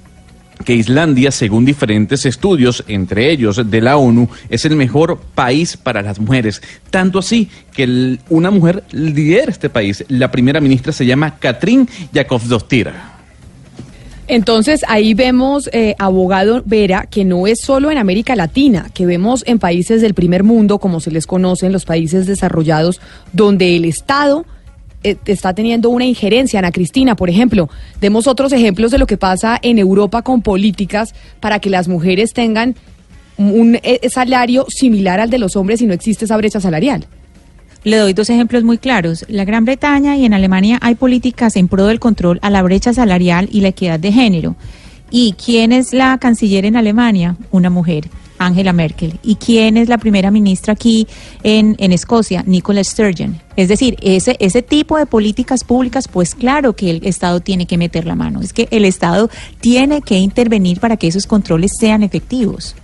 que 0.63 0.73
Islandia, 0.73 1.31
según 1.31 1.65
diferentes 1.65 2.25
estudios, 2.25 2.83
entre 2.87 3.31
ellos 3.31 3.69
de 3.69 3.81
la 3.81 3.97
ONU, 3.97 4.29
es 4.49 4.65
el 4.65 4.75
mejor 4.75 5.19
país 5.35 5.77
para 5.77 6.01
las 6.01 6.19
mujeres. 6.19 6.61
Tanto 6.89 7.19
así 7.19 7.49
que 7.73 8.17
una 8.29 8.51
mujer 8.51 8.83
lidera 8.91 9.51
este 9.51 9.69
país. 9.69 10.03
La 10.07 10.31
primera 10.31 10.59
ministra 10.59 10.91
se 10.91 11.05
llama 11.05 11.37
Katrin 11.39 11.87
Jakobsdottir. 12.13 12.91
Entonces 14.29 14.81
ahí 14.89 15.13
vemos, 15.13 15.69
eh, 15.71 15.95
abogado 15.99 16.61
Vera, 16.65 17.07
que 17.09 17.23
no 17.23 17.47
es 17.47 17.61
solo 17.61 17.91
en 17.91 17.97
América 17.97 18.35
Latina, 18.35 18.89
que 18.93 19.05
vemos 19.05 19.41
en 19.47 19.57
países 19.57 20.01
del 20.01 20.13
primer 20.13 20.43
mundo, 20.43 20.79
como 20.79 20.99
se 20.99 21.11
les 21.11 21.25
conoce, 21.25 21.65
en 21.65 21.71
los 21.71 21.85
países 21.85 22.25
desarrollados, 22.25 22.99
donde 23.31 23.77
el 23.77 23.85
Estado 23.85 24.45
está 25.03 25.53
teniendo 25.53 25.89
una 25.89 26.05
injerencia. 26.05 26.59
Ana 26.59 26.71
Cristina, 26.71 27.15
por 27.15 27.29
ejemplo, 27.29 27.69
demos 28.01 28.27
otros 28.27 28.51
ejemplos 28.53 28.91
de 28.91 28.97
lo 28.97 29.07
que 29.07 29.17
pasa 29.17 29.59
en 29.61 29.79
Europa 29.79 30.21
con 30.21 30.41
políticas 30.41 31.13
para 31.39 31.59
que 31.59 31.69
las 31.69 31.87
mujeres 31.87 32.33
tengan 32.33 32.75
un 33.37 33.79
eh, 33.83 34.09
salario 34.09 34.65
similar 34.69 35.19
al 35.19 35.29
de 35.29 35.37
los 35.37 35.55
hombres 35.55 35.81
y 35.81 35.85
no 35.85 35.93
existe 35.93 36.25
esa 36.25 36.37
brecha 36.37 36.59
salarial. 36.59 37.07
Le 37.83 37.97
doy 37.97 38.13
dos 38.13 38.29
ejemplos 38.29 38.63
muy 38.63 38.77
claros. 38.77 39.25
La 39.29 39.45
Gran 39.45 39.63
Bretaña 39.63 40.17
y 40.17 40.25
en 40.25 40.33
Alemania 40.33 40.79
hay 40.81 40.95
políticas 40.95 41.55
en 41.55 41.67
pro 41.67 41.85
del 41.85 41.99
control 41.99 42.39
a 42.41 42.49
la 42.49 42.63
brecha 42.63 42.93
salarial 42.93 43.47
y 43.51 43.61
la 43.61 43.69
equidad 43.69 43.99
de 43.99 44.11
género. 44.11 44.55
¿Y 45.09 45.33
quién 45.33 45.71
es 45.71 45.93
la 45.93 46.17
canciller 46.17 46.65
en 46.65 46.75
Alemania? 46.75 47.37
Una 47.51 47.69
mujer, 47.69 48.09
Angela 48.39 48.73
Merkel. 48.73 49.19
¿Y 49.23 49.35
quién 49.35 49.77
es 49.77 49.89
la 49.89 49.97
primera 49.97 50.31
ministra 50.31 50.73
aquí 50.73 51.07
en, 51.43 51.75
en 51.79 51.91
Escocia? 51.91 52.43
Nicola 52.45 52.83
Sturgeon. 52.83 53.39
Es 53.55 53.69
decir, 53.69 53.97
ese, 54.01 54.35
ese 54.39 54.61
tipo 54.61 54.97
de 54.97 55.05
políticas 55.05 55.63
públicas, 55.63 56.07
pues 56.07 56.35
claro 56.35 56.73
que 56.73 56.89
el 56.89 57.05
Estado 57.05 57.39
tiene 57.39 57.65
que 57.65 57.77
meter 57.77 58.05
la 58.05 58.15
mano. 58.15 58.41
Es 58.41 58.53
que 58.53 58.67
el 58.71 58.85
Estado 58.85 59.29
tiene 59.59 60.01
que 60.01 60.15
intervenir 60.15 60.79
para 60.79 60.97
que 60.97 61.07
esos 61.07 61.25
controles 61.25 61.71
sean 61.79 62.03
efectivos. 62.03 62.75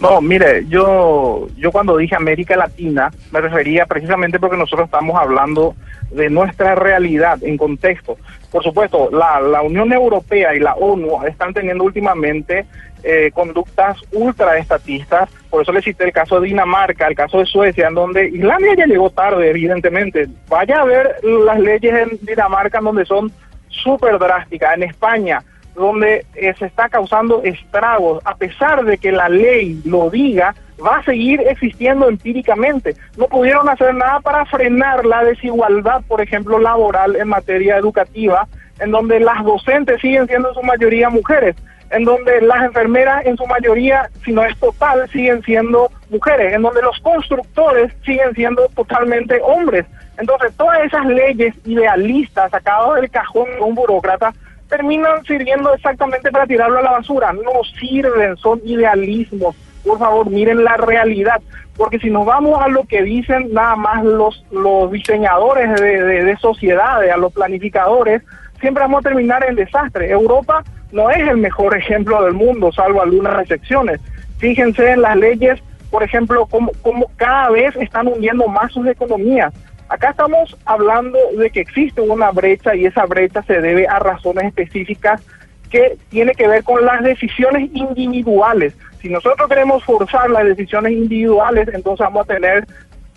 No, 0.00 0.20
mire, 0.20 0.66
yo, 0.68 1.48
yo 1.56 1.70
cuando 1.70 1.96
dije 1.96 2.16
América 2.16 2.56
Latina 2.56 3.10
me 3.30 3.40
refería 3.40 3.86
precisamente 3.86 4.38
porque 4.40 4.56
nosotros 4.56 4.86
estamos 4.86 5.16
hablando 5.16 5.74
de 6.10 6.30
nuestra 6.30 6.74
realidad 6.74 7.42
en 7.42 7.56
contexto. 7.56 8.16
Por 8.50 8.62
supuesto, 8.62 9.10
la, 9.10 9.40
la 9.40 9.62
Unión 9.62 9.92
Europea 9.92 10.54
y 10.54 10.60
la 10.60 10.74
ONU 10.74 11.24
están 11.26 11.54
teniendo 11.54 11.84
últimamente 11.84 12.66
eh, 13.02 13.30
conductas 13.32 13.98
ultraestatistas, 14.12 15.28
por 15.50 15.62
eso 15.62 15.72
le 15.72 15.82
cité 15.82 16.04
el 16.04 16.12
caso 16.12 16.40
de 16.40 16.48
Dinamarca, 16.48 17.06
el 17.06 17.14
caso 17.14 17.38
de 17.38 17.46
Suecia, 17.46 17.88
en 17.88 17.94
donde 17.94 18.28
Islandia 18.28 18.74
ya 18.76 18.86
llegó 18.86 19.10
tarde, 19.10 19.50
evidentemente. 19.50 20.28
Vaya 20.48 20.80
a 20.80 20.84
ver 20.84 21.16
las 21.22 21.58
leyes 21.58 21.92
en 21.94 22.18
Dinamarca 22.22 22.78
en 22.78 22.84
donde 22.84 23.04
son 23.04 23.32
súper 23.68 24.18
drásticas, 24.18 24.74
en 24.74 24.84
España 24.84 25.42
donde 25.74 26.26
eh, 26.34 26.54
se 26.58 26.66
está 26.66 26.88
causando 26.88 27.42
estragos, 27.44 28.20
a 28.24 28.34
pesar 28.36 28.84
de 28.84 28.98
que 28.98 29.10
la 29.10 29.28
ley 29.28 29.80
lo 29.84 30.10
diga, 30.10 30.54
va 30.84 30.98
a 30.98 31.04
seguir 31.04 31.40
existiendo 31.40 32.08
empíricamente. 32.08 32.94
No 33.16 33.26
pudieron 33.26 33.68
hacer 33.68 33.94
nada 33.94 34.20
para 34.20 34.44
frenar 34.46 35.06
la 35.06 35.24
desigualdad, 35.24 36.02
por 36.06 36.20
ejemplo, 36.20 36.58
laboral 36.58 37.16
en 37.16 37.28
materia 37.28 37.76
educativa, 37.76 38.46
en 38.80 38.90
donde 38.90 39.20
las 39.20 39.44
docentes 39.44 40.00
siguen 40.00 40.26
siendo 40.26 40.48
en 40.48 40.54
su 40.54 40.62
mayoría 40.62 41.08
mujeres, 41.08 41.56
en 41.92 42.04
donde 42.04 42.40
las 42.40 42.64
enfermeras 42.64 43.24
en 43.26 43.36
su 43.36 43.46
mayoría, 43.46 44.08
si 44.24 44.32
no 44.32 44.44
es 44.44 44.58
total, 44.58 45.08
siguen 45.10 45.42
siendo 45.42 45.90
mujeres, 46.10 46.54
en 46.54 46.62
donde 46.62 46.82
los 46.82 46.98
constructores 47.00 47.92
siguen 48.04 48.34
siendo 48.34 48.66
totalmente 48.68 49.40
hombres. 49.42 49.86
Entonces, 50.18 50.52
todas 50.56 50.82
esas 50.84 51.04
leyes 51.06 51.54
idealistas 51.64 52.50
sacadas 52.50 53.00
del 53.00 53.10
cajón 53.10 53.46
de 53.56 53.60
un 53.60 53.74
burócrata 53.74 54.32
terminan 54.68 55.22
sirviendo 55.24 55.74
exactamente 55.74 56.30
para 56.30 56.46
tirarlo 56.46 56.78
a 56.78 56.82
la 56.82 56.92
basura. 56.92 57.32
No 57.32 57.62
sirven, 57.78 58.36
son 58.38 58.60
idealismos. 58.64 59.54
Por 59.84 59.98
favor, 59.98 60.30
miren 60.30 60.64
la 60.64 60.76
realidad. 60.78 61.40
Porque 61.76 61.98
si 61.98 62.10
nos 62.10 62.24
vamos 62.24 62.60
a 62.62 62.68
lo 62.68 62.84
que 62.84 63.02
dicen 63.02 63.52
nada 63.52 63.76
más 63.76 64.04
los, 64.04 64.44
los 64.50 64.90
diseñadores 64.90 65.78
de, 65.80 66.02
de, 66.02 66.24
de 66.24 66.36
sociedades, 66.36 67.10
a 67.10 67.16
los 67.16 67.32
planificadores, 67.32 68.22
siempre 68.60 68.82
vamos 68.82 69.00
a 69.00 69.08
terminar 69.08 69.44
en 69.46 69.56
desastre. 69.56 70.10
Europa 70.10 70.62
no 70.92 71.10
es 71.10 71.26
el 71.26 71.38
mejor 71.38 71.76
ejemplo 71.76 72.22
del 72.22 72.34
mundo, 72.34 72.70
salvo 72.72 73.02
algunas 73.02 73.40
excepciones. 73.40 74.00
Fíjense 74.38 74.90
en 74.90 75.02
las 75.02 75.16
leyes, 75.16 75.60
por 75.90 76.02
ejemplo, 76.02 76.46
cómo, 76.46 76.70
cómo 76.82 77.10
cada 77.16 77.50
vez 77.50 77.74
están 77.76 78.06
hundiendo 78.06 78.46
más 78.46 78.72
sus 78.72 78.86
economías. 78.86 79.52
Acá 79.88 80.10
estamos 80.10 80.56
hablando 80.64 81.18
de 81.36 81.50
que 81.50 81.60
existe 81.60 82.00
una 82.00 82.30
brecha 82.30 82.74
y 82.74 82.86
esa 82.86 83.04
brecha 83.06 83.42
se 83.42 83.60
debe 83.60 83.86
a 83.86 83.98
razones 83.98 84.44
específicas 84.44 85.22
que 85.70 85.96
tiene 86.10 86.32
que 86.34 86.48
ver 86.48 86.62
con 86.64 86.84
las 86.84 87.02
decisiones 87.02 87.70
individuales. 87.74 88.74
Si 89.00 89.08
nosotros 89.08 89.48
queremos 89.48 89.82
forzar 89.84 90.30
las 90.30 90.44
decisiones 90.44 90.92
individuales, 90.92 91.68
entonces 91.72 92.04
vamos 92.04 92.28
a 92.28 92.34
tener 92.34 92.66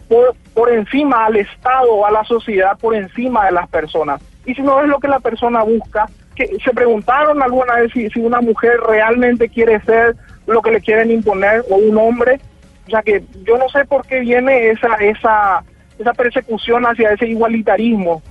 por, 0.08 0.36
por 0.54 0.72
encima 0.72 1.26
al 1.26 1.36
Estado 1.36 2.06
a 2.06 2.12
la 2.12 2.24
sociedad, 2.24 2.78
por 2.78 2.96
encima 2.96 3.46
de 3.46 3.52
las 3.52 3.68
personas. 3.68 4.22
Y 4.46 4.54
si 4.56 4.62
no 4.62 4.82
es 4.82 4.88
lo 4.88 5.00
que 5.00 5.08
la 5.08 5.20
persona 5.20 5.64
busca, 5.64 6.08
que 6.36 6.48
se 6.63 6.71
preguntaron 6.71 7.41
alguna 7.41 7.76
vez 7.76 7.91
si, 7.93 8.19
una 8.19 8.41
mujer 8.41 8.80
realmente 8.88 9.50
quiere 9.50 9.80
ser 9.82 10.15
lo 10.45 10.62
que 10.62 10.71
le 10.71 10.82
quieren 10.82 11.12
imponer 11.12 11.63
o 11.69 11.76
un 11.76 11.98
hombre. 11.98 12.39
O 12.88 12.89
sea 12.89 13.02
que 13.02 13.24
yo 13.43 13.58
no 13.58 13.67
sé 13.69 13.86
por 13.86 14.06
qué 14.06 14.19
viene 14.19 14.69
esa 14.69 14.95
esa 14.95 15.63
esa 15.98 16.13
persecución 16.13 16.86
hacia 16.86 17.12
ese 17.12 17.28
igualitarismo, 17.28 18.21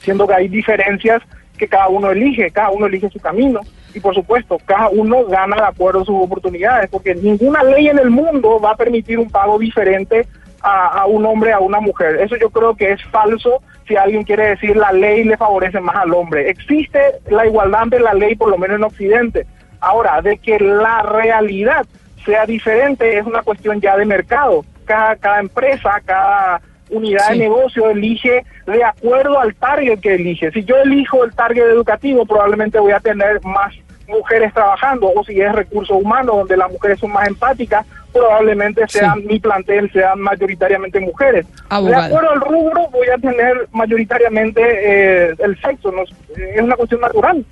siendo 0.00 0.26
que 0.26 0.34
hay 0.34 0.48
diferencias 0.48 1.22
que 1.56 1.68
cada 1.68 1.88
uno 1.88 2.10
elige, 2.10 2.50
cada 2.50 2.70
uno 2.70 2.86
elige 2.86 3.08
su 3.10 3.20
camino 3.20 3.60
y 3.94 4.00
por 4.00 4.14
supuesto 4.14 4.58
cada 4.64 4.88
uno 4.88 5.24
gana 5.24 5.56
de 5.56 5.66
acuerdo 5.66 6.00
a 6.00 6.04
sus 6.04 6.16
oportunidades, 6.16 6.88
porque 6.90 7.14
ninguna 7.14 7.62
ley 7.62 7.88
en 7.88 7.98
el 7.98 8.10
mundo 8.10 8.60
va 8.60 8.72
a 8.72 8.76
permitir 8.76 9.18
un 9.18 9.30
pago 9.30 9.58
diferente 9.58 10.26
a, 10.62 10.88
a 11.00 11.06
un 11.06 11.24
hombre 11.26 11.52
a 11.52 11.60
una 11.60 11.80
mujer. 11.80 12.16
Eso 12.20 12.36
yo 12.36 12.50
creo 12.50 12.74
que 12.74 12.92
es 12.92 13.04
falso 13.06 13.62
si 13.86 13.96
alguien 13.96 14.22
quiere 14.22 14.48
decir 14.48 14.76
la 14.76 14.92
ley 14.92 15.24
le 15.24 15.36
favorece 15.36 15.80
más 15.80 15.96
al 15.96 16.12
hombre. 16.14 16.48
Existe 16.50 17.00
la 17.28 17.46
igualdad 17.46 17.82
ante 17.82 18.00
la 18.00 18.14
ley, 18.14 18.34
por 18.36 18.48
lo 18.50 18.58
menos 18.58 18.76
en 18.76 18.84
Occidente. 18.84 19.46
Ahora, 19.80 20.20
de 20.22 20.38
que 20.38 20.58
la 20.60 21.02
realidad 21.02 21.86
sea 22.24 22.44
diferente 22.46 23.18
es 23.18 23.26
una 23.26 23.42
cuestión 23.42 23.80
ya 23.80 23.96
de 23.96 24.04
mercado. 24.04 24.64
Cada, 24.84 25.16
cada 25.16 25.40
empresa, 25.40 26.00
cada 26.04 26.60
unidad 26.90 27.28
Sí. 27.28 27.32
de 27.34 27.38
negocio 27.38 27.88
elige 27.90 28.44
de 28.66 28.84
acuerdo 28.84 29.38
al 29.40 29.54
target 29.54 30.00
que 30.00 30.14
elige. 30.14 30.50
Si 30.52 30.64
yo 30.64 30.76
elijo 30.76 31.24
el 31.24 31.32
target 31.34 31.62
educativo, 31.64 32.26
probablemente 32.26 32.78
voy 32.78 32.92
a 32.92 33.00
tener 33.00 33.42
más 33.44 33.72
mujeres 34.08 34.52
trabajando, 34.52 35.10
o 35.14 35.24
si 35.24 35.40
es 35.40 35.52
recursos 35.52 35.96
humanos, 35.96 36.36
donde 36.38 36.56
las 36.56 36.70
mujeres 36.70 36.98
son 36.98 37.12
más 37.12 37.28
empáticas, 37.28 37.86
probablemente 38.12 38.82
sean 38.88 39.24
mi 39.26 39.38
plantel, 39.38 39.90
sean 39.92 40.20
mayoritariamente 40.20 41.00
mujeres. 41.00 41.46
Abogado. 41.68 42.02
De 42.02 42.06
acuerdo 42.08 42.30
al 42.30 42.40
rubro, 42.40 42.88
voy 42.90 43.06
a 43.08 43.18
tener 43.18 43.68
mayoritariamente 43.72 44.60
eh, 44.62 45.34
el 45.38 45.60
sexo, 45.60 45.90
¿no? 45.92 46.02
es 46.02 46.62
una 46.62 46.76
cuestión 46.76 47.00
natural. 47.00 47.44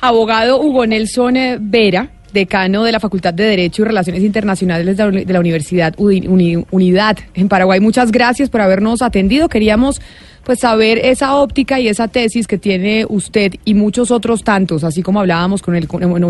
Abogado 0.00 0.60
Hugo 0.60 0.84
Nelson 0.86 1.36
eh, 1.36 1.58
Vera, 1.60 2.08
decano 2.32 2.82
de 2.84 2.92
la 2.92 2.98
Facultad 3.00 3.32
de 3.34 3.44
Derecho 3.44 3.82
y 3.82 3.84
Relaciones 3.84 4.22
Internacionales 4.22 4.96
de 4.96 5.24
la, 5.32 5.40
Universidad 5.40 5.94
Uni- 5.98 6.26
Uni- 6.26 6.64
Unidad 6.70 7.18
en 7.34 7.48
Paraguay. 7.48 7.78
Muchas 7.78 8.10
gracias 8.10 8.48
por 8.50 8.60
habernos 8.62 9.02
atendido. 9.02 9.48
Queríamos 9.48 10.00
pues 10.44 10.60
saber 10.60 10.98
esa 10.98 11.36
óptica 11.36 11.80
y 11.80 11.88
esa 11.88 12.08
tesis 12.08 12.46
que 12.46 12.58
tiene 12.58 13.06
usted 13.08 13.54
y 13.64 13.74
muchos 13.74 14.10
otros 14.10 14.44
tantos, 14.44 14.84
así 14.84 15.02
como 15.02 15.20
hablábamos 15.20 15.62
con 15.62 15.76
el, 15.76 15.88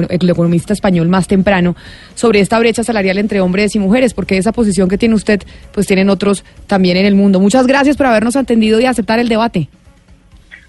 el 0.09 0.31
economista 0.31 0.73
español 0.73 1.09
más 1.09 1.27
temprano, 1.27 1.77
sobre 2.15 2.41
esta 2.41 2.59
brecha 2.59 2.85
salarial 2.85 3.19
entre 3.19 3.41
hombres 3.41 3.75
y 3.75 3.79
mujeres, 3.79 4.15
porque 4.15 4.37
esa 4.37 4.53
posición 4.53 4.89
que 4.89 4.99
tiene 4.99 5.15
usted, 5.15 5.43
pues 5.73 5.87
tienen 5.87 6.11
otros 6.11 6.45
también 6.67 6.97
en 6.97 7.07
el 7.07 7.15
mundo. 7.15 7.41
Muchas 7.41 7.67
gracias 7.67 7.97
por 7.97 8.07
habernos 8.07 8.37
atendido 8.37 8.81
y 8.81 8.87
aceptar 8.87 9.19
el 9.19 9.29
debate. 9.29 9.69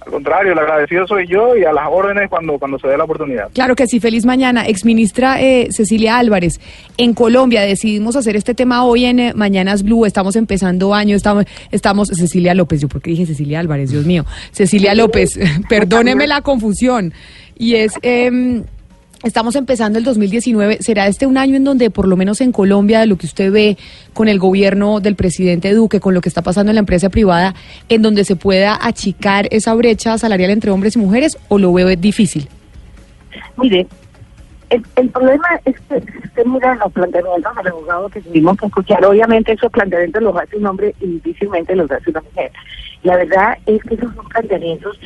Al 0.05 0.11
contrario, 0.11 0.51
el 0.51 0.59
agradecido 0.59 1.07
soy 1.07 1.27
yo 1.27 1.55
y 1.55 1.63
a 1.63 1.71
las 1.71 1.87
órdenes 1.89 2.29
cuando, 2.29 2.59
cuando 2.59 2.77
se 2.79 2.87
dé 2.87 2.97
la 2.97 3.05
oportunidad. 3.05 3.49
Claro 3.53 3.75
que 3.75 3.87
sí, 3.87 3.99
feliz 3.99 4.25
mañana. 4.25 4.67
Exministra 4.67 5.41
eh, 5.41 5.69
Cecilia 5.71 6.17
Álvarez, 6.17 6.59
en 6.97 7.13
Colombia 7.13 7.61
decidimos 7.61 8.15
hacer 8.15 8.35
este 8.35 8.53
tema 8.53 8.85
hoy 8.85 9.05
en 9.05 9.19
eh, 9.19 9.33
Mañanas 9.33 9.83
Blue, 9.83 10.05
estamos 10.05 10.35
empezando 10.35 10.93
año, 10.93 11.15
estamos, 11.15 11.45
estamos, 11.71 12.09
Cecilia 12.09 12.53
López, 12.53 12.81
yo 12.81 12.87
porque 12.87 13.11
dije 13.11 13.25
Cecilia 13.25 13.59
Álvarez, 13.59 13.91
Dios 13.91 14.05
mío, 14.05 14.25
Cecilia 14.51 14.93
López, 14.93 15.39
perdóneme 15.69 16.27
la 16.27 16.41
confusión. 16.41 17.13
Y 17.55 17.75
es, 17.75 17.93
em, 18.01 18.63
estamos 19.23 19.55
empezando 19.55 19.97
el 19.97 20.05
2019, 20.05 20.77
¿será 20.81 21.07
este 21.07 21.25
un 21.25 21.38
año 21.38 21.55
en 21.55 21.63
donde 21.63 21.89
por 21.89 22.07
lo 22.07 22.17
menos 22.17 22.41
en 22.41 22.51
Colombia, 22.51 22.99
de 22.99 23.07
lo 23.07 23.17
que 23.17 23.25
usted 23.25 23.51
ve 23.51 23.77
con 24.13 24.27
el 24.27 24.38
gobierno 24.38 24.99
del 24.99 25.15
presidente 25.15 25.73
Duque, 25.73 25.99
con 25.99 26.13
lo 26.13 26.21
que 26.21 26.29
está 26.29 26.41
pasando 26.41 26.71
en 26.71 26.75
la 26.75 26.81
empresa 26.81 27.09
privada, 27.09 27.55
en 27.89 28.01
donde 28.01 28.25
se 28.25 28.36
pueda 28.36 28.77
achicar 28.81 29.47
esa 29.51 29.73
brecha 29.73 30.17
salarial 30.17 30.51
entre 30.51 30.71
hombres 30.71 30.95
y 30.95 30.99
mujeres 30.99 31.38
o 31.47 31.57
lo 31.57 31.71
veo 31.73 31.88
difícil? 31.95 32.47
Mire, 33.57 33.88
el, 34.69 35.09
problema 35.09 35.47
es 35.65 35.75
que 35.81 35.95
usted 35.97 36.45
mira 36.45 36.75
los 36.75 36.91
planteamientos 36.91 37.55
del 37.55 37.67
abogado 37.67 38.09
que 38.09 38.21
tuvimos 38.21 38.57
que 38.57 38.65
escuchar, 38.65 39.05
obviamente 39.05 39.53
esos 39.53 39.71
planteamientos 39.71 40.21
los 40.21 40.36
hace 40.36 40.57
un 40.57 40.65
hombre 40.65 40.93
y 40.99 41.05
difícilmente 41.05 41.75
los 41.75 41.89
hace 41.89 42.09
una 42.09 42.21
mujer. 42.21 42.51
La 43.03 43.17
verdad 43.17 43.57
es 43.65 43.81
que 43.83 43.95
esos 43.95 44.13
son 44.15 44.27
planteamientos 44.27 44.99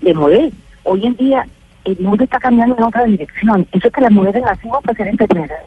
de 0.00 0.14
modelo. 0.14 0.50
Hoy 0.84 1.06
en 1.06 1.16
día 1.16 1.46
el 1.92 2.00
mundo 2.00 2.24
está 2.24 2.38
cambiando 2.38 2.76
en 2.76 2.84
otra 2.84 3.04
dirección. 3.04 3.66
Eso 3.72 3.88
es 3.88 3.92
que 3.92 4.00
las 4.00 4.12
mujeres 4.12 4.42
nacimos 4.42 4.82
para 4.82 4.96
ser 4.96 5.08
enfermeras, 5.08 5.60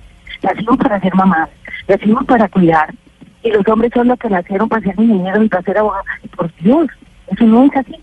nacimos 0.43 0.77
para 0.77 0.99
ser 0.99 1.15
mamás, 1.15 1.49
nacimos 1.87 2.25
para 2.25 2.47
cuidar, 2.49 2.93
y 3.43 3.51
los 3.51 3.67
hombres 3.67 3.91
son 3.93 4.07
los 4.07 4.19
que 4.19 4.29
nacieron 4.29 4.69
para 4.69 4.81
ser 4.83 4.99
ingenieros 4.99 5.45
y 5.45 5.49
para 5.49 5.63
ser 5.63 5.77
abogados. 5.77 6.05
Por 6.35 6.53
Dios, 6.57 6.87
eso 7.27 7.45
no 7.45 7.63
es 7.65 7.75
así. 7.75 7.95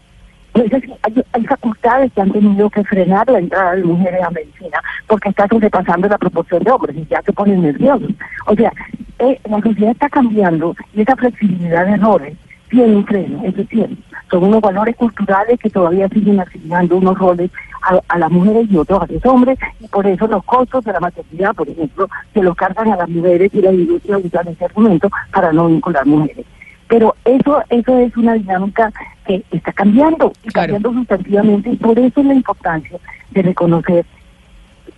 Es 0.54 0.72
así. 0.72 0.92
Hay, 1.02 1.24
hay 1.32 1.46
facultades 1.46 2.12
que 2.12 2.20
han 2.20 2.32
tenido 2.32 2.68
que 2.70 2.82
frenar 2.84 3.28
la 3.30 3.38
entrada 3.38 3.76
de 3.76 3.84
mujeres 3.84 4.22
a 4.22 4.30
medicina 4.30 4.80
porque 5.06 5.28
está 5.28 5.46
sobrepasando 5.46 6.08
la 6.08 6.18
proporción 6.18 6.64
de 6.64 6.70
hombres 6.70 6.96
y 6.96 7.06
ya 7.06 7.22
se 7.22 7.32
ponen 7.32 7.62
nerviosos. 7.62 8.10
O 8.46 8.54
sea, 8.56 8.72
eh, 9.20 9.40
la 9.48 9.60
sociedad 9.60 9.92
está 9.92 10.08
cambiando 10.08 10.74
y 10.94 11.02
esa 11.02 11.14
flexibilidad 11.14 11.86
de 11.86 11.96
roles 11.96 12.36
tiene 12.68 12.96
un 12.96 13.06
freno, 13.06 13.42
eso 13.44 13.60
es 13.60 13.68
cierto. 13.68 13.96
Son 14.30 14.44
unos 14.44 14.60
valores 14.60 14.94
culturales 14.96 15.58
que 15.58 15.70
todavía 15.70 16.08
siguen 16.08 16.40
asignando 16.40 16.96
unos 16.96 17.18
roles 17.18 17.50
a, 17.82 18.00
a 18.08 18.18
las 18.18 18.30
mujeres 18.30 18.66
y 18.70 18.76
otros 18.76 19.02
a 19.02 19.12
los 19.12 19.24
hombres, 19.24 19.58
y 19.80 19.88
por 19.88 20.06
eso 20.06 20.26
los 20.26 20.44
costos 20.44 20.84
de 20.84 20.92
la 20.92 21.00
maternidad, 21.00 21.54
por 21.54 21.68
ejemplo, 21.68 22.08
se 22.34 22.42
los 22.42 22.54
cargan 22.54 22.92
a 22.92 22.96
las 22.96 23.08
mujeres 23.08 23.50
y 23.54 23.62
la 23.62 23.72
industria 23.72 24.18
usa 24.18 24.42
ese 24.42 24.64
argumento 24.64 25.08
para 25.32 25.52
no 25.52 25.68
vincular 25.68 26.06
mujeres. 26.06 26.44
Pero 26.88 27.14
eso 27.24 27.62
eso 27.68 27.98
es 27.98 28.16
una 28.16 28.34
dinámica 28.34 28.92
que 29.26 29.44
está 29.50 29.72
cambiando, 29.72 30.32
y 30.42 30.48
cambiando 30.48 30.92
sustantivamente, 30.92 31.70
y 31.70 31.76
por 31.76 31.98
eso 31.98 32.20
es 32.20 32.26
la 32.26 32.34
importancia 32.34 32.98
de 33.30 33.42
reconocer 33.42 34.06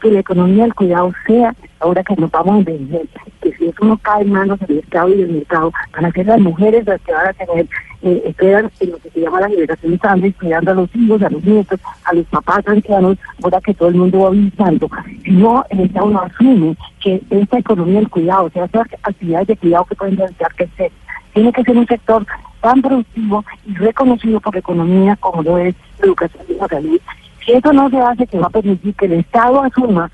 que 0.00 0.10
la 0.10 0.20
economía 0.20 0.64
del 0.64 0.74
cuidado 0.74 1.12
sea, 1.26 1.54
ahora 1.80 2.02
que 2.02 2.16
nos 2.16 2.30
vamos 2.30 2.54
a 2.54 2.58
envejecer, 2.58 3.08
que 3.40 3.52
si 3.54 3.66
eso 3.66 3.84
no 3.84 3.98
cae 3.98 4.22
en 4.22 4.32
manos 4.32 4.58
del 4.60 4.78
Estado 4.78 5.08
y 5.08 5.18
del 5.18 5.32
mercado, 5.32 5.72
van 5.92 6.04
a 6.04 6.12
ser 6.12 6.26
las 6.26 6.40
mujeres 6.40 6.86
las 6.86 7.00
que 7.02 7.12
van 7.12 7.26
a 7.28 7.32
tener, 7.32 7.68
eh, 8.02 8.22
esperan 8.26 8.70
en 8.80 8.90
lo 8.90 8.98
que 8.98 9.10
se 9.10 9.20
llama 9.20 9.40
la 9.40 9.48
liberación 9.48 9.94
estable, 9.94 10.32
cuidando 10.32 10.70
a 10.70 10.74
los 10.74 10.96
hijos, 10.96 11.22
a 11.22 11.30
los 11.30 11.44
nietos, 11.44 11.80
a 12.04 12.14
los 12.14 12.26
papás 12.26 12.66
ancianos, 12.66 13.18
ahora 13.42 13.60
que 13.60 13.74
todo 13.74 13.88
el 13.88 13.96
mundo 13.96 14.20
va 14.20 14.28
avisando. 14.28 14.90
Si 15.24 15.30
no, 15.32 15.64
el 15.70 15.80
Estado 15.80 16.10
no 16.10 16.20
asume 16.20 16.76
que 17.00 17.22
esta 17.30 17.58
economía 17.58 18.00
del 18.00 18.08
cuidado, 18.08 18.44
o 18.44 18.50
sea, 18.50 18.68
las 18.72 18.86
actividades 19.02 19.48
de 19.48 19.56
cuidado 19.56 19.84
que 19.84 19.94
pueden 19.96 20.16
dedicar 20.16 20.54
que 20.54 20.66
ser, 20.76 20.92
tiene 21.34 21.52
que 21.52 21.62
ser 21.62 21.76
un 21.76 21.86
sector 21.86 22.26
tan 22.60 22.82
productivo 22.82 23.44
y 23.66 23.74
reconocido 23.74 24.40
por 24.40 24.56
economía 24.56 25.16
como 25.16 25.42
lo 25.42 25.58
es 25.58 25.74
la 25.98 26.06
educación 26.06 26.44
y 26.48 26.54
la 26.54 26.68
salud. 26.68 27.00
Si 27.44 27.52
eso 27.52 27.72
no 27.72 27.88
se 27.90 27.98
hace, 27.98 28.26
que 28.26 28.38
va 28.38 28.46
a 28.46 28.50
permitir 28.50 28.94
que 28.94 29.06
el 29.06 29.12
Estado 29.12 29.62
asuma 29.62 30.10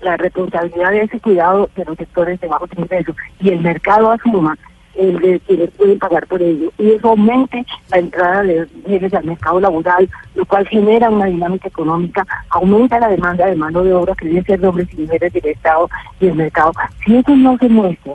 la 0.00 0.16
responsabilidad 0.16 0.90
de 0.90 1.02
ese 1.02 1.20
cuidado 1.20 1.68
de 1.74 1.84
los 1.84 1.96
sectores 1.96 2.40
de 2.40 2.46
bajos 2.46 2.70
ingresos 2.76 3.16
y 3.40 3.50
el 3.50 3.60
mercado 3.60 4.12
asuma 4.12 4.56
el 4.94 5.18
de 5.20 5.40
quienes 5.40 5.70
pueden 5.70 5.98
pagar 5.98 6.26
por 6.26 6.42
ello. 6.42 6.72
Y 6.76 6.90
eso 6.90 7.10
aumente 7.10 7.64
la 7.90 7.98
entrada 7.98 8.42
de 8.42 8.66
mujeres 8.82 9.14
al 9.14 9.24
mercado 9.24 9.60
laboral, 9.60 10.08
lo 10.34 10.44
cual 10.44 10.66
genera 10.68 11.08
una 11.08 11.26
dinámica 11.26 11.68
económica, 11.68 12.26
aumenta 12.50 12.98
la 12.98 13.08
demanda 13.08 13.46
de 13.46 13.54
mano 13.54 13.84
de 13.84 13.94
obra 13.94 14.14
que 14.14 14.26
debe 14.26 14.42
ser 14.42 14.64
hombres 14.66 14.88
y 14.92 15.02
mujeres 15.02 15.32
del 15.32 15.46
Estado 15.46 15.88
y 16.20 16.26
el 16.26 16.34
mercado. 16.34 16.72
Si 17.04 17.16
eso 17.16 17.34
no 17.36 17.56
se 17.58 17.68
muestra, 17.68 18.14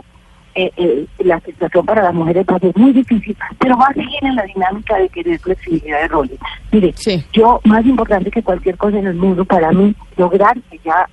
eh, 0.56 0.72
eh, 0.78 1.06
la 1.20 1.40
situación 1.40 1.86
para 1.86 2.04
las 2.04 2.14
mujeres 2.14 2.46
va 2.50 2.58
a 2.58 2.60
ser 2.60 2.74
muy 2.76 2.94
difícil, 2.94 3.36
pero 3.60 3.76
va 3.78 3.88
a 3.88 3.94
seguir 3.94 4.24
en 4.24 4.36
la 4.36 4.44
dinámica 4.44 4.98
de 4.98 5.10
querer 5.10 5.40
flexibilidad 5.40 6.02
de 6.02 6.08
roles. 6.08 6.40
Mire, 6.72 6.94
yo, 7.32 7.60
más 7.64 7.86
importante 7.86 8.30
que 8.30 8.44
cualquier 8.44 8.78
cosa 8.78 9.00
en 9.00 9.08
el 9.08 9.16
mundo, 9.16 9.46
para 9.46 9.72
mí, 9.72 9.96
lograr 10.18 10.56
que 10.70 10.80
ya, 10.86 11.08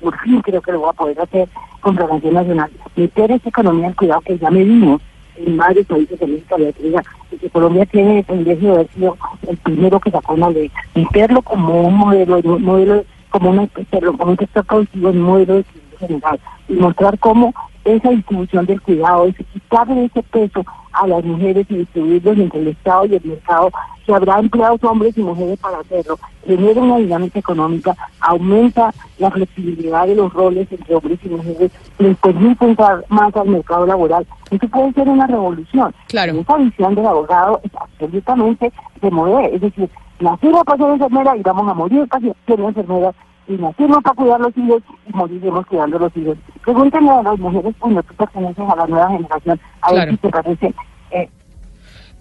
por 0.00 0.18
fin 0.20 0.40
creo 0.40 0.62
que 0.62 0.72
lo 0.72 0.80
voy 0.80 0.90
a 0.90 0.94
poder 0.94 1.20
hacer 1.20 1.48
con 1.80 1.96
Programación 1.96 2.34
Nacional, 2.34 2.70
meter 2.96 3.32
esa 3.32 3.48
economía 3.48 3.86
del 3.86 3.96
cuidado 3.96 4.20
que 4.22 4.38
ya 4.38 4.50
medimos 4.50 5.02
en 5.36 5.56
varios 5.56 5.86
países 5.86 6.18
de 6.18 6.26
Latina, 6.58 7.02
y 7.30 7.36
que 7.36 7.50
Colombia 7.50 7.86
tiene 7.86 8.18
el 8.18 8.24
privilegio 8.24 8.68
de 8.68 8.74
haber 8.74 8.88
sido 8.92 9.16
el 9.48 9.56
primero 9.58 10.00
que 10.00 10.10
sacó 10.10 10.34
una 10.34 10.50
ley, 10.50 10.70
meterlo 10.94 11.42
como 11.42 11.88
un 11.88 11.94
modelo, 11.94 12.40
un 12.42 12.62
modelo 12.62 13.04
como, 13.30 13.50
una, 13.50 13.68
meterlo 13.76 14.16
como 14.16 14.32
un 14.32 14.38
sector 14.38 14.64
productivo, 14.64 15.10
en 15.10 15.18
un 15.18 15.24
modelo 15.24 15.54
de 15.56 15.64
general, 16.06 16.40
y 16.68 16.74
mostrar 16.74 17.18
cómo 17.18 17.52
esa 17.84 18.10
distribución 18.10 18.66
del 18.66 18.80
cuidado, 18.80 19.26
es 19.26 19.36
quitarle 19.52 20.04
ese 20.04 20.22
peso 20.22 20.64
a 20.92 21.06
las 21.06 21.24
mujeres 21.24 21.66
y 21.68 21.76
distribuirlos 21.78 22.38
entre 22.38 22.60
el 22.60 22.68
Estado 22.68 23.06
y 23.06 23.14
el 23.14 23.24
mercado, 23.24 23.70
que 24.06 24.14
habrá 24.14 24.38
empleados 24.38 24.82
hombres 24.84 25.16
y 25.16 25.22
mujeres 25.22 25.58
para 25.58 25.78
hacerlo, 25.78 26.18
genera 26.44 26.80
una 26.80 26.98
dinámica 26.98 27.38
económica, 27.38 27.96
aumenta 28.20 28.92
la 29.18 29.30
flexibilidad 29.30 30.06
de 30.06 30.16
los 30.16 30.32
roles 30.32 30.68
entre 30.70 30.94
hombres 30.94 31.18
y 31.24 31.28
mujeres, 31.28 31.70
les 31.98 32.16
permite 32.18 32.64
entrar 32.64 33.04
más 33.08 33.34
al 33.36 33.48
mercado 33.48 33.86
laboral. 33.86 34.26
Eso 34.50 34.68
puede 34.68 34.92
ser 34.92 35.08
una 35.08 35.26
revolución. 35.26 35.94
Claro. 36.08 36.38
Esa 36.38 36.56
visión 36.56 36.94
del 36.94 37.06
abogado 37.06 37.60
es 37.62 37.70
absolutamente 37.74 38.72
de 39.00 39.10
mover, 39.10 39.54
es 39.54 39.60
decir, 39.60 39.88
nacimos 40.20 40.64
para 40.64 40.78
ser 40.78 40.90
enfermera 40.90 41.36
y 41.36 41.42
vamos 41.42 41.68
a 41.68 41.74
morir 41.74 42.06
para 42.08 42.20
ser 42.46 42.60
enfermeras 42.60 43.14
y 43.48 43.52
nacimos 43.54 43.98
para 44.02 44.14
cuidar 44.14 44.40
los 44.40 44.56
hijos 44.56 44.82
y 45.08 45.12
moriremos 45.16 45.66
cuidando 45.66 45.98
los 45.98 46.16
hijos. 46.16 46.36
Pregúntenle 46.64 47.10
a 47.10 47.22
las 47.22 47.38
mujeres 47.38 47.74
cuando 47.78 48.02
tú 48.02 48.14
perteneces 48.14 48.64
a 48.68 48.76
la 48.76 48.86
nueva 48.86 49.08
generación, 49.10 49.60
a 49.80 49.92
ver 49.92 49.96
Claro. 50.02 50.10
si 50.12 50.16
te 50.18 50.28
parece... 50.28 50.74
Eh, 51.10 51.28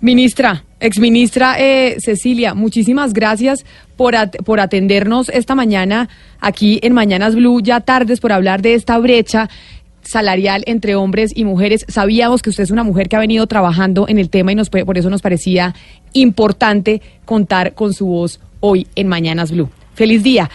Ministra, 0.04 0.64
exministra 0.80 1.60
eh, 1.60 1.98
Cecilia, 2.00 2.56
muchísimas 2.56 3.14
gracias 3.14 3.64
por, 3.96 4.16
at- 4.16 4.36
por 4.44 4.60
atendernos 4.60 5.30
esta 5.30 5.54
mañana 5.54 6.10
aquí 6.40 6.80
en 6.82 6.94
Mañanas 6.94 7.36
Blue, 7.36 7.62
ya 7.62 7.82
tardes, 7.82 8.20
por 8.20 8.32
hablar 8.32 8.64
de 8.64 8.74
esta 8.74 8.98
brecha 8.98 9.48
salarial 10.02 10.64
entre 10.66 10.96
hombres 10.96 11.32
y 11.36 11.46
mujeres. 11.46 11.86
Sabíamos 11.88 12.42
que 12.42 12.50
usted 12.50 12.64
es 12.64 12.72
una 12.72 12.84
mujer 12.84 13.10
que 13.10 13.16
ha 13.16 13.20
venido 13.20 13.46
trabajando 13.46 14.08
en 14.08 14.18
el 14.18 14.32
tema 14.32 14.52
y 14.52 14.56
nos, 14.56 14.72
por 14.72 14.98
eso 14.98 15.12
nos 15.12 15.22
parecía 15.22 15.76
importante 16.14 17.02
contar 17.26 17.76
con 17.76 17.94
su 17.94 18.08
voz 18.08 18.40
hoy 18.60 18.88
en 18.96 19.08
Mañanas 19.08 19.52
Blue. 19.52 19.70
Feliz 19.94 20.24
día. 20.24 20.50